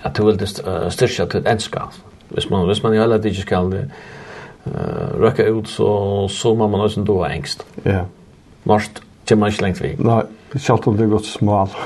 att 0.02 0.16
tur 0.16 0.26
vill 0.26 0.48
styrka 0.92 1.26
till 1.26 1.48
enska. 1.48 1.84
Hvis 2.30 2.50
man 2.50 2.68
hvis 2.68 2.84
man 2.84 2.94
i 2.94 3.00
alla 3.00 3.18
just 3.18 3.46
kan 3.46 3.74
eh 3.74 3.82
röka 5.20 5.46
ut 5.46 5.68
så 5.68 6.28
så 6.28 6.56
man 6.56 6.72
man 6.72 6.82
också 6.82 7.02
då 7.02 7.26
ängst. 7.26 7.66
Ja. 7.84 8.06
Måste 8.64 9.02
till 9.26 9.38
man 9.38 9.50
inte 9.50 9.62
längt 9.62 9.82
väg. 9.82 10.00
Nej, 10.00 10.24
självt 10.52 10.88
om 10.88 10.98
det 10.98 11.06
gått 11.06 11.26
smal. 11.26 11.68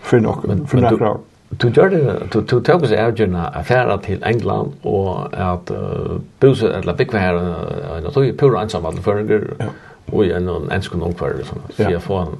För 0.00 0.20
nog, 0.20 0.68
för 0.68 0.78
några 0.78 1.10
år. 1.10 1.20
Du 1.60 1.68
gjør 1.68 1.90
det, 1.92 2.02
du, 2.32 2.40
du 2.40 2.60
tok 2.64 2.86
oss 2.86 2.94
avgjørende 2.96 3.44
affæra 3.58 3.98
til 4.00 4.22
England, 4.24 4.72
og 4.88 5.34
at 5.36 5.70
uh, 5.70 6.16
buset, 6.40 6.72
eller 6.78 6.96
bygge 6.96 7.20
her, 7.20 7.36
uh, 7.36 7.98
en 7.98 8.12
tog 8.12 8.30
pura 8.40 8.62
ensam 8.62 8.86
alle 8.88 9.02
føringer, 9.04 9.44
og 10.12 10.24
i 10.24 10.32
en 10.32 10.48
ensk 10.72 10.94
og 10.96 11.02
ungkvar, 11.10 11.36
for 11.44 11.60
jeg 11.78 12.02
får 12.02 12.22
en, 12.22 12.38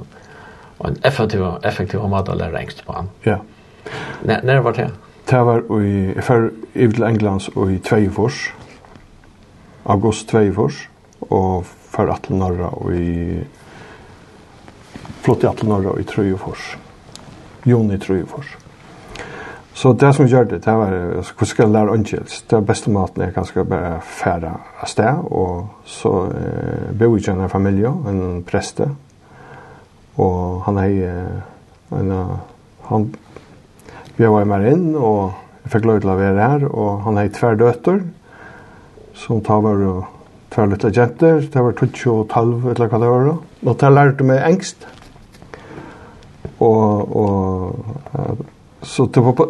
en 0.88 0.96
effektiv, 1.04 1.44
effektiv 1.64 2.08
måte 2.08 2.32
å 2.32 2.38
lære 2.40 2.62
engst 2.64 2.84
på 2.86 2.96
han. 2.96 3.10
Ja. 3.26 3.38
Når 4.24 4.64
var 4.64 4.78
det? 4.78 4.88
Det 5.30 5.44
var 5.46 5.62
i, 5.80 5.92
jeg 6.14 6.24
fer 6.24 6.48
i 6.74 6.88
til 6.88 7.04
Englands 7.06 7.50
og 7.54 7.70
i 7.72 7.78
Tveifors, 7.84 8.40
august 9.84 10.28
Tveifors, 10.30 10.86
og 11.28 11.66
fer 11.66 12.10
atle 12.10 12.38
norra 12.40 12.72
og 12.80 12.96
i, 12.96 13.42
flott 15.22 15.44
i 15.44 15.50
atle 15.50 15.68
norra 15.68 15.94
og 15.94 16.00
i 16.00 16.08
Trøyfors, 16.08 16.72
juni 17.68 18.00
Trøyfors. 18.00 18.56
Så 19.74 19.94
det 19.96 20.10
som 20.14 20.28
gjør 20.28 20.44
det, 20.50 20.60
det 20.64 20.72
var 20.76 20.92
hvordan 20.92 21.48
skal 21.48 21.64
jeg 21.64 21.72
lære 21.72 21.94
åndkjelst. 21.96 22.50
Det 22.50 22.60
beste 22.66 22.90
maten 22.92 23.22
er 23.24 23.32
kanskje 23.32 23.64
bare 23.64 24.00
fære 24.04 24.52
av 24.52 24.90
sted, 24.90 25.22
og 25.30 25.86
så 25.88 26.12
eh, 26.28 26.90
bor 26.98 27.16
jeg 27.16 27.32
en 27.32 27.48
familie, 27.48 27.88
en 27.88 28.42
preste, 28.46 28.90
og 30.20 30.62
han 30.66 30.78
er 30.78 31.16
en 31.92 32.12
han 32.88 33.06
bjør 34.18 34.44
meg 34.48 34.66
inn, 34.72 34.88
og 34.96 35.32
jeg 35.62 35.72
fikk 35.76 35.86
lov 35.88 36.00
til 36.02 36.12
å 36.12 36.18
være 36.18 36.48
her, 36.48 36.66
og 36.68 37.04
han 37.06 37.20
er 37.20 37.30
tver 37.32 37.58
døtter, 37.60 38.02
som 39.16 39.42
tar 39.44 39.62
var 39.64 39.84
tver 40.52 40.68
lille 40.68 40.90
jenter, 40.92 41.44
det 41.52 41.62
var 41.64 41.76
20 41.78 42.10
og 42.12 42.26
12, 42.28 42.72
eller 42.74 42.90
hva 42.90 43.00
det 43.00 43.12
var 43.12 43.28
da. 43.28 43.36
Og 43.62 43.78
det 43.80 43.92
lærte 43.92 44.26
meg 44.28 44.42
engst, 44.50 44.88
og, 46.62 47.16
og 47.16 48.42
Så 48.82 49.06
det 49.06 49.20
var 49.20 49.48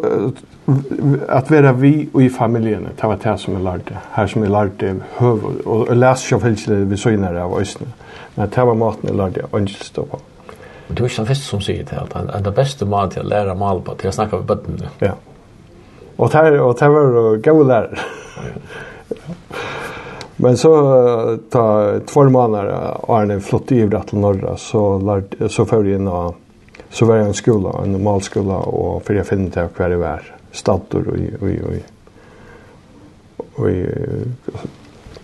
att 1.27 1.51
vara 1.51 1.73
vi 1.73 2.09
och 2.13 2.21
i 2.21 2.29
familjen, 2.29 2.87
det 3.01 3.07
var 3.07 3.19
det 3.23 3.37
som 3.37 3.53
jag 3.53 3.63
lärde. 3.63 3.97
Här 4.11 4.27
som 4.27 4.43
jag 4.43 4.51
lärde 4.51 4.95
hövud. 5.13 5.61
Och 5.65 5.95
läs 5.95 6.31
jag 6.31 6.41
fälsle 6.41 6.75
vid 6.75 6.99
synare 6.99 7.43
av 7.43 7.59
ösnen. 7.59 7.93
Men 8.35 8.49
det 8.49 8.63
var 8.63 8.75
maten 8.75 9.01
jag 9.03 9.15
lärde 9.15 9.45
angelstå 9.51 10.03
på. 10.03 10.19
Men 10.87 10.95
det 10.95 11.01
var 11.01 11.09
inte 11.09 11.21
den 11.21 11.27
första 11.27 11.43
som 11.43 11.61
säger 11.61 11.85
det. 11.89 12.17
Att 12.17 12.43
den 12.43 12.53
bästa 12.53 12.85
maten 12.85 13.23
jag 13.23 13.29
lärde 13.29 13.55
mig 13.55 13.81
på, 13.81 13.93
det 13.93 14.03
jag 14.03 14.13
snackar 14.13 14.37
med 14.37 14.45
bötten. 14.45 14.81
Ja. 14.99 15.11
Och 16.15 16.29
det 16.29 16.49
var 16.49 17.35
gammal 17.35 17.67
lärare. 17.67 17.99
Men 20.35 20.57
så 20.57 21.37
ta 21.49 21.93
två 22.05 22.23
månader 22.23 22.97
Arne 23.07 23.39
flott 23.39 23.71
i 23.71 23.89
till 24.07 24.19
norra 24.19 24.57
så 24.57 24.99
lärde 24.99 25.49
så 25.49 25.65
förr 25.65 25.87
in 25.87 26.07
och 26.07 26.35
så 26.93 27.05
var 27.05 27.15
jag 27.15 27.27
en 27.27 27.33
skola, 27.33 27.83
en 27.83 27.91
normal 27.91 28.21
skola 28.21 28.57
och 28.57 29.03
för 29.05 29.13
jag 29.13 29.27
finner 29.27 29.43
inte 29.43 29.69
hver 29.75 29.89
det 29.89 29.97
var 29.97 30.35
stator 30.51 31.07
och 31.07 31.43
och 31.43 31.49
och 33.55 33.65
och 33.65 33.69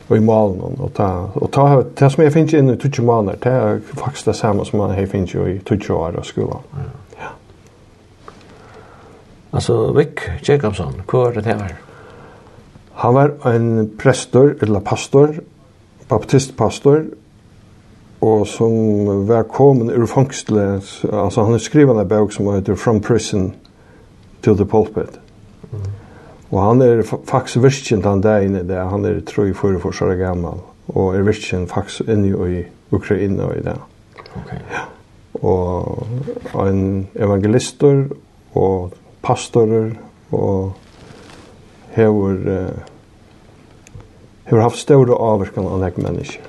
och 0.07 0.17
i 0.17 0.19
malen 0.19 0.61
och 0.79 0.93
ta 0.93 1.29
och 1.33 1.51
ta 1.51 1.83
det 1.93 2.09
som 2.09 2.23
jag 2.23 2.33
finns 2.33 2.53
inne 2.53 2.73
i 2.73 2.77
tutsch 2.77 2.99
månader 2.99 3.39
det 3.41 3.49
är 3.49 3.79
faktiskt 3.79 4.25
det 4.25 4.33
samma 4.33 4.65
som 4.65 4.79
man 4.79 5.07
finns 5.07 5.35
ju 5.35 5.53
i 5.53 5.59
tutsch 5.59 5.89
år 5.89 6.15
och 6.15 6.25
skola. 6.25 6.57
Ja. 7.17 7.25
Alltså 9.51 9.93
Vic 9.93 10.09
Jacobson, 10.41 10.93
hur 11.11 11.31
det 11.31 11.41
här? 11.41 11.75
Han 12.93 13.13
var 13.13 13.33
en 13.43 13.97
prästor 13.97 14.57
eller 14.61 14.79
pastor, 14.79 15.41
baptistpastor 16.07 17.05
og 18.21 18.47
som 18.47 19.27
var 19.27 19.47
kommet 19.47 19.95
ur 19.95 20.05
fangstle, 20.05 20.81
altså 21.11 21.43
han 21.43 21.55
har 21.55 21.63
skrivet 21.63 21.95
en 21.95 22.07
bok 22.07 22.33
som 22.35 22.49
heter 22.51 22.75
From 22.75 22.99
Prison 23.01 23.53
to 24.43 24.55
the 24.55 24.65
Pulpit. 24.65 25.19
Mm. 25.71 25.85
Og 26.51 26.63
han 26.63 26.81
er 26.81 27.03
faktisk 27.05 27.63
virkjent 27.63 28.05
han 28.05 28.23
der 28.23 28.43
inne, 28.43 28.63
der. 28.67 28.89
han 28.89 29.05
er 29.05 29.21
tro 29.21 29.43
i 29.43 29.53
forrige 29.53 29.79
for 29.79 29.91
så 29.91 30.15
gammel, 30.15 30.59
og 30.87 31.15
er 31.15 31.23
virkjent 31.23 31.71
faktisk 31.71 32.09
inne 32.09 32.27
i 32.27 32.63
Ukraina 32.91 33.51
i 33.53 33.63
det. 33.63 33.77
Okay. 34.35 34.59
Ja. 34.71 34.85
Og 35.47 36.67
en 36.67 37.07
evangelister 37.15 38.09
og 38.53 38.93
pastorer 39.21 39.93
og 40.31 40.73
hever, 41.95 42.73
hever 44.49 44.61
haft 44.61 44.81
større 44.81 45.15
avvirkan 45.15 45.69
av 45.69 45.79
nek 45.79 46.01
mennesker. 46.01 46.48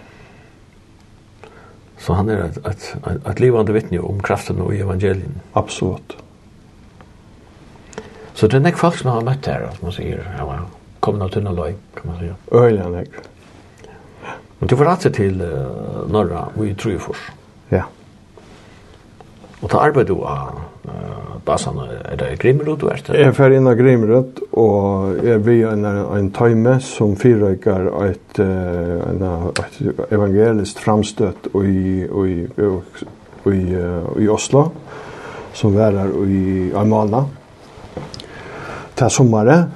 Så 2.00 2.16
han 2.16 2.28
er 2.32 2.46
et, 2.46 2.58
et, 2.66 2.86
et 3.06 3.26
ett 3.28 3.40
livande 3.40 3.74
vittne 3.76 4.00
om 4.00 4.20
kraften 4.24 4.60
og 4.64 4.72
i 4.74 4.80
evangelien. 4.80 5.40
Absolutt. 5.52 6.16
Så 8.34 8.48
det 8.48 8.56
er 8.56 8.64
nek 8.64 8.78
folk 8.80 8.96
som 8.96 9.10
har 9.12 9.24
møtt 9.26 9.46
her, 9.50 9.66
som 9.76 9.90
man 9.90 9.96
sier, 9.96 10.22
ja, 10.38 10.46
ja. 10.48 10.68
Kom 11.00 11.20
av 11.24 11.30
tunna 11.32 11.52
löj, 11.56 11.74
kan 11.96 12.10
man 12.10 12.18
säga. 12.18 12.34
Øyla 12.52 12.88
nek. 12.92 13.14
Men 14.58 14.68
du 14.68 14.76
får 14.76 14.84
rätt 14.84 15.14
til 15.14 15.40
uh, 15.40 16.08
norra 16.12 16.48
och 16.56 16.66
i 16.66 16.74
Trufors. 16.74 17.30
Ja. 17.68 17.84
Og 19.60 19.68
ta 19.68 19.82
arbeid 19.84 20.08
du 20.08 20.22
av 20.24 20.56
uh, 20.88 21.36
basen, 21.44 21.76
er 21.84 22.16
det 22.20 22.30
Grimrud 22.40 22.80
du 22.80 22.86
er 22.88 23.02
til? 23.04 23.18
Jeg 23.18 23.28
er 23.28 23.36
fer 23.36 23.52
inn 23.56 23.68
av 23.68 23.76
Grimrud, 23.76 24.40
og 24.56 25.20
jeg 25.26 25.42
vil 25.44 25.66
en, 25.68 25.84
en 25.84 26.30
time 26.36 26.78
som 26.84 27.12
fyrrøyker 27.20 27.90
et, 28.06 28.40
en, 28.40 29.26
et 29.50 29.80
evangelisk 30.08 30.80
framstøtt 30.84 31.50
i, 31.60 32.06
i, 32.06 32.38
i, 32.46 32.70
i, 33.52 33.60
i 34.24 34.30
Oslo, 34.32 34.70
som 35.52 35.76
var 35.76 35.98
her 35.98 36.16
i 36.24 36.70
Amana, 36.80 37.26
til 38.96 39.12
sommeren, 39.12 39.68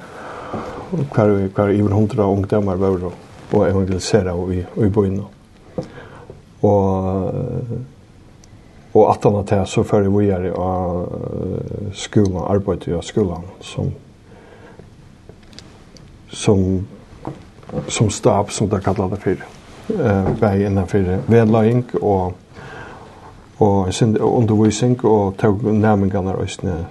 hver, 1.13 1.37
hver 1.53 1.73
i 1.73 1.81
hundra 1.81 2.25
ungdommer 2.29 2.77
var 2.81 3.09
og 3.53 3.65
evangelisere 3.69 4.33
i, 4.53 4.63
i 4.85 4.89
byen. 4.89 5.19
Og 6.65 7.33
Og 8.95 9.09
at 9.11 9.23
han 9.23 9.45
til 9.45 9.65
så 9.67 9.83
fører 9.83 10.09
vi 10.09 10.29
er 10.31 10.47
av 10.55 11.91
skolen, 11.93 12.39
arbeidet 12.47 12.87
i 12.95 13.01
skolen, 13.03 13.43
som, 13.59 13.91
som, 16.31 16.87
som 17.87 18.09
stab, 18.09 18.51
som 18.51 18.69
det 18.71 18.83
kallar 18.85 19.11
det 19.11 19.19
for. 19.19 19.43
Eh, 19.85 20.29
vei 20.41 20.63
innenfor 20.65 21.11
vedløying 21.27 21.83
og, 22.01 22.33
og 23.59 23.93
sin 23.93 24.15
undervisning 24.17 24.95
og 25.05 25.35
tog 25.37 25.61
nærmengene 25.63 26.39
østene 26.41 26.85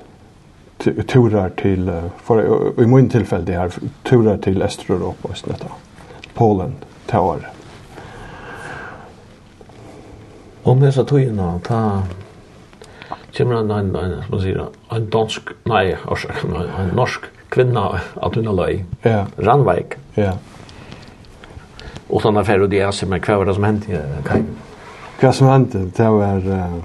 turer 1.08 1.48
til, 1.58 1.90
for, 2.16 2.40
i 2.78 2.86
min 2.86 3.10
tilfelle 3.10 3.46
det 3.46 3.56
her, 3.56 3.80
turer 4.04 4.36
til 4.36 4.62
Østeuropa 4.62 5.28
og 5.28 5.32
Østnetta, 5.32 5.72
Polen, 6.34 6.76
til 7.08 7.18
året. 7.18 7.53
Om 10.64 10.80
det 10.80 10.92
så 10.96 11.04
ta... 11.04 11.80
Kjemmer 13.34 13.60
en, 13.60 13.70
en, 13.70 13.96
en, 13.98 14.12
som 14.22 14.30
man 14.30 14.40
sier, 14.40 14.60
en 14.94 15.06
dansk, 15.10 15.50
nei, 15.66 15.96
orsak, 16.06 16.44
en 16.46 16.92
norsk 16.94 17.26
kvinna, 17.50 17.98
at 18.22 18.36
hun 18.38 18.46
er 18.46 18.54
løy. 18.54 18.76
Ja. 19.02 19.24
Randveik. 19.42 19.96
Ja. 20.14 20.36
Og 22.08 22.22
sånn 22.22 22.38
er 22.38 22.46
ferdig, 22.46 22.68
og 22.68 22.70
de 22.70 22.82
er 22.86 22.94
som 22.94 23.10
hva 23.10 23.38
var 23.40 23.50
det 23.50 23.56
som 23.58 23.66
hendte? 23.66 24.02
Hva, 24.28 24.38
hva 25.18 25.32
som 25.34 25.50
hendte, 25.50 25.86
det 25.98 26.10
var... 26.14 26.46
Uh, 26.46 26.82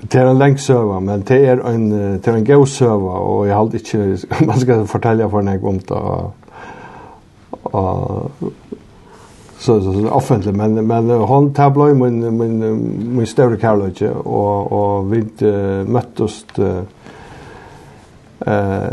Det 0.00 0.16
er 0.16 0.30
en 0.30 0.38
lengt 0.38 0.60
søva, 0.60 0.96
men 1.00 1.22
det 1.28 1.36
er 1.44 1.60
en, 1.68 1.90
det 1.92 2.26
er 2.26 2.38
en 2.38 2.44
god 2.44 2.66
søva, 2.66 3.18
og 3.20 3.46
jeg 3.46 3.54
har 3.54 3.74
ikke, 3.74 3.98
man 4.48 4.60
skal 4.60 4.86
fortelle 4.88 5.28
for 5.30 5.44
nek 5.44 5.64
om 5.64 5.78
det, 5.78 5.90
og, 5.90 6.32
og 7.62 8.52
så 9.60 9.80
så, 9.80 9.92
så 9.92 10.08
offentligt 10.08 10.56
men 10.56 10.86
men 10.86 11.10
han 11.10 11.52
tablar 11.54 11.94
min 11.94 12.38
min 12.38 13.16
min 13.16 13.26
större 13.26 13.56
college 13.56 14.10
och 14.10 14.72
och 14.72 15.12
vi 15.12 15.46
uh, 15.46 15.88
möttes 15.88 16.44
eh 16.58 16.82
uh, 18.46 18.86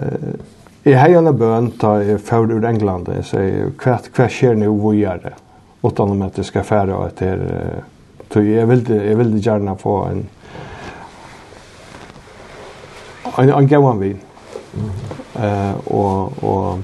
i 0.84 0.93
hela 0.93 1.34
bön 1.34 1.72
ta 1.72 2.18
för 2.18 2.51
ur 2.51 2.65
England. 2.65 3.09
Jag 3.15 3.26
säger 3.26 3.72
kvart 3.78 4.11
kvart 4.13 4.32
sker 4.32 4.55
nu 4.55 4.68
vad 4.68 4.95
gör 4.95 5.20
det? 5.24 5.34
Utan 5.88 6.11
om 6.11 6.22
att 6.22 6.36
det 6.36 6.43
ska 6.43 6.63
färra 6.63 6.97
och 6.97 7.05
att 7.05 7.18
det 7.18 7.39
så 8.34 8.41
jag 8.41 8.68
vill 8.68 8.89
jag 8.89 9.15
vill 9.15 9.45
gärna 9.45 9.76
få 9.76 10.03
en 10.03 10.28
en 13.38 13.49
en 13.49 13.68
gåvan 13.68 13.99
vin. 13.99 14.20
Eh 15.36 15.78
och 15.86 16.43
och 16.43 16.80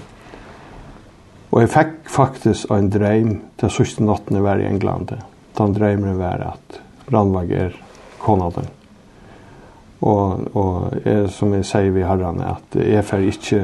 Og 1.53 1.61
jeg 1.61 1.69
fikk 1.69 1.97
faktisk 2.09 2.71
en 2.73 2.87
dreim 2.89 3.33
til 3.61 3.69
sørste 3.69 4.05
natten 4.05 4.39
jeg 4.39 4.45
var 4.45 4.61
i 4.61 4.65
England. 4.65 5.11
Den 5.57 5.75
dreimen 5.75 6.17
var 6.17 6.41
at 6.55 6.79
Randvag 7.13 7.51
er 7.53 7.75
konaden. 8.23 8.71
Og, 10.01 10.47
og 10.57 10.95
jeg, 11.05 11.29
som 11.31 11.53
jeg 11.53 11.67
sier 11.69 11.93
vi 11.93 12.03
herren, 12.03 12.41
at 12.43 12.75
jeg 12.75 13.05
får 13.05 13.27
ikke 13.29 13.59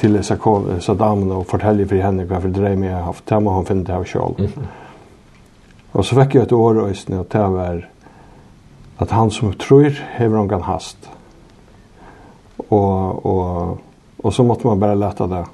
til 0.00 0.16
disse 0.16 0.96
damene 0.98 1.36
og 1.36 1.46
fortelle 1.50 1.86
for 1.86 2.00
henne 2.00 2.24
hva 2.26 2.40
for 2.42 2.54
dreim 2.54 2.82
jeg 2.86 2.96
har 2.96 3.04
haft. 3.10 3.26
Det 3.28 3.42
må 3.44 3.52
hun 3.54 3.68
finne 3.68 3.84
det 3.84 3.94
av 3.94 4.06
selv. 4.08 4.40
Mm 4.40 4.46
-hmm. 4.46 4.72
Og 5.92 6.04
så 6.04 6.14
fikk 6.14 6.34
jeg 6.34 6.42
et 6.42 6.52
år 6.52 6.80
og 6.80 6.88
øyne 6.88 7.20
at 7.20 7.32
det 7.32 7.52
var 7.52 7.88
at 8.98 9.10
han 9.10 9.30
som 9.30 9.52
tror 9.52 9.90
hever 10.18 10.36
han 10.36 10.48
kan 10.48 10.62
hast. 10.62 11.10
Og, 12.70 13.26
og, 13.26 13.78
og 14.18 14.32
så 14.32 14.42
måtte 14.42 14.66
man 14.66 14.80
bare 14.80 14.98
lette 14.98 15.28
det 15.28 15.44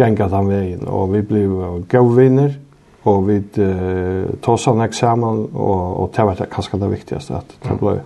gänga 0.00 0.28
den 0.28 0.48
vägen 0.48 0.86
och 0.86 1.14
vi 1.14 1.22
blev 1.22 1.84
gåvinner 1.88 2.54
och 3.02 3.30
vi 3.30 3.36
eh, 3.36 4.34
tog 4.40 4.84
examen 4.84 5.46
och, 5.46 6.02
och 6.02 6.12
det 6.16 6.22
var 6.22 6.34
kanske 6.34 6.76
det 6.76 6.88
viktigaste 6.88 7.36
att 7.36 7.56
det 7.62 7.80
blev 7.80 8.00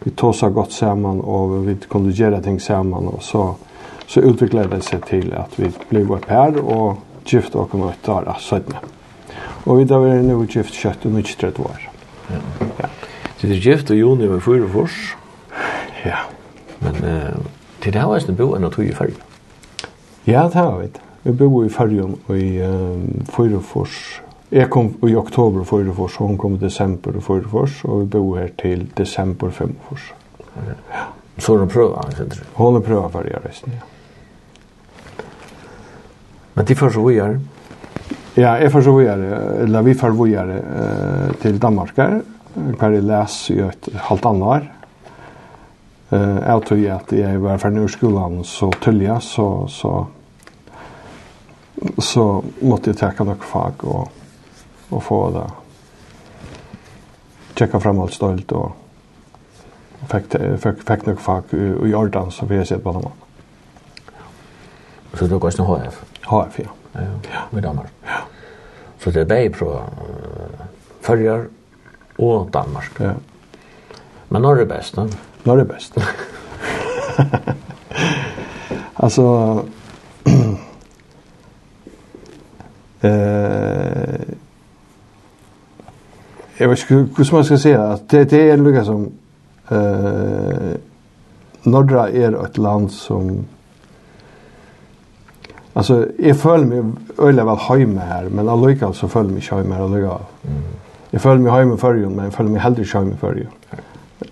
vi 0.00 0.10
tog 0.10 0.34
så 0.34 0.50
gott 0.50 0.72
samman 0.72 1.20
och 1.20 1.68
vi 1.68 1.76
kunde 1.88 2.10
göra 2.10 2.42
ting 2.42 2.60
samman 2.60 3.08
och 3.08 3.22
så 3.22 3.54
så 4.06 4.20
utvecklade 4.20 4.76
det 4.76 4.80
sig 4.80 5.00
till 5.00 5.34
att 5.34 5.58
vi 5.58 5.70
blev 5.88 6.12
ett 6.12 6.26
par 6.26 6.58
och 6.58 6.96
gift 7.24 7.54
och 7.54 7.70
kom 7.70 7.88
ett 7.88 8.08
år 8.08 8.36
södne. 8.40 8.76
Och 9.64 9.80
vi 9.80 9.84
där 9.84 9.98
var 9.98 10.08
nu 10.08 10.46
gift 10.50 10.74
kött 10.74 11.04
och 11.04 11.10
mycket 11.10 11.38
trött 11.38 11.58
var. 11.58 11.90
Ja. 12.28 12.36
ja. 12.76 12.86
Så 13.36 13.46
det 13.46 13.54
gift 13.54 13.90
och 13.90 13.96
juni 13.96 14.26
var 14.26 14.40
för 14.40 14.68
fors. 14.68 15.16
Ja. 16.04 16.18
Men 16.78 16.94
eh, 17.04 17.34
till 17.80 17.92
det 17.92 17.98
här 17.98 18.06
var 18.06 18.22
det 18.26 18.32
bo 18.32 18.54
en 18.54 18.64
och 18.64 18.72
tog 18.72 18.84
i 18.84 18.92
färg. 18.92 19.12
Ja, 20.24 20.50
det 20.52 20.58
har 20.58 20.78
vi. 20.78 20.88
Jeg 21.24 21.34
bor 21.38 21.64
i 21.64 21.68
Färjön 21.68 22.16
i 22.30 22.62
um, 22.62 23.24
Fyrefors. 23.26 24.22
Jeg 24.50 24.70
kom 24.70 24.94
i 25.02 25.14
oktober 25.16 25.64
Fyrfors, 25.64 26.20
og 26.20 26.26
hun 26.26 26.38
kom 26.38 26.54
i 26.54 26.58
desember 26.62 27.18
Fyrfors, 27.20 27.84
og 27.84 28.00
vi 28.00 28.06
bor 28.06 28.36
her 28.38 28.48
til 28.58 28.86
desember 28.96 29.50
Femfors. 29.50 30.12
Okay. 30.38 30.76
Ja. 30.92 31.04
Så 31.38 31.56
hun 31.58 31.68
prøver, 31.68 31.96
han 32.02 32.14
sier 32.14 32.28
du? 32.30 32.36
Hun 32.54 32.82
prøver 32.82 33.08
Färjön 33.08 33.46
resten, 33.48 33.72
ja. 33.72 33.80
Men 36.54 36.66
de 36.66 36.74
får 36.74 36.90
så 36.90 37.02
vi 37.06 37.18
er? 37.22 37.38
Ja, 38.36 38.52
jeg 38.58 38.72
får 38.72 38.82
så 38.82 38.92
vi 38.96 39.04
er, 39.06 39.20
eller 39.62 39.82
vi 39.82 39.94
får 39.94 40.14
vi 40.18 40.32
er 40.34 40.48
uh, 40.58 41.34
til 41.42 41.58
Danmark 41.62 41.96
her, 41.96 42.20
hver 42.54 42.94
jeg 42.94 43.06
leser 43.06 43.54
i 43.54 43.60
et 43.66 43.88
halvt 44.08 44.26
annet 44.26 44.42
år. 44.42 44.68
Uh, 46.10 46.38
jeg 46.46 46.62
tror 46.66 46.84
at 46.94 47.12
jeg 47.12 47.42
var 47.42 47.58
ferdig 47.62 47.82
ur 47.82 47.92
skolen 47.92 48.44
så 48.44 48.70
tølja, 48.80 49.20
så, 49.20 49.66
så 49.68 49.92
så 51.98 52.44
måtte 52.60 52.90
jag 52.90 53.16
ta 53.16 53.24
några 53.24 53.38
fag 53.38 53.72
och, 53.78 54.12
och 54.88 55.02
få 55.02 55.30
det. 55.30 55.50
Checka 57.54 57.80
framåt 57.80 58.12
stolt 58.12 58.52
och 58.52 58.72
fick, 60.08 60.32
fick, 60.60 60.82
fick 60.82 61.06
några 61.06 61.20
fag 61.20 61.42
i, 61.50 61.56
i 61.56 62.30
så 62.30 62.46
vi 62.46 62.56
har 62.56 62.64
sett 62.64 62.84
på 62.84 62.92
dem. 62.92 63.10
Så 65.12 65.26
du 65.26 65.38
går 65.38 65.50
sen 65.50 65.64
HF? 65.64 66.04
HF, 66.24 66.58
ja. 66.58 66.68
Ja, 66.92 67.00
ja. 67.00 67.40
med 67.50 67.62
Danmark. 67.62 67.90
Ja. 68.04 68.18
Så 68.98 69.10
det 69.10 69.20
är 69.20 69.24
bäg 69.24 69.58
på 69.58 69.82
följer 71.00 71.48
och 72.16 72.50
Danmark. 72.50 72.90
Ja. 72.98 73.12
Men 74.28 74.42
när 74.42 74.56
är 74.56 74.64
bäst, 74.64 74.94
då? 74.94 75.08
Norge 75.42 75.62
är 75.62 75.66
bäst. 75.66 75.94
alltså 78.94 79.64
Eh 83.00 84.34
Jag 86.60 86.68
vet 86.68 86.90
inte 86.90 86.94
hur 86.94 87.32
man 87.32 87.44
ska 87.44 87.58
säga 87.58 87.82
att 87.82 88.08
det, 88.08 88.24
det 88.24 88.50
är 88.50 88.56
lika 88.56 88.84
som 88.84 89.12
eh 89.68 90.76
Nordra 91.62 92.08
är 92.08 92.44
ett 92.44 92.58
land 92.58 92.90
som 92.90 93.44
Alltså 95.72 96.06
jag 96.18 96.36
följer 96.36 96.66
mig 96.66 96.92
öle 97.18 97.44
väl 97.44 97.56
hemma 97.56 98.00
här 98.00 98.28
men 98.28 98.48
alluga 98.48 98.92
så 98.92 99.08
följer 99.08 99.32
mig 99.32 99.42
hemma 99.50 99.74
här 99.74 99.84
alluga. 99.84 100.08
Mm. 100.08 100.62
Jag 101.10 101.22
följer 101.22 101.38
mig 101.38 101.52
hemma 101.52 101.76
för 101.76 101.94
men 101.94 102.24
jag 102.24 102.34
följer 102.34 102.52
mig 102.52 102.60
hellre 102.60 102.84
hemma 102.84 103.34
ju. 103.34 103.46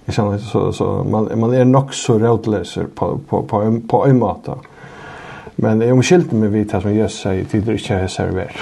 Jag 0.04 0.14
känner 0.14 0.38
så 0.38 0.72
så 0.72 1.06
man 1.10 1.40
man 1.40 1.54
är 1.54 1.64
nog 1.64 1.94
så 1.94 2.18
rotlös 2.18 2.74
på 2.74 2.84
på 2.94 3.18
på 3.28 3.42
på 3.42 3.62
en, 3.62 3.88
på 3.88 4.06
en 4.06 4.18
måte. 4.18 4.52
Men 5.58 5.80
jag 5.80 5.92
omskilt 5.92 6.32
mig 6.32 6.48
vid 6.48 6.74
att 6.74 6.84
man 6.84 6.94
gör 6.94 7.08
sig 7.08 7.44
tid 7.44 7.62
det 7.62 7.72
inte 7.72 7.94
är 7.94 8.06
server. 8.06 8.56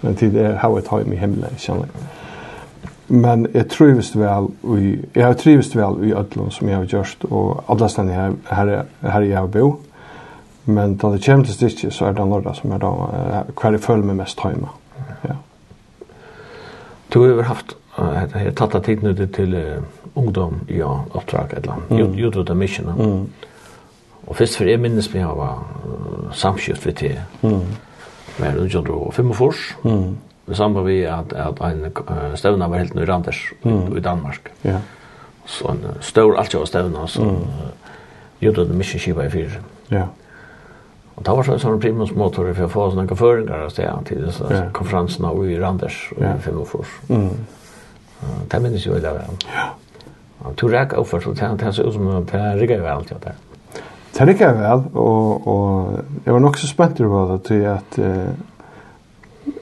Men 0.00 0.14
tid 0.14 0.32
det 0.32 0.46
är 0.46 0.54
how 0.54 0.78
it 0.78 0.86
home 0.86 1.14
i 1.14 1.16
himlen 1.16 1.50
känner. 1.56 1.86
Men 3.06 3.48
jag 3.52 3.68
trivs 3.68 4.14
väl 4.14 4.46
i 4.78 4.98
jag 5.12 5.26
har 5.26 5.34
trivs 5.34 5.74
väl 5.74 6.04
i 6.04 6.14
Ötlund 6.14 6.52
som 6.52 6.68
jag 6.68 6.76
har 6.76 6.84
gjort 6.84 7.24
och 7.24 7.64
alla 7.66 7.88
ställen 7.88 8.12
här 8.12 8.32
här 8.44 8.84
här 9.00 9.22
jag 9.22 9.48
bor. 9.48 9.76
Men 10.64 10.96
då 10.96 11.12
det 11.12 11.26
kommer 11.26 11.44
till 11.44 11.54
stitches 11.54 11.94
så 11.94 12.04
är 12.04 12.12
det 12.12 12.24
några 12.24 12.54
som 12.54 12.72
är 12.72 12.78
då 12.78 13.10
kvar 13.56 13.74
i 13.74 13.78
följ 13.78 14.02
med 14.02 14.16
mest 14.16 14.40
hemma. 14.40 14.68
Ja. 15.22 15.34
Du 17.08 17.18
har 17.18 17.42
haft 17.42 17.76
det 18.32 18.38
här 18.38 18.50
tatta 18.50 18.80
tid 18.80 19.02
nu 19.02 19.26
till 19.26 19.82
ungdom 20.14 20.60
i 20.68 20.78
ja 20.78 21.04
uppdrag 21.12 21.54
eller. 21.56 21.74
Mm. 21.90 22.14
Gjorde 22.14 22.38
du 22.38 22.44
det 22.44 22.54
missionen? 22.54 23.00
Mm 23.00 23.26
Og 24.26 24.36
først 24.36 24.58
for 24.58 24.68
jeg 24.68 24.80
minnes 24.82 25.08
vi 25.12 25.22
har 25.22 25.66
samskjøtt 26.34 26.86
vi 26.86 26.94
det. 27.00 27.18
Mm. 27.42 27.76
Men 28.38 28.58
det 28.58 28.70
gjør 28.72 28.86
det 28.88 29.14
fem 29.14 29.32
fors. 29.34 29.76
Mm. 29.84 30.16
Det 30.46 30.56
samme 30.56 30.84
vi 30.86 31.00
at, 31.10 31.32
at 31.32 31.62
en 31.66 32.36
støvna 32.36 32.68
var 32.70 32.82
helt 32.82 32.94
nøyre 32.94 33.14
Anders 33.14 33.40
mm. 33.64 33.96
i 33.96 34.00
Danmark. 34.00 34.52
Ja. 34.64 34.78
Så 35.46 35.70
en 35.70 35.82
stor 36.00 36.36
alt 36.38 36.54
jeg 36.54 36.66
støvna, 36.66 37.06
så 37.06 37.22
mm. 37.22 37.40
gjorde 38.40 38.68
det 38.68 38.78
mye 38.78 38.98
skiva 38.98 39.26
i 39.26 39.30
fyr. 39.30 39.58
Ja. 39.90 40.06
Og 41.16 41.24
da 41.24 41.32
var 41.32 41.48
det 41.48 41.60
sånn 41.62 41.80
primusmotor 41.80 42.50
for 42.52 42.66
å 42.66 42.70
få 42.70 42.86
sånne 42.92 43.16
føringer 43.16 43.64
av 43.64 43.72
stedet 43.72 44.08
til 44.10 44.26
disse 44.26 44.50
ja. 44.52 44.66
konferansene 44.76 45.32
i 45.48 45.56
Randers 45.58 45.96
og 46.16 46.22
ja. 46.22 46.34
fem 46.44 46.58
og 46.60 46.68
fors. 46.68 46.92
Mm. 47.08 47.46
Det 48.50 48.60
minnes 48.62 48.84
jo 48.84 48.98
i 48.98 49.02
det. 49.02 49.14
Ja. 49.48 49.70
Og 50.44 50.54
tog 50.60 50.70
rekk 50.74 50.92
overfor, 50.98 51.24
så 51.24 51.32
det 51.32 51.74
ser 51.74 51.88
ut 51.88 51.96
som 51.96 52.10
det 52.28 52.42
rikker 52.60 52.82
jo 52.82 52.90
alt 52.92 53.08
det 53.08 53.22
der. 53.24 53.40
Det 54.16 54.24
gikk 54.30 54.46
jeg 54.46 54.56
vel, 54.56 54.84
og, 54.96 55.48
og 55.52 55.96
jeg 56.24 56.32
var 56.32 56.40
nok 56.40 56.56
så 56.56 56.68
spent 56.70 57.02
på 57.04 57.24
det 57.30 57.42
til 57.44 57.66
at 57.68 57.98
uh, 58.00 58.30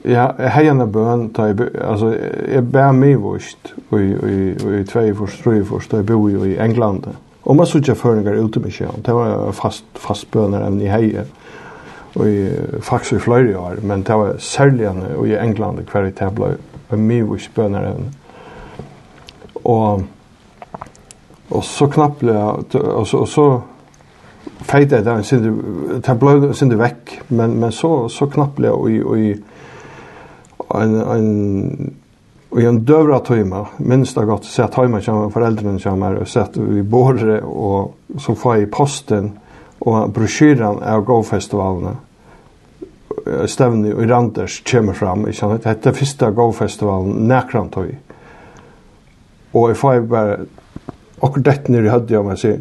ja, 0.05 0.29
jeg 0.39 0.51
har 0.51 0.69
en 0.71 0.91
bøn, 0.91 1.25
ta 1.35 1.49
jeg, 1.49 1.67
altså, 1.83 2.13
jeg 2.47 2.63
bæ 2.71 2.85
meg 2.95 3.17
vårt, 3.19 3.73
og 3.91 3.99
i 3.99 4.85
tvei 4.87 5.09
for 5.17 5.27
tre 5.43 5.59
for, 5.67 5.83
da 5.91 5.99
jeg 5.99 6.07
bor 6.07 6.29
jo 6.31 6.45
i 6.47 6.55
England. 6.55 7.03
Og 7.43 7.59
man 7.59 7.67
sutja 7.67 7.97
føringar 7.99 8.39
ute 8.39 8.63
med 8.63 8.71
kjøn, 8.71 9.03
det 9.05 9.17
var 9.17 9.51
fast, 9.51 9.85
fast 9.99 10.31
bønner 10.31 10.63
enn 10.63 10.79
i 10.79 10.87
heie, 10.87 11.27
og 12.15 12.23
i, 12.23 12.47
faktisk 12.79 13.19
i 13.19 13.23
flere 13.27 13.59
år, 13.59 13.83
men 13.83 14.07
det 14.07 14.15
var 14.23 14.39
særlig 14.39 14.87
enn 14.87 15.03
i 15.27 15.35
England, 15.35 15.83
hver 15.91 16.07
i 16.07 16.15
tabla, 16.15 16.55
og 16.89 16.99
mye 16.99 17.27
vårt 17.27 17.51
bønner 17.55 17.91
enn. 17.91 18.11
Og, 19.65 20.05
og 21.51 21.63
så 21.63 21.91
knapple, 21.91 22.39
og 22.39 23.07
så, 23.07 23.17
og 23.19 23.27
så 23.27 23.49
fejde 24.61 25.01
där 25.01 25.21
sen 25.21 25.43
det 25.43 26.01
tablå 26.01 26.53
sen 26.53 26.69
det 26.69 26.75
veck 26.75 27.21
men 27.27 27.59
men 27.59 27.71
så 27.71 28.09
så 28.09 28.27
knappliga 28.27 28.73
och 28.73 28.91
i 28.91 29.03
och 29.03 29.19
i 29.19 29.41
en 30.69 30.95
en 30.95 31.93
och 32.49 32.61
en 32.61 32.85
dövra 32.85 33.19
tøyma, 33.19 33.65
minst 33.77 34.15
har 34.15 34.25
godt, 34.25 34.45
sett 34.45 34.71
tøyma 34.71 35.01
som 35.01 35.31
föräldrarna 35.31 35.79
som 35.79 36.03
og 36.03 36.27
sett 36.27 36.57
vi 36.57 36.83
borde 36.83 37.41
och 37.41 37.95
så 38.19 38.35
får 38.35 38.57
i 38.57 38.65
posten 38.65 39.31
och 39.79 40.09
brosjyren 40.09 40.83
av 40.83 41.03
go 41.03 41.23
festivalen 41.23 41.97
stävni 43.45 43.89
i 43.89 44.07
Randers 44.07 44.63
kommer 44.71 44.93
fram 44.93 45.27
i 45.27 45.33
sånt 45.33 45.63
detta 45.63 45.93
första 45.93 46.31
go 46.31 46.51
festivalen 46.51 47.27
näkrant 47.27 47.73
tøy. 47.73 47.95
Og 49.51 49.63
och 49.63 49.71
i 49.71 49.73
får 49.73 49.99
bara 49.99 50.37
och 51.19 51.39
det 51.39 51.67
när 51.69 51.83
i 51.83 51.89
hade 51.89 52.13
jag 52.13 52.25
man 52.25 52.37
sier, 52.37 52.59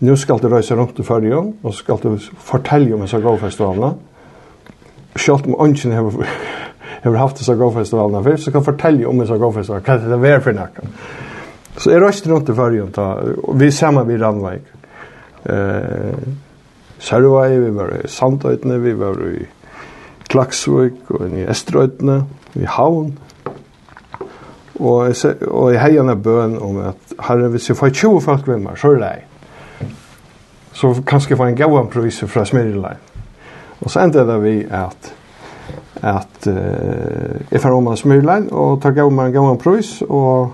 nu 0.00 0.16
skal 0.16 0.40
du 0.42 0.48
røysa 0.50 0.74
rundt 0.74 0.98
i 0.98 1.06
fyrrjum, 1.06 1.54
og 1.62 1.74
så 1.74 1.78
skal 1.78 2.00
du 2.02 2.16
fortelle 2.38 2.94
om 2.94 3.04
disse 3.04 3.20
grovfestivalene. 3.22 3.92
Selv 5.16 5.46
om 5.46 5.68
ønsken 5.68 5.92
har, 5.92 6.08
har 7.02 7.18
haft 7.20 7.38
disse 7.38 7.54
grovfestivalene 7.54 8.24
før, 8.24 8.36
så 8.36 8.50
kan 8.50 8.60
du 8.60 8.70
fortelle 8.70 9.08
om 9.08 9.20
disse 9.22 9.38
grovfestivalene, 9.38 9.84
hva 9.86 9.94
er 9.94 10.22
det 10.24 10.32
er 10.32 10.42
for 10.44 10.58
noe. 10.58 10.88
Så 11.76 11.90
jeg 11.90 12.02
røysa 12.02 12.30
rundt 12.30 12.50
i 12.50 12.56
fyrrjum, 12.58 12.90
og 12.96 13.60
vi 13.60 13.70
saman 13.70 14.08
vid 14.08 14.22
Randveik. 14.22 14.72
Eh, 15.44 16.18
Sørvei, 17.04 17.58
vi 17.58 17.74
var 17.74 17.90
i 17.98 18.08
Sandøytene, 18.08 18.80
vi 18.80 18.94
var 18.98 19.18
i 19.28 19.44
Klaksvøk, 20.30 21.10
og 21.10 21.28
i 21.28 21.44
Estrøytene, 21.50 22.22
i 22.54 22.64
Havn. 22.64 23.18
Og, 24.80 25.06
jeg, 25.06 25.34
og 25.46 25.72
jeg 25.72 25.82
heier 25.82 26.02
en 26.02 26.22
bøn 26.22 26.56
om 26.58 26.80
at 26.82 27.14
herre, 27.28 27.48
hvis 27.48 27.68
jeg 27.68 27.76
får 27.76 27.92
20 27.94 28.20
folk 28.24 28.48
med 28.50 28.64
meg, 28.64 28.78
så 28.80 28.94
er 28.94 29.02
det 29.02 29.12
så 30.74 30.94
kanskje 31.06 31.36
får 31.38 31.52
en 31.52 31.58
gauan 31.58 31.90
prøys 31.90 32.24
fra 32.28 32.44
Smyrila. 32.44 32.96
Og 33.80 33.90
så 33.90 34.02
endte 34.04 34.26
det 34.26 34.40
vi 34.42 34.56
at 34.70 35.14
at 36.04 36.46
uh, 36.46 37.52
jeg 37.52 37.60
får 37.60 37.76
om 37.76 37.86
en 37.88 37.96
smyrlein 37.96 38.48
og 38.52 38.82
tar 38.82 38.96
gav 38.96 39.08
en 39.08 39.32
gav 39.32 39.46
en 39.50 39.60
prøys 39.60 40.02
og, 40.02 40.50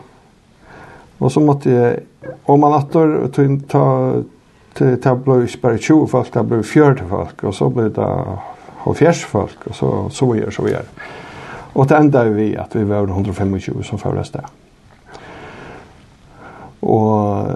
og 1.18 1.32
så 1.32 1.42
måtte 1.42 1.72
jeg 1.72 1.98
om 2.46 2.60
man 2.60 2.76
attor 2.76 3.30
ta 3.32 3.86
til 4.76 4.96
det 5.02 5.14
ble 5.24 5.40
bare 5.62 5.78
20 5.78 6.06
folk, 6.08 6.30
det 6.34 6.44
ble 6.46 6.62
40 6.62 7.08
folk 7.10 7.44
og 7.44 7.54
så 7.56 7.70
ble 7.74 7.88
det 7.96 8.10
70 8.84 9.24
folk 9.26 9.66
og 9.66 9.74
så 9.74 9.90
så 10.14 10.30
vi 10.30 10.38
gjør 10.38 10.54
så 10.54 10.66
vi 10.66 10.74
gjør 10.76 10.94
og 11.74 11.88
det 11.88 11.98
enda 11.98 12.24
vi 12.28 12.54
at 12.58 12.74
vi 12.74 12.84
var 12.88 13.08
125 13.08 13.82
som 13.84 13.98
fører 13.98 14.22
sted 14.22 14.46
og 16.82 17.50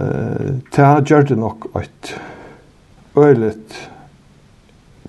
det 0.75 0.91
gjør 1.09 1.29
det 1.31 1.39
nok 1.39 1.69
et 1.81 2.17
øyligt 3.17 3.91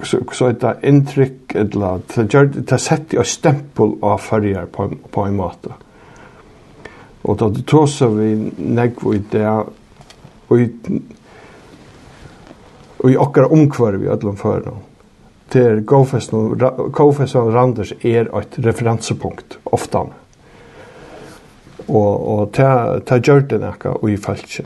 så 0.03 0.19
så 0.31 0.47
ett 0.47 0.83
intryck 0.83 1.55
ett 1.55 1.75
lat 1.75 2.11
så 2.11 2.25
jag 2.31 2.47
det 2.47 2.77
sätter 2.77 3.17
jag 3.17 3.25
stämpel 3.25 3.91
av 4.01 4.17
färger 4.17 4.65
på 4.65 4.91
på 5.11 5.21
en 5.21 5.35
måte. 5.35 5.73
Och 7.21 7.37
då 7.37 7.49
det 7.49 7.63
tog 7.63 7.89
så 7.89 8.07
vi 8.07 8.51
nägg 8.57 8.93
vi 9.11 9.21
där 9.31 9.63
och 10.47 10.59
i 10.59 10.71
och 12.97 13.11
i 13.11 13.17
okkar 13.17 13.51
omkvarv 13.51 14.03
i 14.03 14.07
öllum 14.07 14.37
förna. 14.37 14.71
Det 15.51 15.59
är 15.59 15.79
Gofest 15.79 16.33
och 16.33 16.57
Gofest 16.93 17.35
och 17.35 17.53
Randers 17.53 17.93
är 18.01 18.39
ett 18.39 18.59
referenspunkt 18.59 19.57
ofta. 19.63 20.07
Och 21.85 22.39
och 22.39 22.53
ta 22.53 22.99
ta 22.99 23.17
gjort 23.17 23.49
det 23.49 23.57
näka 23.57 23.91
och 23.91 24.09
i 24.09 24.17
falske 24.17 24.63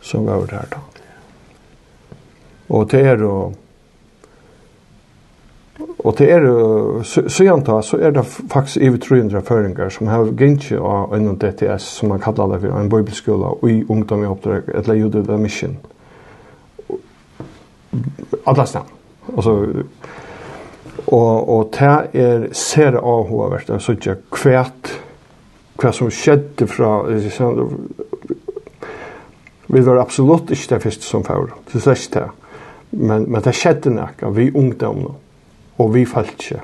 som 0.00 0.26
var 0.26 0.46
där 0.46 0.66
då. 0.70 0.87
Og 2.68 2.90
det 2.90 3.06
er 3.06 3.24
og 3.24 3.54
Og 5.98 6.14
det 6.18 6.30
er, 6.30 6.44
siden 7.28 7.62
da, 7.66 7.80
så 7.82 7.98
er 8.00 8.10
det 8.10 8.24
faktisk 8.26 8.82
over 8.88 8.96
300 8.96 9.42
føringer 9.42 9.90
som 9.90 10.06
har 10.06 10.30
gynnsi 10.38 10.76
av 10.78 11.14
en 11.14 11.34
DTS, 11.38 11.82
som 11.98 12.12
man 12.12 12.22
kallar 12.22 12.52
det 12.52 12.60
for 12.62 12.78
en 12.78 12.90
bibelskola, 12.90 13.50
og 13.58 13.70
i 13.70 13.84
ungdom 13.88 14.22
i 14.22 14.26
oppdrag, 14.30 14.70
eller 14.74 14.94
jude 14.94 15.24
the 15.26 15.38
mission. 15.38 15.76
Alla 18.46 18.66
snem. 18.66 18.86
Altså, 19.36 19.56
og, 21.06 21.48
og 21.48 21.74
det 21.74 22.22
er 22.22 22.48
ser 22.52 22.98
avhåvert, 22.98 23.70
altså 23.70 23.92
ikke 23.92 24.16
kvært, 24.30 24.94
hva 25.78 25.92
som 25.94 26.10
skjedde 26.10 26.66
fra, 26.66 26.92
vi 29.68 29.86
var 29.86 30.00
absolutt 30.00 30.50
ikke 30.50 30.74
det 30.74 30.82
første 30.82 31.10
som 31.10 31.26
før, 31.26 31.50
det 31.66 31.82
er 31.82 31.90
slett 31.90 32.14
det 32.14 32.28
men, 32.90 33.26
men 33.28 33.42
det 33.44 33.54
skjedde 33.56 33.92
nekka 33.94 34.30
vi 34.34 34.50
ungdomna 34.54 35.14
og 35.78 35.94
vi 35.94 36.04
falt 36.08 36.34
ikke 36.34 36.60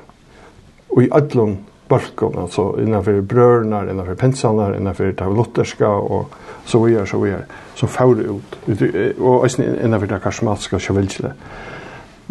Og 0.95 1.03
i 1.03 1.09
öllum 1.11 1.57
balkon 1.89 2.37
altså 2.39 2.69
innanfyr 2.79 3.21
brørnar, 3.21 3.89
innanfyr 3.91 4.15
pensanar, 4.15 4.75
innanfyr 4.77 5.11
lutherska 5.27 5.87
og 5.87 6.33
så 6.65 6.79
vidare, 6.79 7.07
så 7.07 7.17
vidare, 7.17 7.43
som 7.75 7.89
fævde 7.89 8.29
ut. 8.29 8.57
Og 9.19 9.49
innanfyr 9.59 10.07
det 10.07 10.21
karismatiska 10.23 10.79
kjavilsle, 10.79 11.33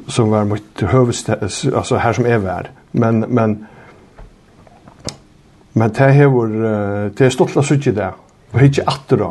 som 0.08 0.30
var 0.30 0.44
mot 0.44 0.80
høvestes, 0.80 1.66
altså 1.74 1.98
her 1.98 2.12
som 2.12 2.26
er 2.26 2.38
vær. 2.38 2.70
Men, 2.92 3.24
men, 3.28 3.66
men 5.74 5.90
det 5.90 6.14
hevur, 6.14 6.48
det 7.18 7.26
er 7.26 7.36
stortla 7.36 7.62
sutje 7.62 7.92
det, 7.92 8.10
og 8.52 8.62
ikke 8.62 8.88
atter 8.88 9.22
da, 9.22 9.30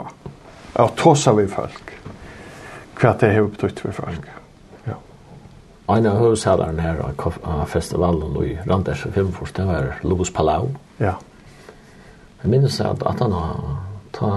og 0.76 0.96
tåsa 0.96 1.34
vi 1.34 1.48
folk, 1.48 1.98
hva 3.02 3.18
det 3.20 3.34
hevur 3.34 3.52
betytt 3.58 3.82
for 3.82 4.04
folk. 4.04 4.22
Mm 4.22 4.43
en 5.88 6.08
av 6.08 6.20
høvsæderen 6.20 6.80
her 6.80 7.02
av 7.04 7.66
festivalen 7.68 8.38
i 8.44 8.54
Randers 8.68 9.06
og 9.06 9.16
Filmfors, 9.18 9.52
det 9.52 9.66
var 9.68 9.90
Lobos 10.04 10.32
Palau. 10.32 10.70
Ja. 11.00 11.18
Jeg 12.44 12.52
minnes 12.52 12.80
at, 12.82 13.04
at 13.08 13.20
han 13.24 13.32
har 13.36 13.58
ta 14.16 14.30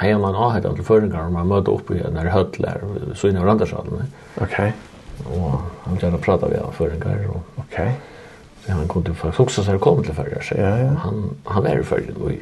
hei 0.00 0.14
man 0.18 0.34
av 0.34 0.54
hette 0.56 0.72
til 0.74 0.86
føringar, 0.86 1.28
om 1.28 1.38
han 1.38 1.50
møtte 1.50 1.70
opp 1.70 1.92
i 1.94 2.00
en 2.02 2.18
høtler, 2.30 2.82
så 3.14 3.30
inn 3.30 3.38
i 3.38 3.44
Randersalen. 3.44 4.10
Ok. 4.42 4.58
Og 5.30 5.60
han 5.84 6.00
gjerne 6.00 6.20
prata 6.22 6.50
vi 6.50 6.58
av 6.58 6.74
føringar. 6.74 7.26
Og, 7.30 7.60
ok. 7.62 7.78
Så 8.64 8.72
han 8.72 8.88
kom 8.90 9.04
til 9.06 9.14
faktisk 9.14 9.44
også, 9.44 9.62
så 9.62 9.74
han 9.76 9.82
kom 9.82 10.02
til 10.04 10.16
føringar. 10.16 10.48
Ja, 10.58 10.72
ja. 10.82 10.92
Han, 11.04 11.36
han 11.46 11.68
er 11.70 11.82
i 11.82 11.86
føringar 11.86 12.34
i 12.34 12.40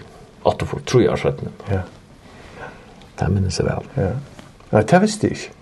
8 0.49 0.69
for 0.71 0.85
3 0.89 1.09
år 1.13 1.17
17. 1.17 1.53
Ja. 1.71 1.83
Det 3.21 3.29
minnes 3.31 3.59
jeg 3.61 3.69
vel. 3.69 3.91
Ja. 3.97 4.13
Nei, 4.73 4.87
det 4.89 5.03
visste 5.03 5.29
jeg 5.29 5.37
ikke. 5.37 5.59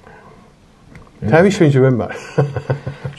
Det 1.21 1.33
har 1.33 1.43
vi 1.43 1.49
ikke 1.53 1.67
ikke 1.69 1.91
med 1.91 2.09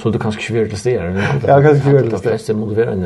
Så 0.02 0.10
du 0.10 0.18
kanskje 0.20 0.42
ikke 0.42 0.54
vil 0.54 0.70
til 0.70 0.80
steder? 0.80 1.22
Ja, 1.48 1.60
kanskje 1.62 1.78
ikke 1.78 1.98
vil 1.98 2.10
til 2.10 2.18
steder. 2.18 2.18
De 2.18 2.30
fleste 2.30 2.54
må 2.58 2.74
være 2.74 2.94
en, 2.98 3.06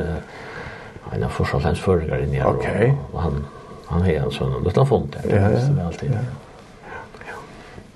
en 1.12 1.24
av 1.28 1.36
forskjellens 1.36 1.82
føringer 1.84 2.24
inni 2.24 2.40
her. 2.40 2.48
Ok. 2.48 2.68
Og 3.12 3.22
han, 3.22 3.44
han 3.90 4.08
har 4.08 4.24
en 4.24 4.32
sånn, 4.32 4.56
løttafond 4.64 5.12
der. 5.18 5.30
Ja, 5.30 5.42
ja. 5.44 5.50
det. 5.50 5.62
Ja, 5.68 5.82
ja. 5.82 5.88
Alltid. 5.90 6.16
Ja. 6.16 6.26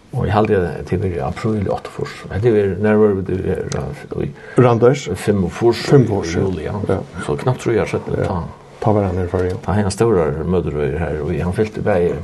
Og 0.09 0.25
jeg 0.25 0.33
halde 0.33 0.57
det 0.57 0.85
til 0.89 1.01
vi 1.03 1.11
april 1.21 1.67
8 1.69 1.91
fors. 1.93 2.13
Det 2.41 2.49
er 2.49 2.71
nærmere 2.81 3.21
vi 3.21 3.35
er 3.53 3.61
i 4.25 4.31
Randers. 4.57 5.05
5 5.13 5.43
fors. 5.53 5.83
5 5.85 6.07
fors. 6.07 6.33
Juli, 6.35 6.65
ja. 6.65 6.99
Så 7.25 7.35
knappt 7.37 7.61
tror 7.61 7.75
jeg 7.75 7.83
har 7.83 7.91
sett 7.91 8.09
det. 8.09 8.25
Ta, 8.25 8.41
ta 8.81 8.93
hverandre 8.95 9.27
for 9.29 9.45
jo. 9.45 9.59
Ta 9.65 9.77
henne 9.77 9.93
store 9.93 10.31
mødre 10.49 10.89
her, 10.97 11.21
og 11.21 11.31
han 11.37 11.53
fyllte 11.53 11.85
bare 11.85 12.17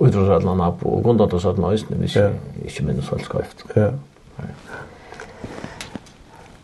utrosatlan 0.00 0.62
på 0.80 0.88
og 0.88 1.02
grundatosatlan 1.02 1.72
øyne, 1.72 1.96
hvis 1.98 2.16
jeg 2.16 2.32
ikke 2.64 2.84
minnes 2.84 3.12
velskrift. 3.12 3.64
Ja. 3.76 3.90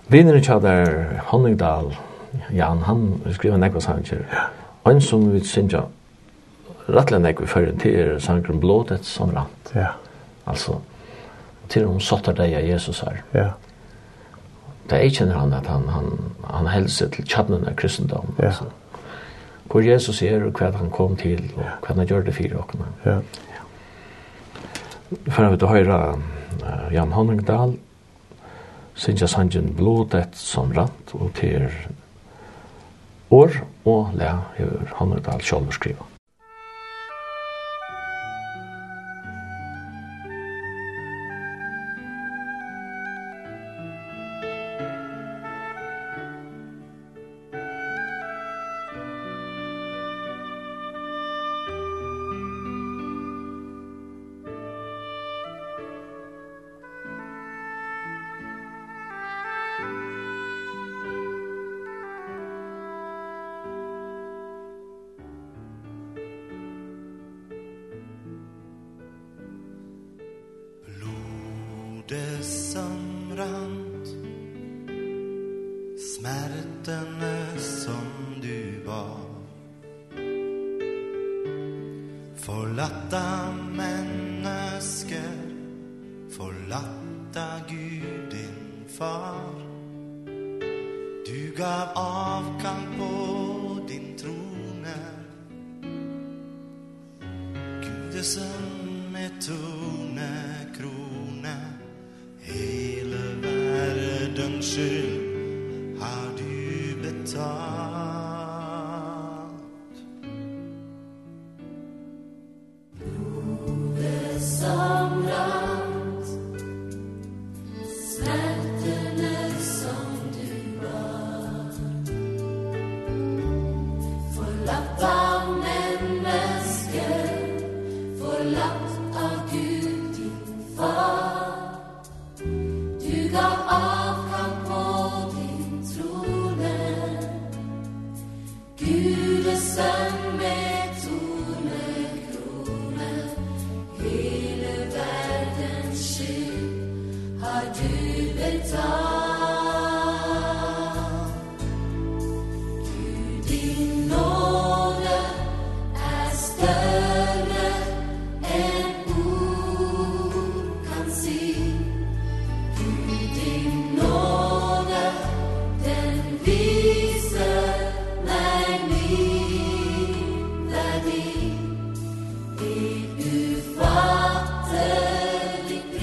Vinner 0.08 0.34
ikke 0.34 0.52
hadde 0.52 1.06
Honningdal, 1.26 1.96
Jan, 2.52 2.82
han 2.82 3.22
skriver 3.32 3.56
nekva 3.56 3.80
sanger. 3.80 4.24
Ja. 4.32 4.46
Han 4.86 5.00
som 5.00 5.32
vi 5.32 5.40
synger 5.44 5.88
rettelig 6.88 7.20
nekva 7.24 7.46
fyrir 7.46 7.78
til 7.80 7.94
er 7.98 8.18
sangren 8.18 8.60
Blådet 8.60 9.04
som 9.04 9.30
rant. 9.30 9.72
Ja. 9.74 9.94
Altså, 10.46 10.78
til 11.68 11.86
hun 11.86 12.00
satt 12.00 12.28
deg 12.36 12.54
av 12.54 12.68
Jesus 12.68 13.00
her. 13.00 13.22
Ja. 13.34 13.48
Det 14.90 14.98
er 14.98 15.08
ikke 15.08 15.30
han 15.32 15.52
at 15.52 15.66
han, 15.66 15.88
han, 15.88 16.18
han 16.44 16.66
helser 16.68 17.08
til 17.08 17.24
kjadnen 17.24 17.64
av 17.68 17.76
kristendom. 17.80 18.34
Ja. 18.38 18.46
Altså 18.52 18.64
hvor 19.70 19.84
Jesus 19.84 20.22
er 20.22 20.44
og 20.44 20.58
hva 20.58 20.70
han 20.76 20.90
kom 20.92 21.16
til 21.16 21.42
og 21.56 21.64
hva 21.64 21.96
han 21.96 22.06
gjør 22.06 22.26
det 22.28 22.36
for 22.36 22.54
dere. 22.54 22.86
Ja. 23.06 23.18
For 25.28 25.42
jeg 25.42 25.52
vil 25.54 25.68
høre 25.68 25.98
uh, 26.62 26.88
Jan 26.92 27.12
Honningdal 27.12 27.76
synes 28.94 29.20
jeg 29.20 29.28
sangen 29.28 29.74
blodet 29.76 30.36
som 30.38 30.72
rant 30.76 31.14
og 31.14 31.32
til 31.38 31.68
år 33.30 33.60
og 33.84 34.10
le 34.14 34.32
Jan 34.58 34.90
Honningdal 34.98 35.42
selv 35.42 35.72
skriver. 35.72 36.13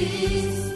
peace. 0.02 0.71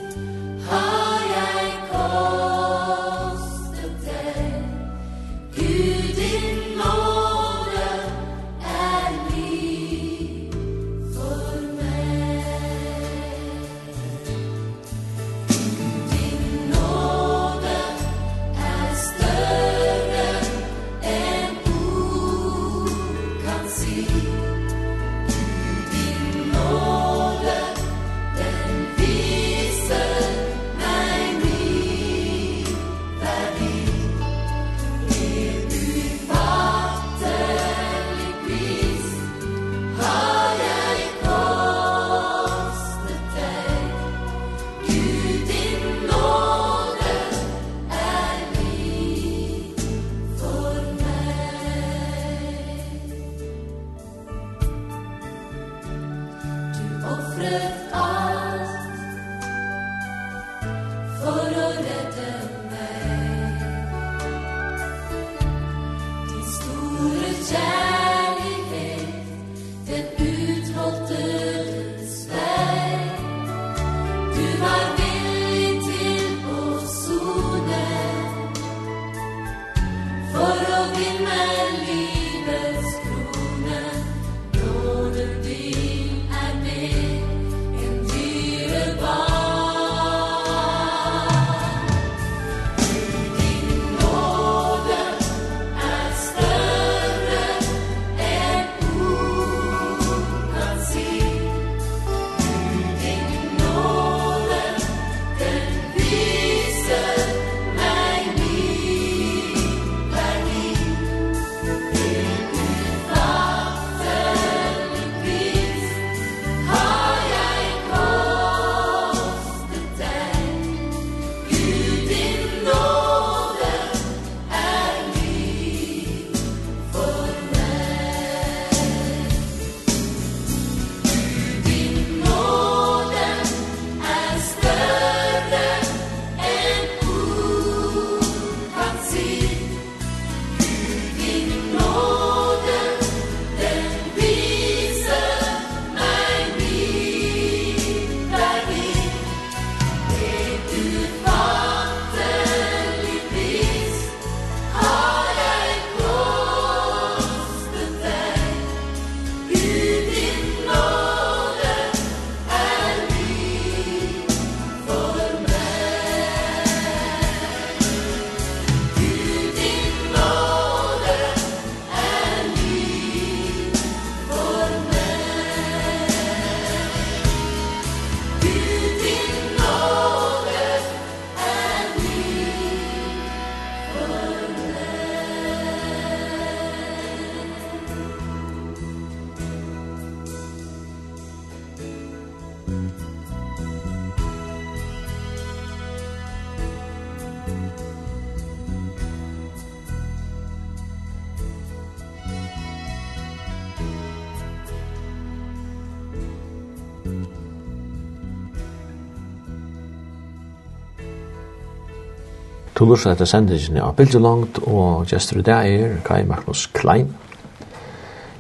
Du 212.85 212.89
lurer 212.91 213.15
etter 213.15 213.25
sendingen 213.25 213.79
av 213.81 213.95
Bildelangt, 213.97 214.59
og 214.69 215.07
gestur 215.09 215.39
i 215.39 215.43
dag 215.47 215.65
er 215.65 215.93
Kai 216.05 216.19
Magnus 216.29 216.67
Klein. 216.69 217.07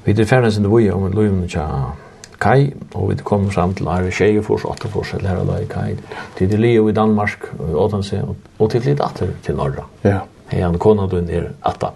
Vi 0.05 0.13
er 0.13 0.27
ferdig 0.29 0.51
sin 0.53 0.67
vui 0.69 0.83
om 0.93 1.07
en 1.07 1.47
til 1.49 1.63
Kai, 2.37 2.67
og 2.93 3.09
vi 3.09 3.15
kommer 3.25 3.49
fram 3.49 3.73
til 3.73 3.87
Arve 3.89 4.11
Tjeje 4.13 4.43
fors, 4.45 4.61
åtta 4.69 4.91
fors, 4.93 5.15
eller 5.17 5.41
her 5.41 5.63
i 5.63 5.65
Kai, 5.65 5.95
til 6.37 6.51
de 6.51 6.59
lio 6.61 6.87
i 6.87 6.93
Danmark, 6.93 7.47
og 7.57 7.95
og 8.59 8.69
til 8.69 8.85
litt 8.85 9.01
atter 9.01 9.33
til 9.41 9.55
Norra. 9.55 9.87
Ja. 10.03 10.19
Hei, 10.51 10.61
han 10.61 10.77
kona 10.77 11.07
du 11.07 11.17
er 11.17 11.49
atta. 11.63 11.89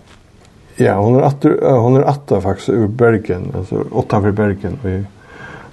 Ja, 0.80 0.98
hon 0.98 1.20
er 1.20 1.28
atter, 1.28 1.54
uh, 1.62 1.78
hon 1.84 1.98
er 1.98 2.10
atta 2.10 2.42
faktisk 2.42 2.70
ur 2.70 2.88
Bergen, 2.88 3.52
altså 3.54 3.86
åtta 3.92 4.20
Bergen, 4.32 4.80
i 4.86 5.06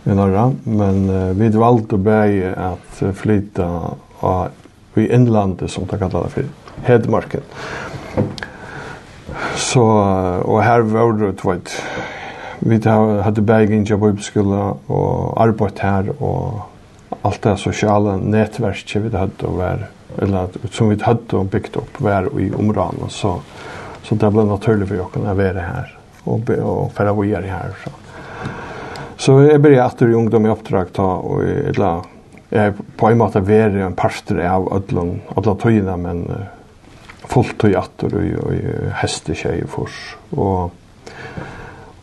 i 0.05 0.14
norra, 0.14 0.53
men 0.64 1.09
uh, 1.09 1.33
vi 1.41 1.49
valgte 1.57 1.97
å 1.97 2.05
beie 2.05 2.53
at 2.53 3.03
flytta 3.14 3.97
av, 4.20 4.51
i 4.97 5.09
innlandet, 5.09 5.70
som 5.70 5.89
det 5.89 5.99
kallar 5.99 6.29
det 6.29 6.37
for. 6.37 6.66
Hedmarken. 6.85 7.45
Så, 9.57 9.83
og 10.45 10.62
her 10.64 10.85
var 10.91 11.16
det, 11.16 11.33
du 11.41 11.49
vet, 11.49 11.72
vi 12.66 12.79
hadde 12.85 13.45
begge 13.45 13.77
inn 13.77 13.85
til 13.89 14.01
bibelskolen 14.01 14.81
og 14.93 15.37
arbeidt 15.41 15.83
her 15.85 16.09
og 16.16 17.20
alt 17.27 17.43
det 17.45 17.57
sosiale 17.61 18.16
nettverket 18.20 19.05
vi 19.05 19.12
hadde 19.16 19.49
å 19.49 19.57
være, 19.57 19.91
eller 20.22 20.57
som 20.72 20.91
vi 20.91 20.99
hadde 21.03 21.39
og 21.39 21.51
bygd 21.53 21.79
opp 21.81 22.01
var 22.05 22.29
i 22.41 22.49
områdene. 22.55 23.11
Så, 23.12 23.37
så 24.07 24.18
det 24.18 24.33
ble 24.33 24.47
naturlig 24.49 24.89
for 24.91 25.07
oss 25.07 25.20
å 25.20 25.37
være 25.37 25.64
her 25.64 25.95
og, 26.27 26.51
og 26.57 26.91
fære 26.97 27.14
videre 27.20 27.53
her. 27.53 27.79
Så. 27.85 27.95
Så 29.17 29.38
jeg 29.46 29.63
ble 29.64 29.79
etter 29.80 30.13
i 30.13 30.17
ungdom 30.17 30.46
i 30.46 30.53
oppdrag 30.53 30.92
ta, 30.96 31.07
og 31.25 31.41
jeg, 31.46 31.72
eller, 31.72 32.05
jeg 32.53 32.75
på 33.00 33.09
en 33.09 33.21
måte 33.21 33.41
være 33.45 33.87
en 33.87 33.96
parster 33.96 34.42
av 34.45 34.68
ødlån, 34.76 35.14
alle 35.37 35.55
tøyene, 35.63 35.96
men 36.03 36.21
uh, 36.29 36.42
fullt 37.26 37.64
og 37.64 37.72
jatter 37.72 38.16
og, 38.18 38.26
og 38.46 38.90
heste 39.03 39.34
tjej 39.34 39.62
i 39.62 39.68
fors. 39.70 40.16
Og, 40.32 40.72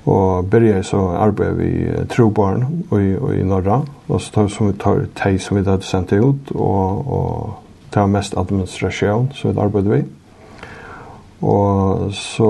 og 0.06 0.46
började 0.46 0.84
så 0.84 0.98
arbeidde 0.98 1.58
vi 1.58 2.06
trobarn 2.10 2.66
og, 2.90 3.00
og 3.22 3.36
i 3.36 3.44
norra, 3.44 3.82
og 4.08 4.22
så 4.22 4.32
tar 4.34 4.44
vi 4.44 4.50
som 4.50 4.68
vi 4.68 4.74
tar 4.74 5.06
teg 5.16 5.40
som 5.42 5.58
vi 5.58 5.64
hadde 5.64 5.88
sendt 5.88 6.12
ut, 6.12 6.52
og, 6.56 7.08
og 7.08 7.54
det 7.94 8.02
var 8.02 8.12
mest 8.12 8.38
administrasjon 8.38 9.32
som 9.34 9.54
vi 9.54 9.62
arbeidde 9.62 9.96
vi. 9.96 10.04
Og 11.44 12.14
så 12.16 12.50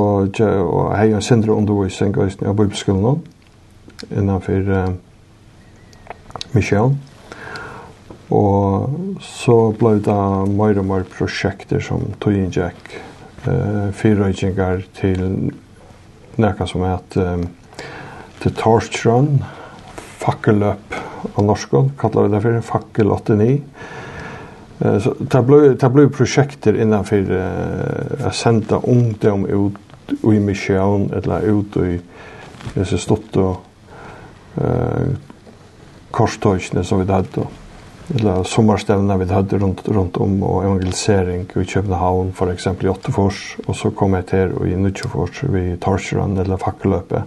og 0.49 0.97
hei 0.97 1.13
en 1.13 1.21
sindre 1.21 1.53
undervisning 1.53 2.17
av 2.17 2.55
bibelskolen 2.55 3.21
innenfor 4.11 4.69
uh, 4.69 4.93
Michel. 6.53 6.93
Og 8.33 9.19
så 9.21 9.57
ble 9.77 9.97
det 10.03 10.19
mer 10.53 10.79
og 10.81 10.87
mer 10.89 11.03
prosjekter 11.09 11.83
som 11.85 12.05
tog 12.23 12.33
inn 12.37 12.53
Jack 12.53 12.95
eh, 13.45 13.89
fyrrøykingar 13.93 14.87
til 14.97 15.51
nekka 16.41 16.65
som 16.69 16.85
heter 16.87 17.35
eh, 17.35 17.43
til 18.43 18.55
Torstrøn, 18.59 19.37
fakkeløp 20.19 20.97
av 21.37 21.45
norskål, 21.47 21.93
kallar 21.99 22.25
vi 22.27 22.33
det 22.33 22.41
for, 22.43 22.63
fakkel 22.73 23.13
89. 23.13 23.51
Eh, 24.79 24.97
så 24.99 25.13
det 25.19 25.43
ble, 25.47 25.61
det 25.79 25.91
ble 25.93 26.09
prosjekter 26.11 26.79
innenfor 26.79 27.33
eh, 27.37 28.27
å 28.27 28.33
sende 28.35 28.81
ungdom 28.83 29.45
ut 29.47 30.15
i 30.27 30.39
misjon, 30.43 31.07
eller 31.15 31.47
ut 31.47 31.77
i 31.83 31.97
disse 32.73 32.99
stått 33.01 33.37
og 33.39 34.59
eh, 34.59 35.13
korstøysene 36.13 36.83
som 36.85 37.01
vi 37.01 37.07
hadde. 37.09 37.45
Og 37.45 37.62
eller 38.15 38.43
sommarstevna 38.43 39.17
vi 39.17 39.33
hadde 39.33 39.57
runt, 39.57 39.87
runt 39.87 40.17
om 40.17 40.43
och 40.43 40.63
evangelisering 40.63 41.45
i 41.55 41.65
Köpenhamn 41.65 42.33
för 42.33 42.51
exempel 42.51 42.85
i 42.85 42.89
Åttefors 42.89 43.57
och 43.65 43.75
så 43.75 43.91
kom 43.91 44.13
jeg 44.13 44.25
til 44.25 44.53
och 44.53 44.67
i 44.67 44.75
Nutsjefors 44.75 45.43
vi 45.43 45.77
Torsjön 45.77 46.37
eller 46.37 46.57
fakkeløpet, 46.57 47.23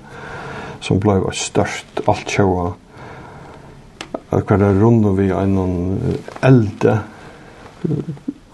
som 0.80 1.00
blev 1.00 1.30
størst, 1.32 2.00
allt 2.06 2.26
tjoa 2.26 2.72
akkurat 4.30 4.60
er 4.60 4.80
rundt 4.80 5.18
vi 5.18 5.30
en 5.30 5.54
någon 5.54 5.98
så 6.40 6.98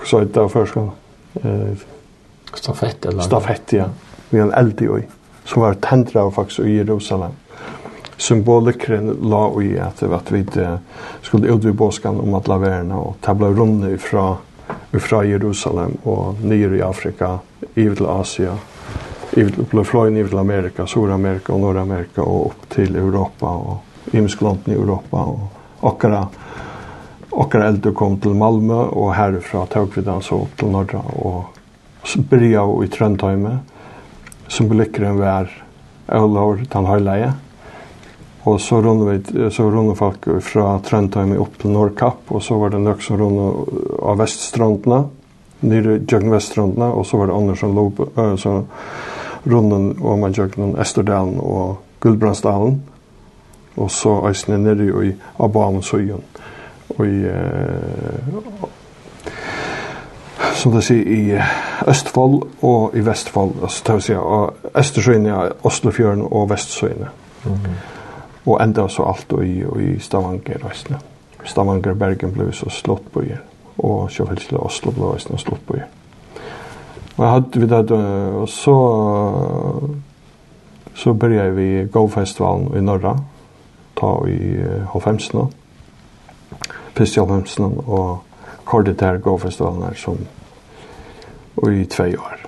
så 0.05 0.21
det 0.21 0.35
där 0.35 0.49
först 0.49 0.77
eh 0.77 1.77
stafett 2.55 3.07
eller? 3.07 3.23
Stafett 3.23 3.73
ja. 3.73 3.85
Vi 4.31 4.39
en 4.39 4.53
äldre 4.53 4.89
oj 4.89 5.09
som 5.45 5.63
var 5.63 5.75
tändra 5.75 6.31
faktisk 6.31 6.61
i 6.61 6.77
Jerusalem 6.77 7.33
symbolikren 8.17 9.17
la 9.23 9.43
i 9.63 9.79
at, 9.79 10.03
at 10.03 10.33
vi 10.33 10.45
skulle 11.23 11.49
ut 11.49 11.65
i 11.65 11.73
båskan 11.73 12.21
om 12.21 12.35
at 12.35 12.49
laverna 12.49 12.99
og 12.99 13.17
tabla 13.21 13.49
runde 13.49 13.95
ifra, 13.95 14.37
ifra 14.93 15.25
Jerusalem 15.25 15.97
og 16.05 16.43
nere 16.43 16.79
i 16.79 16.83
Afrika, 16.83 17.39
i 17.75 17.89
til 17.89 18.07
Asia, 18.07 18.57
ivet 19.37 19.87
fløyen 19.87 20.17
i 20.17 20.25
til 20.29 20.39
Amerika, 20.39 20.87
Sur-Amerika 20.87 21.53
og 21.53 21.61
Nord-Amerika 21.61 22.23
og 22.23 22.47
opp 22.47 22.69
til 22.71 22.97
Europa 22.97 23.47
og 23.47 24.15
imsklånden 24.15 24.73
i 24.73 24.77
Europa 24.77 25.17
og 25.17 25.49
okkara 25.81 26.27
okkara 27.33 27.69
eldur 27.69 27.95
kom 27.97 28.19
til 28.21 28.37
Malmö 28.37 28.91
og 28.93 29.15
herifra 29.17 29.65
tog 29.67 29.97
vi 29.97 30.03
den 30.05 30.21
så 30.23 30.43
opp 30.45 30.57
til 30.59 30.69
Norra 30.69 31.01
og 31.01 31.45
byrja 32.29 32.67
i 32.85 32.89
Trøndheime 32.93 33.61
symbolikkeren 34.53 35.19
var 35.19 35.49
Ølår, 36.13 36.67
den 36.69 36.87
høyleie, 36.87 37.31
Og 38.45 38.61
så 38.61 38.81
runde, 38.83 39.07
vi, 39.07 39.51
så 39.51 39.71
runde 39.71 39.95
folk 39.97 40.27
fra 40.43 40.79
Trondheim 40.83 41.37
opp 41.39 41.61
til 41.63 41.71
Nordkapp, 41.71 42.31
og 42.35 42.43
så 42.43 42.57
var 42.59 42.73
det 42.75 42.81
nok 42.83 43.03
som 43.05 43.21
runde 43.21 43.45
av 44.03 44.19
Veststrandene, 44.19 45.05
nere 45.63 46.01
Jøgn 46.11 46.33
Veststrandene, 46.33 46.89
og 46.91 47.07
så 47.07 47.21
var 47.21 47.31
det 47.31 47.37
andre 47.37 47.57
som 47.61 47.77
lå 47.77 47.85
øh, 48.17 48.35
så 48.39 48.57
runden 49.47 49.93
om 50.03 50.19
man 50.25 50.35
Jøgn 50.35 50.75
Esterdalen 50.83 51.39
og 51.39 51.79
Guldbrandsdalen, 52.03 52.83
og 53.77 53.91
så 53.91 54.17
eisene 54.27 54.59
nere 54.59 54.91
i 55.07 55.15
Abamusøyen, 55.39 56.27
og 56.99 57.07
i, 57.07 57.23
eh, 57.31 58.19
som 60.59 60.75
det 60.75 60.83
sier, 60.91 61.07
i 61.07 61.39
Østfold 61.87 62.43
og 62.63 62.99
i 62.99 63.07
Vestfold, 63.07 63.55
altså 63.63 63.87
det 63.87 63.95
vil 63.95 64.07
si, 64.11 64.19
og 64.19 64.75
Østersøyene, 64.75 65.49
Oslofjøren 65.63 66.27
og 66.27 66.51
Vestsøyene. 66.51 67.09
Mm 67.45 67.53
-hmm 67.53 67.92
og 68.47 68.59
enda 68.63 68.89
så 68.89 69.07
alt 69.07 69.33
og 69.33 69.47
i, 69.47 69.63
og 69.65 69.83
i 69.83 69.99
Stavanger 70.03 70.65
resten. 70.67 70.97
Stavanger 71.45 71.95
Bergen 71.99 72.35
ble 72.35 72.51
så 72.55 72.71
slått 72.71 73.07
på 73.15 73.25
igjen, 73.27 73.43
og 73.79 74.11
Sjøfelsle 74.11 74.61
Oslo 74.63 74.95
ble 74.95 75.15
resten 75.15 75.39
slått 75.39 75.65
på 75.67 75.79
igjen. 75.79 75.99
Og 77.17 77.25
jeg 77.25 77.33
hadde 77.33 77.61
vi 77.61 77.69
det, 77.71 77.97
og 78.41 78.49
så, 78.49 78.77
så 80.97 81.13
begynte 81.13 81.51
vi 81.57 81.69
Go-festivalen 81.93 82.71
i 82.79 82.83
Norra, 82.85 83.17
ta 83.99 84.13
i 84.27 84.39
H5-sene, 84.95 85.49
i 86.93 87.05
H5-sene, 87.05 87.85
og 87.87 88.65
kordet 88.65 88.99
der 89.01 89.21
Go-festivalen 89.23 89.85
her 89.87 89.99
som, 89.99 90.23
og 91.57 91.69
i 91.75 91.85
tvei 91.85 92.15
år. 92.17 92.39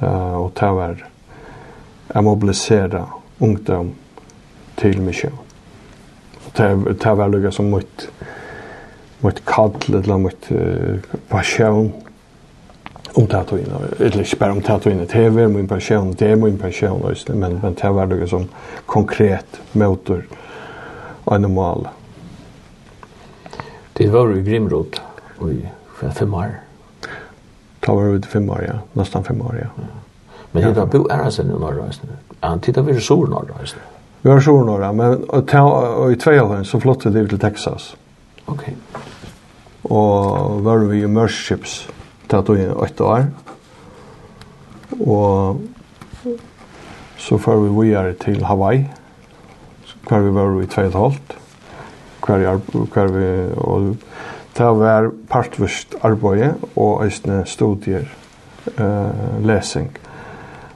Uh, 0.00 0.36
og 0.44 0.52
det 0.56 0.68
var, 0.76 1.02
jeg 2.14 2.24
mobilisere 2.24 3.02
ungdom 3.40 3.90
til 4.80 5.02
mig 5.02 5.14
det 6.56 7.00
det 7.02 7.16
var 7.16 7.28
lugga 7.28 7.50
som 7.50 7.70
mot 7.70 8.10
mot 9.20 9.44
kall 9.46 9.72
eller 9.88 10.16
mot 10.18 10.48
passion 11.28 11.92
om 13.14 13.26
tatuina. 13.26 13.80
Eller 13.98 14.20
ikke 14.20 14.36
bare 14.36 14.50
om 14.50 14.62
tatuina 14.62 15.04
det 15.04 15.26
er 15.26 15.48
min 15.48 15.68
passion, 15.68 16.12
det 16.12 16.30
er 16.30 16.36
min 16.36 16.58
passion 16.58 17.02
just 17.08 17.28
men 17.28 17.60
men 17.62 17.74
det 17.74 17.94
var 17.94 18.06
lugga 18.06 18.26
som 18.26 18.48
konkret 18.86 19.60
motor 19.72 20.22
og 21.24 21.34
animal. 21.34 21.88
Det 23.92 24.12
var 24.12 24.28
ju 24.28 24.44
grimrod 24.44 25.00
i 25.52 25.66
fem 26.12 26.34
år. 26.34 26.50
Ta 27.80 27.92
var 27.92 28.14
ut 28.14 28.26
fem 28.26 28.50
år, 28.50 28.62
ja. 28.62 28.78
nesten 28.92 29.24
fem 29.24 29.40
år, 29.40 29.56
ja. 29.60 29.66
Men 30.52 30.62
det 30.62 30.76
var 30.76 30.86
bo 30.86 31.08
är 31.08 31.18
alltså 31.18 31.42
i 31.42 31.46
norra. 31.46 31.84
Han 32.40 32.60
tittar 32.60 32.82
vi 32.82 33.00
så 33.00 33.26
norra. 33.26 33.54
Vi 34.22 34.30
har 34.30 34.40
sjor 34.40 34.64
några, 34.64 34.92
men 34.92 35.24
och 35.24 36.12
i 36.12 36.16
två 36.16 36.30
år 36.30 36.64
så 36.64 36.80
flyttade 36.80 37.22
vi 37.22 37.28
till 37.28 37.38
Texas. 37.38 37.96
Okej. 38.44 38.76
Og 39.82 40.40
Och 40.40 40.64
var 40.64 40.78
vi 40.78 41.02
i 41.02 41.06
Merchips 41.06 41.88
tatt 42.26 42.48
och 42.48 42.58
in 42.58 42.70
åtta 42.70 43.04
år. 43.04 43.26
Och 45.00 45.56
så 47.18 47.38
får 47.38 47.60
vi 47.60 47.86
vidare 47.86 48.14
till 48.14 48.44
Hawaii. 48.44 48.84
hver 50.08 50.20
vi 50.20 50.30
var 50.30 50.62
i 50.62 50.66
två 50.66 50.82
og 50.82 50.92
halvt. 50.92 51.36
Kvar, 52.20 52.60
kvar 52.92 53.06
vi, 53.06 53.52
och 53.56 53.96
det 54.56 54.64
var 54.64 55.10
partvist 55.28 55.94
arbete 56.00 56.54
och 56.74 57.04
östne 57.04 57.46
studier, 57.46 58.12
eh, 58.76 59.40
läsning. 59.42 59.88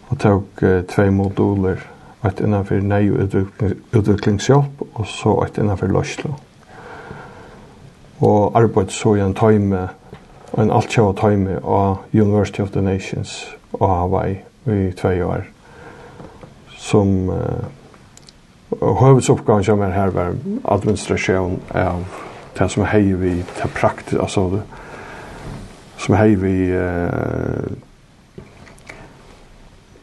Och 0.08 0.18
tog 0.18 0.44
uh, 0.62 0.82
två 0.82 1.10
moduler 1.10 1.93
et 2.24 2.40
innanfor 2.40 2.80
nei- 2.80 3.10
og 3.10 3.34
utviklingshjelp, 3.92 4.82
og 4.94 5.06
så 5.06 5.34
et 5.44 5.58
innanfor 5.58 5.86
løslo. 5.86 6.34
Og 8.20 8.56
arbeid 8.56 8.88
så 8.88 9.14
i 9.14 9.20
en 9.20 9.34
tøyme, 9.34 9.88
en 10.58 10.70
altkjava 10.70 11.12
tøyme 11.12 11.58
av 11.64 11.96
University 12.14 12.62
of 12.62 12.70
the 12.70 12.80
Nations 12.80 13.56
og 13.72 13.88
Hawaii 13.88 14.36
i 14.66 14.92
tvei 14.96 15.22
år, 15.22 15.44
som 16.78 17.28
uh, 17.28 17.64
høvesoppgaven 18.80 19.64
som 19.64 19.80
er 19.80 19.92
her 19.92 20.14
var 20.14 20.36
administrasjon 20.64 21.60
av 21.74 22.04
det 22.58 22.70
som 22.70 22.84
er 22.84 22.92
hei 22.92 23.12
vi 23.18 23.34
til 23.56 23.70
praktisk, 23.74 24.20
altså 24.20 24.46
det, 24.52 24.62
som 25.98 26.14
hei 26.14 26.34
vi 26.38 26.54
uh, 26.70 27.74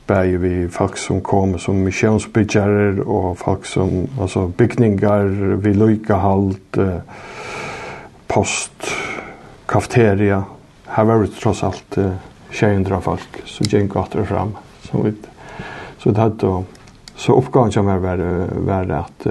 bæði 0.07 0.39
við 0.41 0.63
folk 0.73 0.97
som 0.99 1.21
kom 1.23 1.57
som 1.61 1.79
missionsbyggjarar 1.85 3.01
og 3.05 3.37
folk 3.39 3.67
som 3.69 4.07
altså 4.19 4.47
bygningar 4.57 5.29
við 5.63 5.77
uh, 6.81 6.99
post 8.31 8.89
kafeteria. 9.71 10.43
Har 10.91 11.07
vært 11.07 11.37
tross 11.39 11.63
alt 11.63 11.97
600 12.51 13.01
folk 13.05 13.41
som 13.47 13.69
gikk 13.71 13.95
åter 13.95 14.27
fram. 14.27 14.55
Så 14.83 15.03
vi 15.05 15.13
så 16.01 16.11
det 16.11 16.19
hadde 16.19 16.51
så 17.15 17.35
oppgaven 17.37 17.71
som 17.71 17.85
var 17.85 18.01
var 18.65 18.91
at 18.97 19.27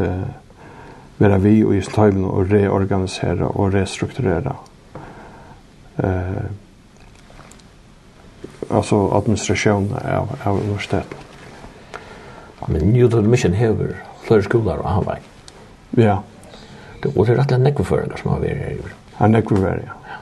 vera 1.20 1.36
vi 1.42 1.64
og 1.64 1.74
i 1.76 1.82
støymen 1.84 2.24
og 2.24 2.52
reorganisera 2.52 3.50
og 3.50 3.74
restrukturera 3.74 4.54
eh 5.98 6.69
alltså 8.70 9.10
administration 9.10 9.94
av 9.94 10.28
av 10.44 10.60
universitet. 10.60 11.14
Men 12.66 12.92
Newton 12.92 13.30
Mission 13.30 13.52
hever 13.52 13.96
flere 14.22 14.42
skoler 14.42 14.78
og 14.78 14.90
Hawaii. 14.90 15.20
Ja. 15.96 16.18
Det 17.02 17.14
var 17.16 17.24
rett 17.24 17.52
og 17.52 17.60
slett 17.62 17.86
føringar 17.86 18.20
som 18.20 18.30
har 18.34 18.42
vært 18.42 18.60
her. 18.60 18.92
Ja, 19.18 19.26
nekveføringar, 19.26 19.96
ja. 20.06 20.18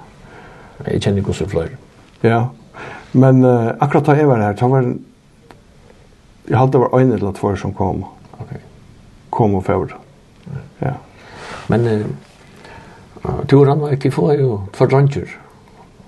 Jeg 0.86 1.02
kjenner 1.02 1.22
ikke 1.22 1.34
så 1.34 1.48
flere. 1.50 1.76
Ja, 2.22 2.44
men 3.12 3.44
uh, 3.44 3.74
akkurat 3.80 4.06
da 4.06 4.14
jeg 4.18 4.28
var 4.28 4.42
her, 4.42 4.54
da 4.54 4.68
var 4.70 4.86
jeg 6.48 6.72
det 6.72 6.80
var 6.80 7.00
en 7.00 7.12
eller 7.12 7.32
två 7.32 7.56
som 7.56 7.74
kom. 7.74 8.04
Okay. 8.40 8.62
Kom 9.30 9.54
og 9.54 9.64
fjord. 9.66 9.92
Ja. 10.80 10.94
Men 11.68 11.86
uh, 13.24 13.44
turen 13.48 13.80
var 13.80 13.92
ikke 13.92 14.10
få 14.14 14.32
jo 14.38 14.62
for 14.72 14.86
dranger 14.86 15.28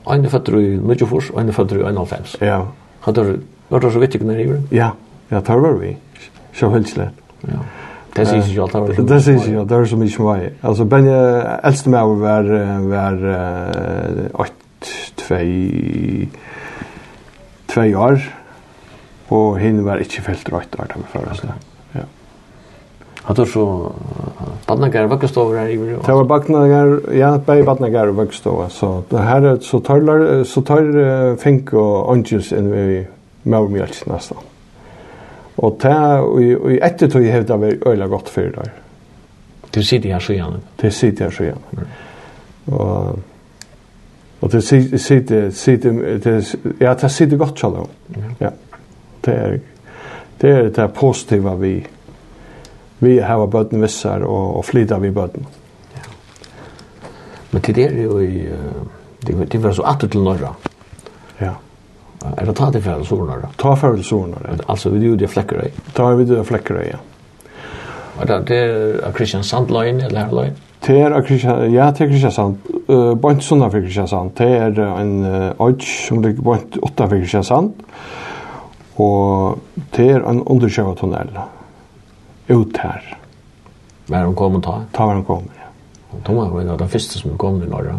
en 0.08 0.28
fatter 0.30 0.56
i 0.58 0.76
Nudjefors, 0.78 1.30
en 1.38 1.52
fatter 1.52 1.80
i 1.80 1.92
91. 1.92 2.36
Ja. 2.40 2.62
Hadde 3.04 3.24
du, 3.24 3.36
var 3.70 3.84
det 3.84 3.92
så 3.92 4.02
vitt 4.02 4.16
ikke 4.16 4.28
nær 4.28 4.40
i? 4.40 4.48
Ja, 4.74 4.90
ja, 5.30 5.40
tar 5.40 5.60
var 5.62 5.76
vi. 5.80 5.94
Så 6.56 6.70
helt. 6.72 6.96
Ja. 7.46 7.60
Det 8.16 8.26
syns 8.26 8.48
ikke 8.50 8.62
alt, 8.62 8.72
det 8.72 8.80
var 8.80 8.94
så 8.94 9.02
Det 9.06 9.22
syns 9.22 9.46
ikke 9.46 9.64
det 9.70 9.88
så 9.88 9.96
mye 9.96 10.10
som 10.10 10.24
var. 10.26 10.42
Altså, 10.62 10.84
Benny, 10.84 11.14
eldste 11.64 11.90
med 11.90 11.98
var, 11.98 12.18
var, 12.24 12.44
var, 12.90 13.16
8, 14.34 14.52
2, 15.16 15.40
2 17.74 17.88
år, 18.08 18.28
og 19.30 19.58
henne 19.62 19.86
var 19.86 20.02
ikke 20.02 20.26
felt 20.26 20.52
rødt 20.52 20.80
år, 20.80 20.94
det 20.96 21.10
var 21.14 21.69
Har 23.22 23.34
du 23.34 23.46
så 23.46 23.92
badnagar 24.66 25.06
vakkstover 25.06 25.58
här 25.58 25.68
i 25.68 25.76
Vyrå? 25.76 26.02
Det 26.06 26.12
var 26.12 26.24
badnagar, 26.24 27.00
ja, 27.14 27.38
bara 27.46 27.62
badnagar 27.62 28.06
och 28.06 28.14
vakkstover. 28.14 28.68
Så 28.68 29.02
det 29.08 29.18
här 29.18 29.42
är 29.42 29.58
så 29.58 29.80
tar, 29.80 30.44
så 30.44 30.62
tar 30.62 30.96
uh, 30.96 31.36
fink 31.36 31.72
och 31.72 32.08
ångjus 32.10 32.52
än 32.52 32.74
i 32.74 33.06
mörmjölts 33.42 34.06
nästan. 34.06 34.38
Och 35.56 35.78
det, 35.80 36.20
och 36.20 36.42
i 36.72 36.78
ett 36.78 37.12
tog 37.12 37.22
jag 37.22 37.32
hävdar 37.32 37.56
vi 37.56 37.78
öjla 37.86 38.06
gott 38.06 38.28
för 38.28 38.42
det 38.42 38.50
där. 38.50 38.72
Det 39.70 39.82
sitter 39.82 40.12
här 40.12 40.20
så 40.20 40.32
gärna. 40.32 40.60
Det 40.76 40.90
sitter 40.90 41.24
här 41.24 41.30
så 41.30 41.44
gärna. 41.44 41.86
Och 42.64 43.18
Och 44.40 44.48
det 44.50 44.62
sitter 44.62 44.98
sitter 44.98 45.50
sitter, 45.50 45.92
det 46.24 46.54
ja 46.78 46.94
det 46.94 47.08
sitter 47.08 47.36
gott 47.36 47.58
så 47.58 47.86
Ja. 48.38 48.50
Det 49.20 49.32
är 49.32 49.60
det 50.38 50.50
är 50.50 50.62
det 50.62 50.88
positiva 50.88 51.54
vi 51.54 51.86
vi 53.00 53.18
har 53.24 53.46
bøtten 53.46 53.80
vissar 53.82 54.24
og, 54.28 54.56
og 54.60 54.64
flyta 54.68 54.98
vi 55.00 55.10
bøtten. 55.16 55.46
Ja. 55.96 56.06
Men 57.50 57.62
til 57.64 57.76
det 57.78 57.86
er 57.88 58.02
jo 58.04 58.18
i, 58.20 58.44
det, 59.26 59.36
det 59.52 59.62
var 59.62 59.72
så 59.76 59.86
atter 59.88 60.08
til 60.12 60.24
norra. 60.24 60.52
Ja. 61.40 61.54
Er 62.36 62.44
det 62.44 62.56
ta 62.56 62.68
til 62.70 62.82
færre 62.84 63.20
norra? 63.24 63.48
Ta 63.58 63.74
færre 63.74 64.02
solnorra. 64.04 64.56
Altså, 64.68 64.90
vi 64.90 65.06
gjør 65.06 65.16
det 65.16 65.30
flekkerøy? 65.30 65.70
Ta 65.96 66.10
vi 66.14 66.26
det 66.28 66.46
flekkerøy, 66.46 66.88
ja. 66.90 66.98
Og 68.20 68.28
det, 68.28 68.36
det 68.48 68.56
er 68.56 68.98
av 69.06 69.14
Kristian 69.16 69.44
Sandløyen, 69.44 70.02
eller 70.04 70.26
herløyen? 70.26 70.58
Det 70.84 70.96
er 71.00 71.14
av 71.16 71.24
Kristian, 71.24 71.62
ja, 71.72 71.86
det 71.96 72.04
er 72.04 72.10
Kristiansand. 72.10 72.58
Uh, 72.88 73.14
bant 73.20 73.44
sunna 73.44 73.70
for 73.72 73.80
Kristiansand. 73.80 74.34
Det 74.36 74.50
er 74.58 74.82
en 74.90 75.14
uh, 75.24 75.68
ødj 75.68 75.86
som 75.88 76.20
ligger 76.24 76.44
bant 76.44 76.76
åtta 76.82 77.08
for 77.08 77.16
Kristiansand. 77.16 77.72
Og 79.00 79.58
det 79.96 80.10
er 80.10 80.28
en 80.28 80.44
undersjøvetunnel. 80.44 81.32
Ja 81.36 81.48
ut 82.50 82.76
her. 82.82 83.16
Var 84.10 84.24
hun 84.26 84.34
kommet 84.34 84.64
da? 84.64 84.84
Da 84.92 85.06
var 85.06 85.14
hun 85.14 85.24
kommet, 85.24 85.56
ja. 85.58 86.18
Da 86.26 86.32
var 86.32 86.60
en 86.60 86.70
av 86.70 86.78
de 86.78 86.88
første 86.90 87.18
som 87.18 87.38
kom 87.38 87.62
i 87.62 87.68
Norge. 87.70 87.94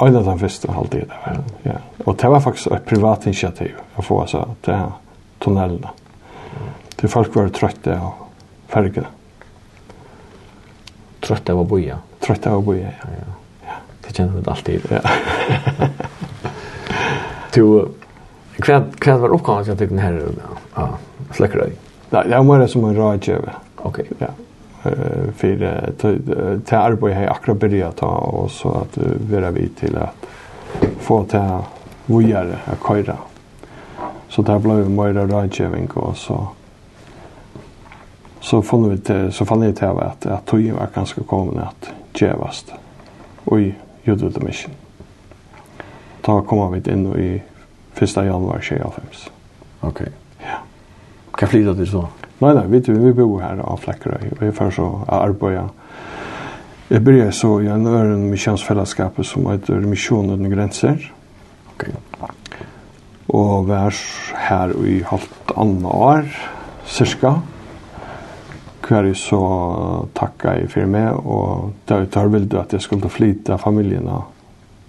En 0.00 0.16
av 0.16 0.24
de 0.24 0.36
første 0.40 0.72
halvdige, 0.72 1.08
det 1.10 1.18
var 1.24 1.42
ja. 1.64 1.76
Og 2.06 2.16
det 2.16 2.30
var 2.32 2.40
faktisk 2.40 2.72
et 2.72 2.86
privat 2.88 3.26
initiativ 3.28 3.76
å 3.96 4.04
få 4.04 4.22
altså, 4.22 4.44
til 4.64 4.94
tunnelene. 5.44 5.92
Til 6.96 7.12
folk 7.12 7.36
var 7.36 7.52
trøtte 7.56 7.96
og 8.00 8.24
fergene. 8.72 9.12
Trøtte 11.20 11.52
av 11.52 11.62
å 11.62 11.68
bo. 11.68 11.78
Trøtte 12.24 12.50
av 12.50 12.60
å 12.60 12.64
bo, 12.64 12.74
ja. 12.76 12.92
ja. 13.04 13.28
ja. 13.68 13.78
Det 14.04 14.16
kjenner 14.16 14.40
vi 14.40 14.44
alltid. 14.52 14.88
Ja. 14.90 15.00
du, 17.54 17.62
hva, 18.64 18.82
hva 19.04 19.16
var 19.22 19.36
oppgaven 19.36 19.80
til 19.80 19.92
den 19.92 20.00
her 20.00 20.20
ja, 20.24 20.88
slækkerøy? 21.36 21.76
Nei, 22.10 22.24
det 22.26 22.36
var 22.36 22.46
mer 22.48 22.66
som 22.68 22.84
en 22.88 22.96
rådgjøver. 22.96 23.66
Okej, 23.82 24.06
okay, 24.10 24.16
ja. 24.18 24.26
Eh 24.90 25.32
för 25.32 25.92
till 26.64 26.76
arbete 26.76 27.14
har 27.14 27.26
akra 27.26 27.54
börja 27.54 27.92
ta 27.92 28.06
och 28.06 28.50
så 28.50 28.70
att 28.70 28.98
vara 29.30 29.50
vi 29.50 29.68
till 29.68 29.96
att 29.96 30.26
få 30.98 31.24
ta 31.24 31.64
vidare 32.06 32.58
att 32.64 32.88
köra. 32.88 33.16
Så 34.28 34.42
där 34.42 34.58
blev 34.58 34.90
mer 34.90 35.12
rådgivning 35.12 35.90
och 35.90 36.16
så 36.16 36.48
så 38.40 38.62
fann 38.62 38.90
vi 38.90 38.98
till, 38.98 39.32
så 39.32 39.44
fann 39.44 39.62
jag 39.62 39.76
till 39.76 39.86
att 39.86 40.26
att 40.26 40.46
tog 40.46 40.72
var 40.72 40.88
ganska 40.94 41.22
kommen 41.22 41.58
att 41.58 41.90
gevast. 42.14 42.72
Oj, 43.44 43.78
gjorde 44.02 44.28
det 44.28 44.40
mission. 44.40 44.72
Ta 46.20 46.42
komma 46.42 46.70
vi 46.70 46.92
in 46.92 47.06
i 47.06 47.42
1 47.94 48.16
januari 48.16 48.60
2025. 48.60 49.04
Okej. 49.80 49.90
Okay. 49.90 50.12
Ja. 50.38 50.58
Kan 51.38 51.48
flyta 51.48 51.72
det 51.72 51.86
så. 51.86 52.08
Nei, 52.40 52.54
nei, 52.56 52.66
vi, 52.72 52.80
vi 52.80 53.12
bor 53.12 53.42
her 53.44 53.58
av 53.60 53.82
Flekkerøy, 53.82 54.30
og 54.38 54.42
jeg 54.46 54.54
får 54.56 54.70
så 54.78 54.84
arbeid. 55.12 55.74
Jeg 56.90 57.02
började 57.04 57.32
så 57.36 57.50
i 57.60 57.66
en 57.68 57.86
øren 57.86 58.22
misjonsfellesskap 58.30 59.18
som 59.28 59.50
heter 59.50 59.84
Misjon 59.84 60.30
uten 60.32 60.48
grenser. 60.50 61.04
Ok. 61.74 61.84
Og 63.28 63.66
vi 63.68 63.76
er 63.76 63.98
her 64.48 64.72
i 64.88 64.94
halvt 65.06 65.52
annet 65.60 65.92
år, 65.92 66.24
cirka. 66.86 67.34
Hver 68.88 69.10
jeg 69.10 69.20
så 69.20 69.40
takka 70.16 70.56
jeg 70.58 70.70
for 70.72 70.90
meg, 70.90 71.20
og 71.20 71.74
da 71.86 72.00
jeg 72.00 72.10
tar 72.10 72.32
vildt 72.32 72.56
at 72.58 72.72
jeg 72.72 72.82
skulle 72.82 73.12
flytta 73.12 73.60
familien 73.60 74.08
av 74.08 74.24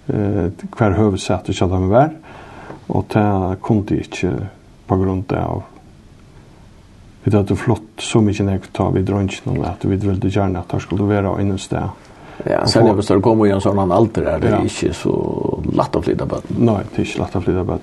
eh, 0.08 0.48
hver 0.72 0.96
høvesett 0.96 1.52
ikke 1.52 1.68
hadde 1.68 1.82
med 1.84 1.92
vær. 1.92 2.16
Og 2.88 3.04
det 3.12 3.28
kunne 3.62 3.92
jeg 3.92 4.08
ikke 4.08 4.32
på 4.88 4.98
grunn 5.04 5.22
av 5.36 5.68
vi 7.24 7.30
hade 7.30 7.48
det 7.48 7.56
flott 7.56 8.02
så 8.02 8.20
mye 8.20 8.44
nek 8.44 8.72
ta 8.72 8.88
vi 8.90 9.00
vid 9.00 9.10
drönchen 9.10 9.64
at 9.64 9.84
vi 9.84 9.96
ville 9.96 10.30
gjerne 10.30 10.58
at 10.58 10.72
det 10.72 10.82
skulle 10.82 11.06
være 11.08 11.36
inne 11.40 11.58
sted. 11.58 11.88
Ja, 12.44 12.66
sen 12.66 12.84
när 12.84 12.94
vi 12.94 13.02
står 13.02 13.20
kommer 13.20 13.46
ju 13.46 13.52
en 13.52 13.60
sån 13.60 13.78
annan 13.78 13.92
alter 13.92 14.38
det 14.40 14.48
ja. 14.48 14.62
ikke 14.64 14.94
så 14.94 15.12
latt 15.72 15.96
å 15.96 16.02
flytta 16.02 16.26
på. 16.26 16.40
Nei, 16.58 16.80
det 16.90 17.02
er 17.02 17.06
ikke 17.06 17.22
lätt 17.22 17.36
å 17.36 17.42
flytta 17.44 17.64
på. 17.64 17.78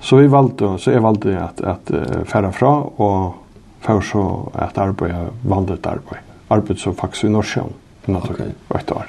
Så 0.00 0.16
vi 0.16 0.26
valgte, 0.30 0.76
så 0.78 0.94
jeg 0.94 1.02
valgte 1.02 1.34
at, 1.40 1.60
at 1.60 1.90
uh, 1.90 2.22
färra 2.24 2.52
fra 2.52 2.70
og 2.96 3.32
för 3.80 4.00
så 4.00 4.52
at 4.54 4.78
arbeta 4.78 5.26
valde 5.42 5.74
ett 5.74 5.86
arbeid. 5.86 6.20
Arbete 6.48 6.80
som 6.80 6.94
faktiskt 6.94 7.24
i 7.24 7.28
Norrsjön. 7.28 7.72
Okej. 8.06 8.54
et 8.74 8.92
år. 8.92 9.06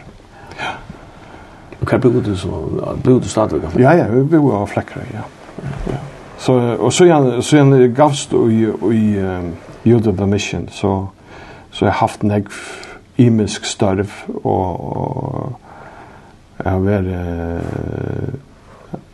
Ja. 0.58 0.72
Hva 1.80 2.00
kan 2.00 2.24
du 2.24 2.36
så 2.36 2.50
bo 3.04 3.20
du 3.20 3.28
stadigvæk? 3.28 3.80
Ja, 3.80 3.94
ja, 3.94 4.06
vi 4.08 4.24
bor 4.24 4.56
av 4.56 4.68
Fläckra, 4.68 5.02
ja. 5.14 5.24
Ja. 5.90 5.98
Så 6.42 6.76
och 6.76 6.94
så 6.94 7.06
jag 7.06 7.44
så 7.44 7.58
en 7.58 7.94
gavst 7.94 8.34
i 8.34 8.38
i 8.38 8.74
i 8.92 9.90
Youtube 9.90 10.26
mission 10.26 10.68
så 10.72 11.08
så 11.72 11.86
jag 11.86 11.92
haft 11.92 12.24
en 12.24 12.46
imisk 13.16 13.66
starv 13.66 14.12
och 14.44 15.52
jag 16.64 16.72
har 16.72 16.80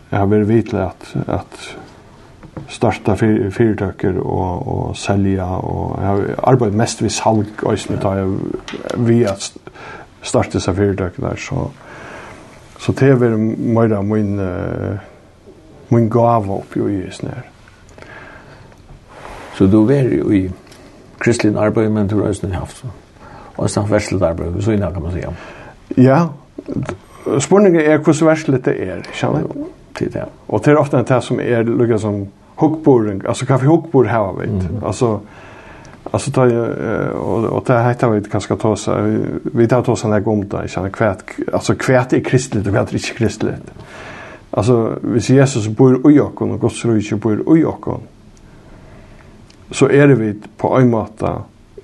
jag 0.09 0.19
har 0.19 0.25
varit 0.25 0.47
vitlig 0.47 0.79
att 0.79 1.15
att 1.27 1.75
starta 2.67 3.15
fyrtöker 3.51 4.17
och 4.17 4.67
och 4.67 4.97
sälja 4.97 5.45
och 5.45 6.03
jag 6.03 6.07
har 6.07 6.35
arbetat 6.43 6.73
mest 6.73 7.01
vid 7.01 7.11
salg 7.11 7.45
och 7.61 7.79
så 7.79 7.97
tar 7.97 8.17
jag 8.17 8.39
via 8.97 9.35
starta 10.21 10.59
så 10.59 10.73
fyrtöker 10.73 11.21
där 11.21 11.35
så 11.35 11.69
så 12.79 12.91
det 12.91 13.05
är 13.05 13.15
väl 13.15 13.37
mer 13.37 14.01
min 14.01 14.39
min 15.89 16.09
gava 16.09 16.59
oppi 16.59 16.81
og 16.81 16.91
just 16.91 17.23
nær. 17.23 17.45
Så 19.57 19.65
du 19.65 19.85
var 19.85 20.09
jo 20.13 20.29
i 20.31 20.47
kristelig 21.19 21.57
arbeid, 21.57 21.89
men 21.89 22.07
du 22.07 22.19
har 22.19 22.27
også 22.27 22.47
haft 22.53 22.77
så. 22.77 22.87
Og 23.57 23.69
en 23.77 23.89
verslet 23.89 24.21
arbeid, 24.21 24.61
så 24.61 24.71
innan 24.71 24.93
kan 24.93 25.01
man 25.01 25.11
säga. 25.11 25.29
Ja, 25.97 26.27
spurningen 27.39 27.81
er 27.81 27.97
hvordan 27.97 28.27
verslet 28.27 28.65
det 28.65 28.75
er, 28.89 29.01
kjenner 29.13 29.41
du? 29.41 29.65
Tid, 29.95 30.15
ja. 30.15 30.23
Og 30.47 30.61
det 30.65 30.71
er 30.73 30.77
ofte 30.77 30.97
en 30.97 31.21
som 31.21 31.39
er 31.39 31.63
lukket 31.63 32.01
som 32.01 32.27
hukkboring, 32.55 33.23
altså 33.27 33.45
kaffe 33.45 33.65
hukkbor 33.65 34.03
her, 34.03 34.33
vet. 34.37 34.49
du. 34.61 34.85
Altså, 34.85 35.19
Alltså 36.11 36.31
ta 36.31 36.45
och 37.11 37.43
och 37.43 37.63
det 37.67 37.83
heter 37.83 38.09
vi 38.09 38.21
kanske 38.21 38.55
ta 38.55 38.75
så 38.75 38.95
vi 39.43 39.67
tar 39.67 39.81
ta 39.81 39.95
såna 39.95 40.19
gomta 40.19 40.65
i 40.65 40.67
kvät 40.67 40.91
kvärt 40.91 41.53
alltså 41.53 41.75
kvärt 41.75 42.13
är 42.13 42.19
kristligt 42.19 42.67
och 42.67 42.73
kvärt 42.73 42.89
är 42.89 42.93
inte 42.93 43.07
kristligt. 43.07 43.71
Alltså, 44.57 44.95
hvis 45.01 45.29
Jesus 45.29 45.67
bor 45.67 46.11
i 46.11 46.19
oss 46.19 46.31
och 46.37 46.61
Guds 46.61 46.85
rike 46.85 47.15
bor 47.15 47.57
i 47.57 47.63
oss 47.63 48.01
så 49.71 49.85
är 49.85 50.11
er 50.11 50.15
vi 50.15 50.33
på 50.57 50.77
en 50.77 50.89
måte 50.89 51.31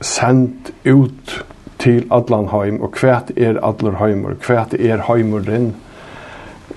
sendt 0.02 0.74
ut 0.84 1.46
til 1.78 2.06
allan 2.12 2.48
heim 2.48 2.82
og 2.82 2.92
kvært 2.96 3.34
er 3.38 3.60
allar 3.60 4.00
heimur, 4.00 4.38
kvært 4.42 4.74
er 4.80 5.04
heimur 5.08 5.40
din. 5.40 5.74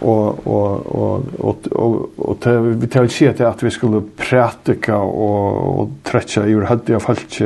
Og 0.00 0.46
og 0.46 0.94
og 0.94 1.24
og 1.38 1.56
og, 1.72 2.10
og 2.18 2.40
til, 2.40 2.80
vi 2.80 2.86
tel 2.86 3.08
sjá 3.08 3.32
til 3.32 3.44
at 3.44 3.62
vi 3.62 3.70
skulle 3.70 4.02
prætika 4.18 4.92
og 4.92 5.78
og 5.78 5.90
trekkja 6.04 6.44
i 6.44 6.52
høtti 6.52 6.92
av 6.92 7.00
folk 7.00 7.40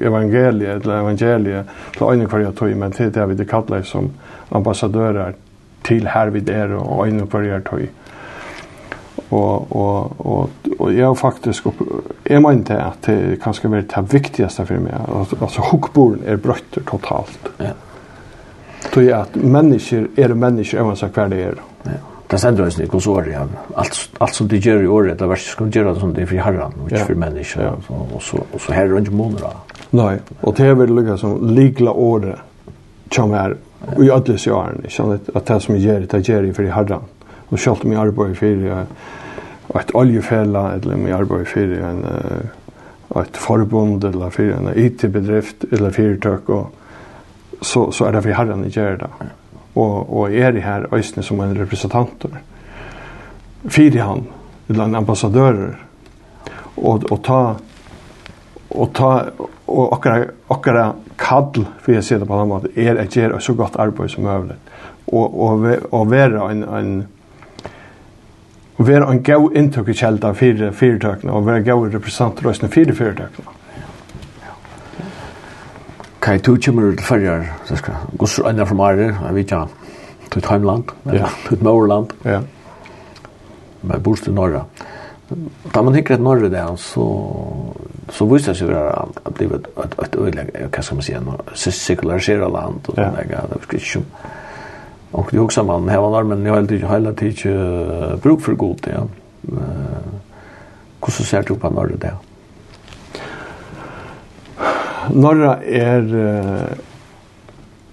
evangeliet 0.00 0.80
eller 0.80 1.02
evangeliet 1.02 1.66
til 1.92 2.06
ein 2.06 2.28
kvar 2.28 2.52
tog, 2.56 2.76
men 2.76 2.92
til 2.92 3.14
det 3.14 3.28
vi 3.28 3.34
det 3.34 3.48
kallar 3.48 3.82
som 3.82 4.10
ambassadører, 4.50 5.34
til 5.84 6.08
her 6.08 6.30
vi 6.30 6.40
der 6.40 6.74
og 6.78 7.06
øyne 7.06 7.26
på 7.26 7.40
det 7.40 7.62
tøy. 7.70 7.86
Og, 9.30 9.76
og, 9.76 10.16
og, 10.18 10.50
og 10.78 10.96
jeg 10.96 11.06
har 11.06 11.14
faktisk, 11.14 11.66
jeg 12.30 12.42
mente 12.42 12.76
at 12.76 13.06
det 13.06 13.40
kan 13.42 13.54
skal 13.54 13.70
være 13.72 13.86
det 13.96 14.12
viktigste 14.12 14.66
for 14.66 14.82
meg, 14.84 14.94
altså 15.40 15.64
hukkboren 15.70 16.22
er 16.26 16.36
brøtter 16.36 16.84
totalt. 16.86 17.50
Ja. 17.60 17.72
Tøy 18.92 19.08
at 19.16 19.36
mennesker 19.36 20.06
er 20.16 20.34
mennesker, 20.34 20.78
jeg 20.78 20.86
vet 20.86 21.14
hver 21.14 21.32
det 21.32 21.40
er. 21.42 21.62
Ja. 21.86 22.02
Det 22.30 22.40
sender 22.40 22.66
oss 22.66 22.78
i 22.80 22.86
konsorien. 22.88 23.50
Alt, 23.76 23.98
alt 24.20 24.34
som 24.34 24.48
de 24.48 24.58
gjør 24.58 24.82
i 24.82 24.86
året, 24.86 25.18
det 25.20 25.28
verste 25.28 25.52
skal 25.54 25.66
de 25.66 25.78
gjøre 25.78 25.92
det 25.94 26.00
som 26.00 26.14
de 26.14 26.22
er 26.22 26.26
for 26.30 26.40
herren, 26.42 26.72
og 26.80 26.88
ikke 26.88 26.98
ja. 26.98 27.04
for 27.04 27.20
mennesker. 27.20 27.62
Ja. 27.62 27.74
Og, 27.88 28.08
og, 28.14 28.22
så, 28.22 28.40
og 28.52 28.60
så 28.60 28.72
her 28.72 28.88
er 28.88 28.94
det 28.94 29.04
ikke 29.04 29.16
måneder. 29.16 29.60
Nei, 29.94 30.16
og 30.42 30.56
det 30.56 30.66
er 30.66 30.78
vel 30.78 30.94
lykket 30.96 31.20
som 31.20 31.36
ligla 31.54 31.92
året, 31.92 32.40
som 33.12 33.34
er 33.38 33.54
i 34.02 34.10
alle 34.10 34.38
sjøren, 34.38 34.82
ikke 34.84 34.94
sant? 34.94 35.30
At 35.34 35.48
det 35.48 35.60
som 35.62 35.74
jeg 35.76 35.84
gjør, 35.84 36.06
det 36.10 36.22
gjør 36.28 36.46
jeg 36.48 36.56
for 36.56 36.66
i 36.66 36.72
herren. 36.74 37.08
Og 37.50 37.58
selv 37.58 37.84
om 37.84 37.92
jeg 37.92 38.00
arbeider 38.00 38.34
for 38.34 39.80
et 39.80 39.94
oljefelle, 39.94 40.62
eller 40.74 40.94
om 40.94 41.06
jeg 41.06 41.18
arbeider 41.18 41.50
for 41.50 41.74
en, 41.90 42.04
et 43.22 43.36
forbund, 43.36 44.04
eller 44.04 44.30
for 44.34 44.54
en 44.56 44.72
IT-bedrift, 44.76 45.66
eller 45.72 45.90
fyrtøk, 45.90 46.48
og 46.48 47.62
så, 47.62 47.90
så 47.90 48.06
er 48.06 48.16
det 48.16 48.22
for 48.22 48.38
herren 48.38 48.64
jeg 48.64 48.76
gjør 48.78 48.96
det. 49.04 49.10
Og, 49.74 49.94
og 50.16 50.34
jeg 50.34 50.54
er 50.54 50.60
her 50.62 50.88
øyne 50.94 51.22
som 51.22 51.40
en 51.40 51.56
representanter. 51.58 52.40
Fyre 53.68 54.00
han, 54.00 54.26
eller 54.68 54.84
en 54.84 54.94
ambassadører, 54.94 55.74
og, 56.76 57.04
og 57.10 57.20
ta 57.24 57.40
og 58.74 58.92
ta 58.94 59.10
og 59.66 59.92
okkara 59.92 60.24
okkara 60.48 60.92
kall 61.18 61.66
for 61.80 61.92
jeg 61.92 62.04
sier 62.04 62.18
det 62.18 62.28
på 62.28 62.38
en 62.40 62.48
måte 62.50 62.72
er 62.76 62.98
at 63.00 63.14
gjøre 63.14 63.40
så 63.40 63.54
godt 63.54 63.76
arbeid 63.78 64.08
som 64.10 64.24
mulig 64.26 64.56
og 65.06 65.40
og 65.48 65.66
og 65.92 66.10
være 66.10 66.50
en 66.50 66.64
en 66.64 67.06
og 68.78 68.86
være 68.86 69.12
en 69.12 69.22
god 69.22 69.50
inntøk 69.54 69.88
i 69.88 69.92
kjelda 69.92 70.32
for 70.34 70.70
fyrirtøkene, 70.72 71.32
og 71.32 71.46
være 71.46 71.62
god 71.62 71.94
representanter 71.94 72.48
også 72.48 72.66
for 72.66 72.94
fyrirtøkene. 72.94 73.52
Kai, 76.22 76.38
du 76.38 76.56
kommer 76.56 76.90
til 76.90 77.04
fyrir, 77.04 77.44
så 77.64 77.76
skal 77.76 77.94
jeg 77.94 78.18
gå 78.18 78.26
så 78.26 78.48
enda 78.48 78.64
fra 78.64 78.74
Mare, 78.74 78.96
jeg 79.26 79.34
vet 79.34 79.40
ikke, 79.40 79.66
til 80.30 80.38
et 80.38 80.46
heimland, 80.48 80.84
til 81.04 81.14
et 81.14 81.62
Ja. 82.24 82.40
men 83.82 83.92
jeg 83.92 84.02
bor 84.02 84.14
til 84.14 84.32
Norra. 84.32 84.64
Ja. 84.80 84.93
Da 85.74 85.82
man 85.82 85.94
hikker 85.96 86.16
et 86.16 86.22
norre 86.24 86.50
det, 86.52 86.62
så, 86.82 87.04
så 88.12 88.26
viser 88.30 88.52
det 88.52 88.60
seg 88.60 88.72
at 88.74 89.30
det 89.38 89.48
blir 89.48 89.58
et, 89.58 89.68
et 89.84 89.96
et 90.04 90.16
øyelig, 90.20 90.46
hva 90.68 90.82
skal 90.82 90.98
man 91.00 91.06
si, 91.06 91.14
en 91.18 91.30
sekulariseret 91.54 92.52
land, 92.52 92.88
og 92.88 92.98
ja. 92.98 93.10
det 93.16 93.38
er 93.38 93.56
ikke 93.62 93.80
som, 93.80 94.04
og 95.14 95.30
det 95.30 95.38
er 95.38 95.44
også 95.44 95.62
man, 95.62 95.88
her 95.88 96.02
var 96.02 96.10
normen, 96.16 96.44
jeg 96.44 96.52
har 96.52 96.62
alltid 96.62 96.86
heller 96.90 97.24
ikke 97.30 98.18
bruk 98.22 98.40
for 98.42 98.54
god, 98.58 98.86
ja. 98.90 99.04
Hvordan 101.04 101.26
ser 101.28 101.42
du 101.42 101.54
på 101.60 101.68
norre 101.68 101.98
det? 102.00 102.14
Norra 105.12 105.58
er 105.62 106.00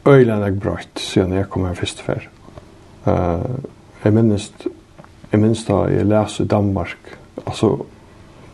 uh, 0.05 0.13
øyelig 0.13 0.59
brøyt, 0.59 0.99
siden 0.99 1.33
jeg 1.33 1.49
kom 1.49 1.65
her 1.65 1.73
først 1.73 2.01
før. 2.01 2.27
Uh, 3.05 3.59
jeg 4.03 4.13
minnes, 4.13 4.51
jeg 5.31 5.39
minnes 5.39 5.65
da 5.67 5.81
jeg 5.91 6.05
leser 6.05 6.45
Danmark, 6.45 7.17
altså 7.45 7.75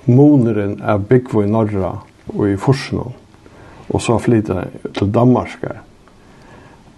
moneren 0.06 0.82
er 0.82 0.98
byggvo 0.98 1.44
i 1.44 1.52
Norra 1.52 1.98
og 2.34 2.50
i 2.50 2.58
Forsno 2.58 3.12
og 3.88 4.02
så 4.02 4.18
flytta 4.20 4.66
til 4.94 5.12
Danmark. 5.14 5.62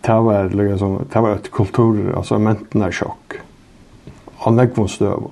Det 0.02 0.16
var 0.26 0.50
liksom 0.50 1.06
det 1.14 1.22
var 1.22 1.36
ett 1.36 1.52
kultur 1.52 2.16
alltså 2.18 2.40
mentna 2.40 2.92
chock. 2.92 3.40
Han 4.38 4.56
lägg 4.56 4.78
von 4.78 4.90
stöv. 4.90 5.24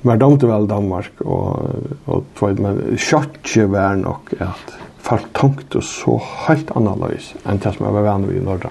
Men 0.00 0.18
de 0.18 0.38
väl 0.38 0.68
Danmark 0.68 1.20
och 1.20 1.58
och 2.04 2.24
två 2.34 2.46
men 2.46 2.98
chockje 2.98 3.66
var 3.66 3.96
nog 3.96 4.16
att 4.38 4.72
fast 4.98 5.32
tankt 5.32 5.74
och 5.74 5.84
så 5.84 6.22
helt 6.46 6.76
analys 6.76 7.34
än 7.44 7.58
det 7.58 7.72
som 7.72 7.86
jag 7.86 7.92
var 7.92 8.02
van 8.02 8.26
vid 8.26 8.42
i 8.42 8.44
norra. 8.44 8.70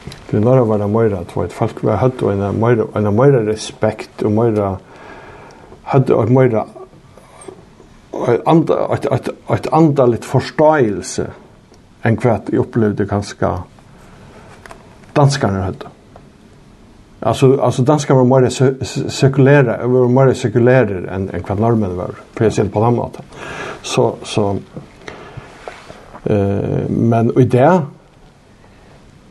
För 0.00 0.40
norra 0.40 0.64
var 0.64 0.78
det 0.78 0.86
mer 0.86 1.12
att 1.12 1.52
folk 1.52 1.82
var 1.82 1.96
hött 1.96 2.22
och 2.22 2.32
en 2.32 2.60
mer 2.60 2.86
en 2.94 3.16
mer 3.16 3.32
respekt 3.32 4.22
och 4.22 4.32
mer 4.32 4.76
hadde 5.88 6.16
et 6.22 6.30
mer 6.30 6.64
et 9.50 9.68
andalit 9.72 10.24
forståelse 10.24 11.28
enn 12.04 12.18
hva 12.22 12.38
jeg 12.48 12.60
opplevde 12.60 13.06
ganske 13.08 13.52
danskarna 15.16 15.62
hadde. 15.68 15.94
Alltså 17.20 17.60
alltså 17.60 17.82
danskar 17.82 18.14
var 18.14 18.24
mer 18.24 18.48
sekulära, 19.08 19.86
var 19.86 20.08
mer 20.08 20.34
sekulära 20.34 21.14
än 21.14 21.30
än 21.30 21.44
vad 21.48 21.60
norrmän 21.60 21.96
var. 21.96 22.10
Precis 22.34 22.70
på 22.72 22.84
den 22.84 22.94
måten. 22.94 23.24
Så 23.82 24.16
så 24.22 24.58
eh 26.24 26.88
men 26.88 27.38
i 27.40 27.44
det 27.44 27.82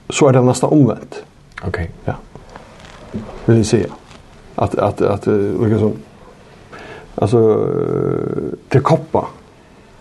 så 0.10 0.28
är 0.28 0.34
det 0.34 0.42
nästan 0.42 0.70
omvänt. 0.70 1.24
Okej. 1.58 1.70
Okay. 1.70 1.88
Ja. 2.06 2.14
Vill 3.46 3.66
säga 3.66 3.88
att 4.56 4.76
att 4.76 5.02
att 5.02 5.28
liksom 5.28 5.94
alltså 7.22 7.68
till 8.69 8.81
koppa 8.81 9.27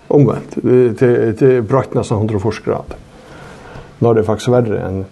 omvänt 0.08 0.50
till 0.98 1.36
till 1.38 1.62
brakt 1.62 1.94
nästan 1.94 2.18
140 2.18 2.64
grad. 2.64 2.94
När 3.98 4.14
det 4.14 4.20
är 4.20 4.24
faktiskt 4.24 4.48
värre 4.48 4.80
än 4.80 5.04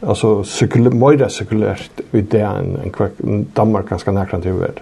alltså 0.00 0.44
cykel 0.44 0.94
mer 0.94 1.28
cirkulärt 1.28 1.90
vid 2.10 2.24
det 2.24 2.40
än 2.40 2.76
en 2.84 2.90
kvack 2.90 3.12
Danmark 3.54 3.88
ganska 3.88 4.12
nära 4.12 4.40
till 4.40 4.52
värld. 4.52 4.80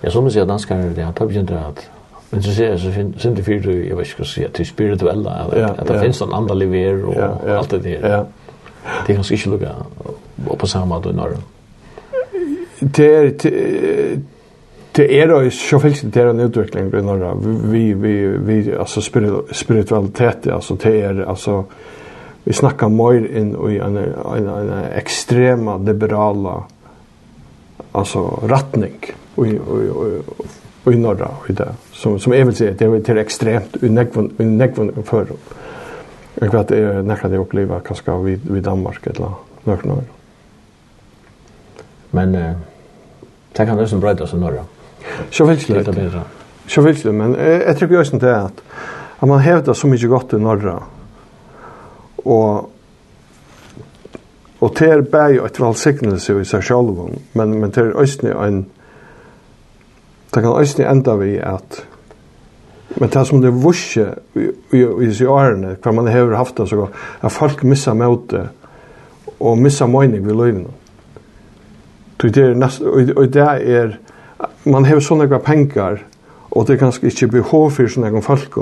Ja, 0.00 0.10
som 0.10 0.24
man 0.24 0.30
säger 0.32 0.46
danskar 0.46 0.76
det 0.96 1.02
har 1.02 1.12
tagit 1.12 1.50
att 1.50 1.90
Men 2.30 2.42
så 2.42 2.50
ser 2.50 2.70
jag 2.70 2.80
så 2.80 2.92
finns 2.92 3.22
det 3.22 3.42
för 3.42 3.52
jag 3.52 3.96
vet 3.96 4.08
inte 4.08 4.24
så 4.24 4.44
att 4.44 4.54
det 4.54 4.64
spirituella 4.64 5.30
att 5.30 5.86
det 5.86 6.00
finns 6.00 6.20
en 6.22 6.32
annan 6.32 6.70
ver 6.70 7.04
och 7.04 7.50
allt 7.50 7.70
det 7.70 7.78
där. 7.78 8.24
Det 9.06 9.14
kan 9.14 9.24
sig 9.24 9.36
inte 9.36 9.50
lugga 9.50 9.74
på 10.58 10.66
samma 10.66 11.00
då 11.00 11.10
norr 11.10 11.36
det 12.80 13.44
det 14.92 15.20
är 15.20 15.28
då 15.28 15.50
så 15.50 15.80
fällt 15.80 16.12
det 16.12 16.20
är 16.20 16.26
en 16.26 16.40
utveckling 16.40 16.94
i 16.94 17.02
norra 17.02 17.34
vi 17.64 17.94
vi 17.94 18.26
vi 18.26 18.76
alltså 18.76 19.00
spiritualitet 19.52 20.46
alltså 20.46 20.74
det 20.74 21.00
är 21.00 21.20
alltså 21.20 21.64
vi 22.44 22.52
snackar 22.52 22.88
mer 22.88 23.36
in 23.36 23.70
i 23.70 23.78
en 23.78 23.96
en 23.96 24.48
en 24.48 24.84
extrema 24.96 25.76
liberala 25.76 26.64
alltså 27.92 28.40
riktning 28.42 28.94
och 29.34 29.46
och 30.84 30.92
i 30.92 30.96
norra 30.96 31.30
i 31.48 31.52
det. 31.52 31.74
Som 31.92 32.18
som 32.18 32.32
är 32.32 32.44
väl 32.44 32.54
det 32.54 32.82
är 32.82 33.00
till 33.00 33.18
extremt 33.18 33.76
unekvon 33.82 34.34
unekvon 34.38 35.02
för 35.04 35.26
jag 36.34 36.52
vet 36.52 36.70
är 36.70 37.02
nästa 37.02 37.28
det 37.28 37.38
uppleva 37.38 37.80
kanske 37.80 38.16
vid 38.16 38.50
vid 38.50 38.62
Danmark 38.62 39.06
eller 39.06 39.32
något 39.64 40.04
Men 42.10 42.54
Det 43.56 43.66
kan 43.66 43.76
nesten 43.76 44.00
brøyde 44.00 44.22
oss 44.24 44.32
i 44.32 44.40
Norge. 44.40 44.62
Så 45.30 45.44
vil 45.44 45.58
ikke 45.58 45.84
det 45.84 45.94
bedre. 45.94 46.22
Så 46.70 46.82
vil 46.86 47.02
det, 47.02 47.14
men 47.14 47.34
jeg 47.36 47.76
tror 47.76 47.88
ikke 47.88 48.18
det 48.22 48.30
er 48.30 48.44
at 48.44 48.64
at 49.20 49.28
man 49.28 49.40
hevder 49.40 49.72
så 49.72 49.88
mye 49.88 50.08
godt 50.08 50.32
i 50.32 50.42
Norge 50.42 50.76
og 52.24 52.70
og 54.60 54.74
det 54.78 54.88
er 54.92 55.02
bare 55.02 55.46
et 55.46 55.60
valgsignelse 55.60 56.34
i 56.40 56.44
seg 56.44 56.64
selv 56.64 56.98
men, 57.34 57.54
men 57.60 57.70
det 57.70 57.84
er 57.84 58.00
østene 58.00 58.34
en 58.46 58.66
det 60.34 60.42
kan 60.42 60.60
østene 60.60 60.90
enda 60.90 61.16
vi 61.16 61.36
at 61.36 61.86
men 62.96 63.08
det 63.08 63.26
som 63.26 63.42
det 63.42 63.52
vursi 63.54 64.00
i, 64.00 64.48
i, 64.72 64.82
i 64.82 65.12
seg 65.14 65.28
årene 65.28 65.76
hva 65.82 65.92
man 65.92 66.08
har 66.08 66.36
haft 66.36 66.58
det 66.58 66.68
så 66.68 66.76
godt 66.76 66.96
at 67.22 67.32
folk 67.32 67.64
missa 67.64 67.94
møte 67.94 68.48
og 69.40 69.58
missa 69.58 69.86
møyning 69.86 70.26
ved 70.26 70.36
løyvene 70.36 70.76
Det 72.22 72.36
är 72.36 72.54
näst 72.54 72.80
och 72.80 73.28
det 73.28 73.40
är 73.40 73.98
man 74.62 74.84
har 74.84 75.00
såna 75.00 75.24
några 75.24 75.38
pengar 75.38 76.06
och 76.32 76.66
det 76.66 76.76
kanske 76.76 77.06
inte 77.06 77.26
behov 77.26 77.70
för 77.70 77.86
såna 77.86 78.20
folk 78.20 78.54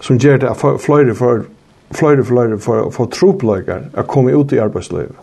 som 0.00 0.18
ger 0.18 0.38
det 0.38 0.78
flöjde 0.78 1.14
för 1.14 1.42
flöjde 1.90 2.24
flöjde 2.24 2.58
för 2.58 2.90
för 2.90 3.06
troplökar 3.06 3.90
att 3.94 4.06
komma 4.06 4.30
ut 4.30 4.52
i 4.52 4.60
arbetslivet. 4.60 5.16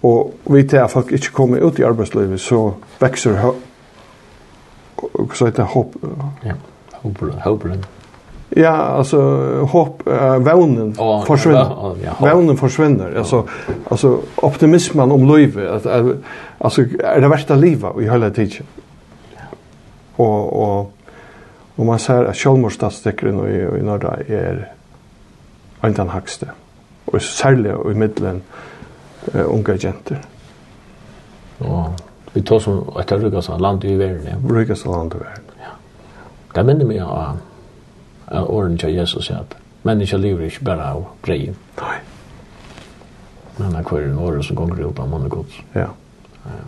Och 0.00 0.34
vi 0.44 0.68
tar 0.68 0.78
att 0.78 0.92
folk 0.92 1.12
inte 1.12 1.28
kommer 1.28 1.68
ut 1.68 1.78
i 1.78 1.84
arbetslivet 1.84 2.40
så 2.40 2.74
växer 2.98 3.52
så 5.34 5.46
heter 5.46 5.62
hopp. 5.62 5.94
Ja, 6.42 6.52
hopp, 6.92 7.20
hopp. 7.44 7.64
Ja, 8.48 8.70
alltså 8.70 9.18
hopp 9.64 10.06
äh, 10.06 10.38
vånen 10.38 10.94
oh, 10.98 11.24
försvinner. 11.24 11.58
Ja, 11.58 11.94
ja, 12.04 12.28
ja, 12.28 12.34
vånen 12.34 12.56
försvinner. 12.56 13.10
Ja. 13.12 13.18
Alltså 13.18 13.48
alltså 13.88 14.20
optimismen 14.36 15.12
om 15.12 15.36
livet 15.36 15.86
att 15.86 15.86
alltså 16.58 16.82
är 16.98 17.20
det 17.20 17.28
värsta 17.28 17.54
livet 17.54 17.92
i 18.00 18.04
hela 18.04 18.30
tiden. 18.30 18.66
Och 20.16 20.62
och 20.62 20.92
och 21.76 21.86
man 21.86 21.98
ser 21.98 22.24
att 22.24 22.36
självmordsstatistiken 22.36 23.46
i 23.46 23.78
i 23.78 23.82
norra 23.82 24.16
är 24.28 24.72
inte 25.84 26.02
den 26.02 26.08
högsta. 26.08 26.46
Och 27.04 27.22
särskilt 27.22 27.66
i 27.66 27.94
mitten 27.94 28.42
eh 29.34 29.40
uh, 29.40 29.54
unga 29.54 29.74
jenter. 29.74 30.20
Ja. 31.58 31.94
Vi 32.32 32.42
tar 32.42 32.58
som 32.58 32.84
ett 33.00 33.12
ryggas 33.12 33.48
land 33.48 33.84
i 33.84 33.94
världen. 33.96 34.48
Ryggas 34.48 34.84
land 34.84 35.14
i 35.14 35.18
världen. 35.18 35.54
Ja. 35.58 35.72
Det 36.54 36.64
minner 36.64 36.84
mig 36.84 37.00
av 37.00 37.38
av 38.28 38.50
åren 38.50 38.78
til 38.78 38.94
Jesus 38.94 39.28
sier 39.28 39.44
at 39.44 39.56
mennesker 39.86 40.18
lever 40.18 40.48
ikke 40.48 40.64
bare 40.66 40.90
av 40.96 41.04
breien. 41.22 41.56
Nei. 41.80 41.96
Men 43.56 43.72
det 43.72 43.80
er 43.80 43.88
hver 43.88 44.08
en 44.08 44.18
åren 44.18 44.42
som 44.44 44.56
gonger 44.58 44.84
opp 44.88 45.00
av 45.00 45.08
mann 45.10 45.28
og 45.28 45.38
gods. 45.38 45.60
Ja. 45.74 45.88
ja. 46.44 46.64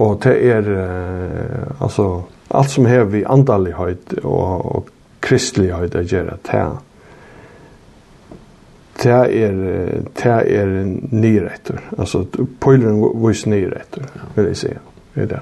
Og 0.00 0.20
det 0.24 0.36
er, 0.50 0.68
eh, 0.74 1.82
altså, 1.82 2.22
alt 2.50 2.70
som 2.70 2.86
har 2.86 3.04
vi 3.12 3.24
andalighet 3.24 4.14
og, 4.22 4.66
og 4.76 4.88
kristelighet 5.24 5.96
å 5.96 6.04
gjøre, 6.04 6.38
det 6.50 6.68
det 9.00 9.12
er 9.12 9.54
det 10.20 10.32
er 10.56 10.72
nyretter. 11.10 11.78
Altså, 11.98 12.24
pojlen 12.60 13.00
vis 13.24 13.46
nyretter 13.46 14.04
vil 14.34 14.50
jeg 14.50 14.56
si. 14.60 14.74
Det 15.14 15.22
er 15.22 15.30
det. 15.30 15.40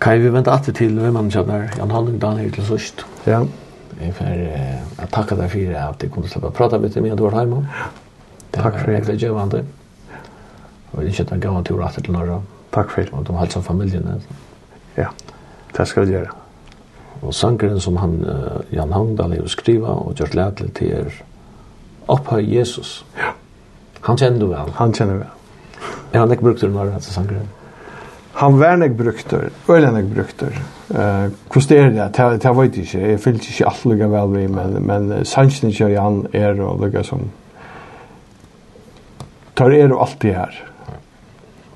Kan 0.00 0.22
vi 0.22 0.28
vente 0.28 0.50
alltid 0.50 0.74
til 0.74 0.98
hvem 1.00 1.12
man 1.12 1.30
kjenner 1.30 1.72
Jan 1.78 1.90
Halling 1.90 2.20
Dan 2.22 2.50
til 2.54 2.66
sørst? 2.66 3.06
Ja. 3.26 3.42
Jeg 4.00 4.14
får 4.14 4.24
eh, 4.24 5.02
att 5.02 5.10
tacka 5.10 5.34
dig 5.36 5.48
för 5.48 5.74
att 5.74 5.98
du 5.98 6.08
kunde 6.08 6.28
släppa 6.28 6.50
prata 6.50 6.78
lite 6.78 7.00
med 7.00 7.12
Edward 7.12 7.34
Heimann. 7.34 7.66
Takk 8.50 8.78
for 8.78 8.92
det. 8.92 9.28
var 9.28 9.38
vant 9.38 9.52
det. 9.52 9.64
Og 10.92 11.04
jeg 11.04 11.14
känns 11.14 11.32
en 11.32 11.40
gammel 11.40 11.64
tur 11.64 11.82
åter 11.82 12.02
til 12.02 12.12
norra. 12.12 12.42
Takk 12.72 12.90
for 12.90 13.00
det. 13.00 13.12
Og 13.12 13.26
de 13.26 13.36
har 13.36 13.46
som 13.46 13.62
familien. 13.62 14.22
Ja. 14.96 15.06
Det 15.76 15.88
skal 15.88 16.06
vi 16.06 16.12
gjøre. 16.12 16.30
Og 17.22 17.34
sangeren 17.34 17.80
som 17.80 17.96
han 17.96 18.24
uh, 18.24 18.62
Jan 18.72 18.92
Hangdal 18.92 19.32
har 19.32 19.46
skriva 19.46 19.86
og 19.86 20.14
gjort 20.14 20.34
lätligt 20.34 20.74
til 20.74 20.92
er 20.92 21.10
Opphøy 22.08 22.54
Jesus. 22.54 23.04
Ja. 23.16 23.32
Han 24.00 24.16
kjenner 24.16 24.38
du 24.38 24.46
vel? 24.46 24.70
Han 24.74 24.92
känner 24.92 25.14
vel. 25.14 25.26
Ja, 26.12 26.20
han 26.20 26.30
ikke 26.30 26.40
inte 26.40 26.44
brukt 26.44 26.60
den 26.60 26.94
altså 26.94 27.12
sangeren 27.12 27.48
han 28.38 28.58
var 28.58 28.76
nek 28.78 28.92
brukter, 28.94 29.48
øyla 29.68 29.90
nek 29.90 30.04
brukter. 30.14 30.54
Uh, 30.90 31.26
Hvordan 31.50 31.78
er 31.78 31.88
det? 31.90 32.04
Det, 32.16 32.42
det 32.42 32.52
vet 32.56 32.76
jeg 32.76 32.84
ikke. 32.84 33.00
Jeg 33.10 33.20
fyllt 33.20 33.48
ikke 33.50 33.66
alt 33.66 33.84
lukka 33.84 34.06
vel 34.12 34.34
vi, 34.36 34.44
men, 34.46 34.76
men 34.86 35.08
sannsyn 35.26 35.72
ikke 35.72 35.88
han 35.98 36.20
er 36.32 36.60
og 36.62 36.78
lukka 36.84 37.02
som 37.02 37.24
tar 39.58 39.74
er 39.74 39.90
og 39.90 40.04
alltid 40.06 40.36
her. 40.38 40.60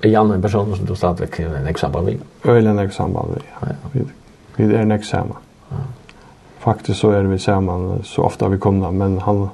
Er 0.05 0.15
Jan 0.15 0.31
en 0.31 0.43
person 0.43 0.71
som 0.77 0.87
du 0.87 0.95
stadigvæk 0.95 1.41
er 1.41 1.57
en 1.67 1.77
samband 1.77 2.07
vi? 2.07 2.19
Øyla 2.47 2.73
nek 2.79 2.93
samband 2.95 3.35
vi, 3.35 3.43
ja. 3.67 3.75
Vi, 3.93 4.07
vi 4.57 4.75
er 4.75 4.87
nek 4.87 5.05
saman. 5.05 5.43
Faktisk 6.63 7.01
så 7.01 7.11
er 7.11 7.27
vi 7.27 7.39
saman 7.39 8.05
så 8.07 8.23
ofta 8.23 8.49
vi 8.49 8.59
kommer, 8.59 8.91
men 8.91 9.19
han... 9.21 9.49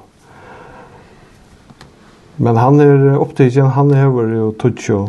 Men 2.37 2.57
han 2.57 2.79
er 2.79 3.17
opptidgen, 3.17 3.65
han 3.65 3.89
hever 3.93 4.35
jo 4.35 4.51
tutsjo 4.51 5.07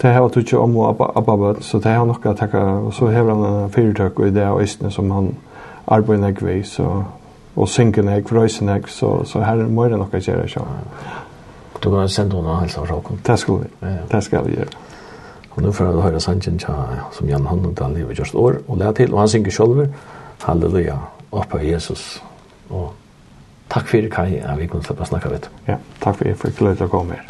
Det 0.00 0.08
har 0.08 0.20
var 0.20 0.58
om 0.58 0.76
och 0.76 0.90
abba 0.90 1.12
abba 1.14 1.54
så 1.60 1.78
det 1.78 1.90
har 1.90 2.06
nog 2.06 2.26
att 2.26 2.50
ta 2.50 2.68
och 2.68 2.94
så 2.94 3.06
har 3.06 3.24
han 3.24 3.70
företag 3.70 4.20
och 4.20 4.26
idé 4.26 4.46
och 4.46 4.60
östne 4.60 4.90
som 4.90 5.10
han 5.10 5.34
arbetar 5.84 6.44
med 6.44 6.66
så 6.66 7.04
och 7.54 7.68
synken 7.68 8.08
är 8.08 8.22
krösen 8.22 8.82
så 8.88 9.24
så 9.24 9.40
här 9.40 9.56
är 9.56 9.64
mer 9.64 9.92
än 9.92 9.98
något 9.98 10.26
jag 10.26 10.50
så. 10.50 10.60
Du 11.82 11.90
kan 11.90 12.08
sända 12.08 12.36
honom 12.36 12.58
hälsa 12.58 12.80
och 12.80 12.88
råkom. 12.88 13.18
Det 13.22 13.36
ska 13.36 13.56
vi. 13.56 13.66
Det 14.10 14.22
ska 14.22 14.42
vi 14.42 14.54
göra. 14.54 14.68
Och 15.48 15.62
nu 15.62 15.72
får 15.72 15.86
jag 15.86 16.00
höra 16.00 16.20
sanchen 16.20 16.58
tja, 16.58 16.84
som 17.12 17.28
Jan 17.28 17.46
Hannendal 17.46 17.94
lever 17.94 18.14
just 18.14 18.34
år 18.34 18.58
och 18.66 18.76
lär 18.76 18.92
till. 18.92 19.12
Och 19.12 19.18
han 19.18 19.28
synker 19.28 19.50
själv. 19.50 19.94
Halleluja. 20.38 20.98
uppe 21.30 21.64
Jesus. 21.64 22.22
Och 22.68 22.94
tack 23.68 23.88
för 23.88 24.02
det 24.02 24.10
Kaj. 24.10 24.44
Vi 24.58 24.68
kunde 24.68 24.86
släppa 24.86 25.04
snacka 25.04 25.28
vet. 25.28 25.50
Ja, 25.64 25.76
tack 25.98 26.16
för 26.16 26.28
er 26.28 26.34
För 26.34 26.72
att 26.72 26.78
du 26.78 26.88
kom 26.88 27.10
här. 27.10 27.26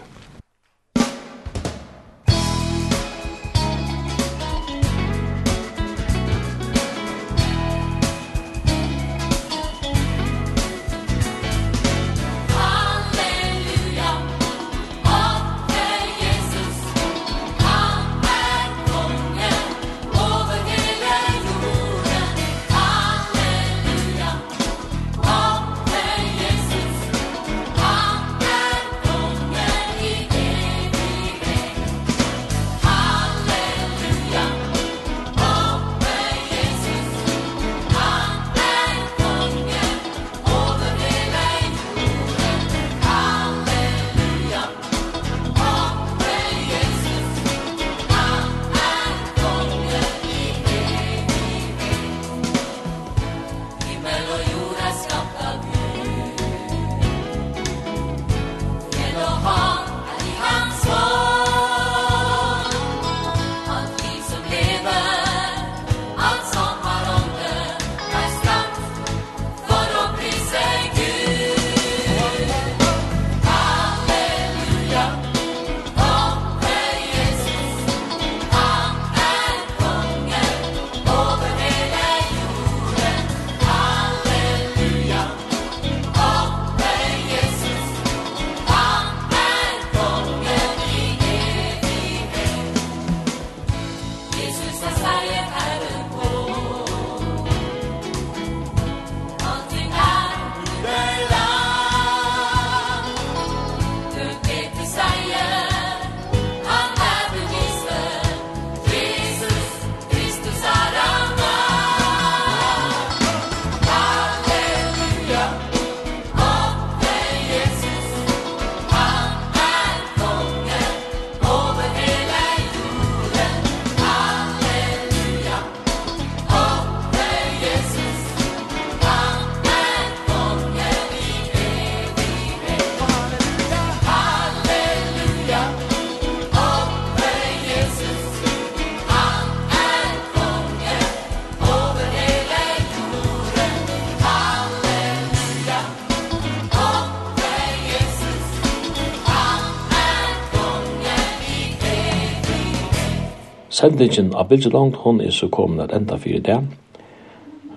sendingen 153.80 154.34
av 154.34 154.48
Bildjelangt, 154.48 154.96
hon 154.96 155.20
er 155.20 155.32
så 155.32 155.48
kommet 155.48 155.88
at 155.88 155.96
enda 155.96 156.18
fyrir 156.20 156.42
det. 156.44 156.58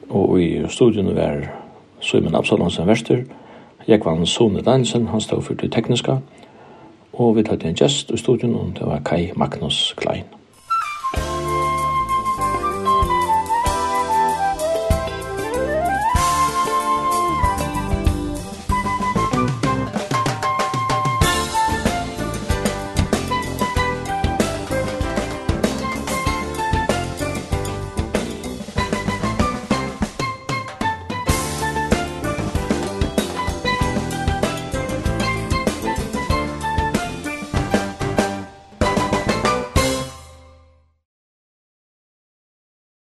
Og 0.09 0.35
i 0.41 0.49
studien 0.69 1.15
var 1.15 1.47
Søymen 2.03 2.35
Absalonsen 2.35 2.88
Vester, 2.88 3.23
Jekvann 3.88 4.25
Sone 4.25 4.61
Dansen, 4.61 5.07
han 5.07 5.21
stod 5.21 5.41
for 5.41 5.53
det 5.53 5.71
tekniska, 5.71 6.17
og 7.13 7.35
vi 7.38 7.43
tatt 7.47 7.63
en 7.63 7.75
gjest 7.77 8.11
i 8.11 8.17
studien, 8.17 8.55
og 8.55 8.75
det 8.80 8.88
var 8.88 9.03
Kai 9.05 9.31
Magnus 9.35 9.93
Klein. 9.97 10.32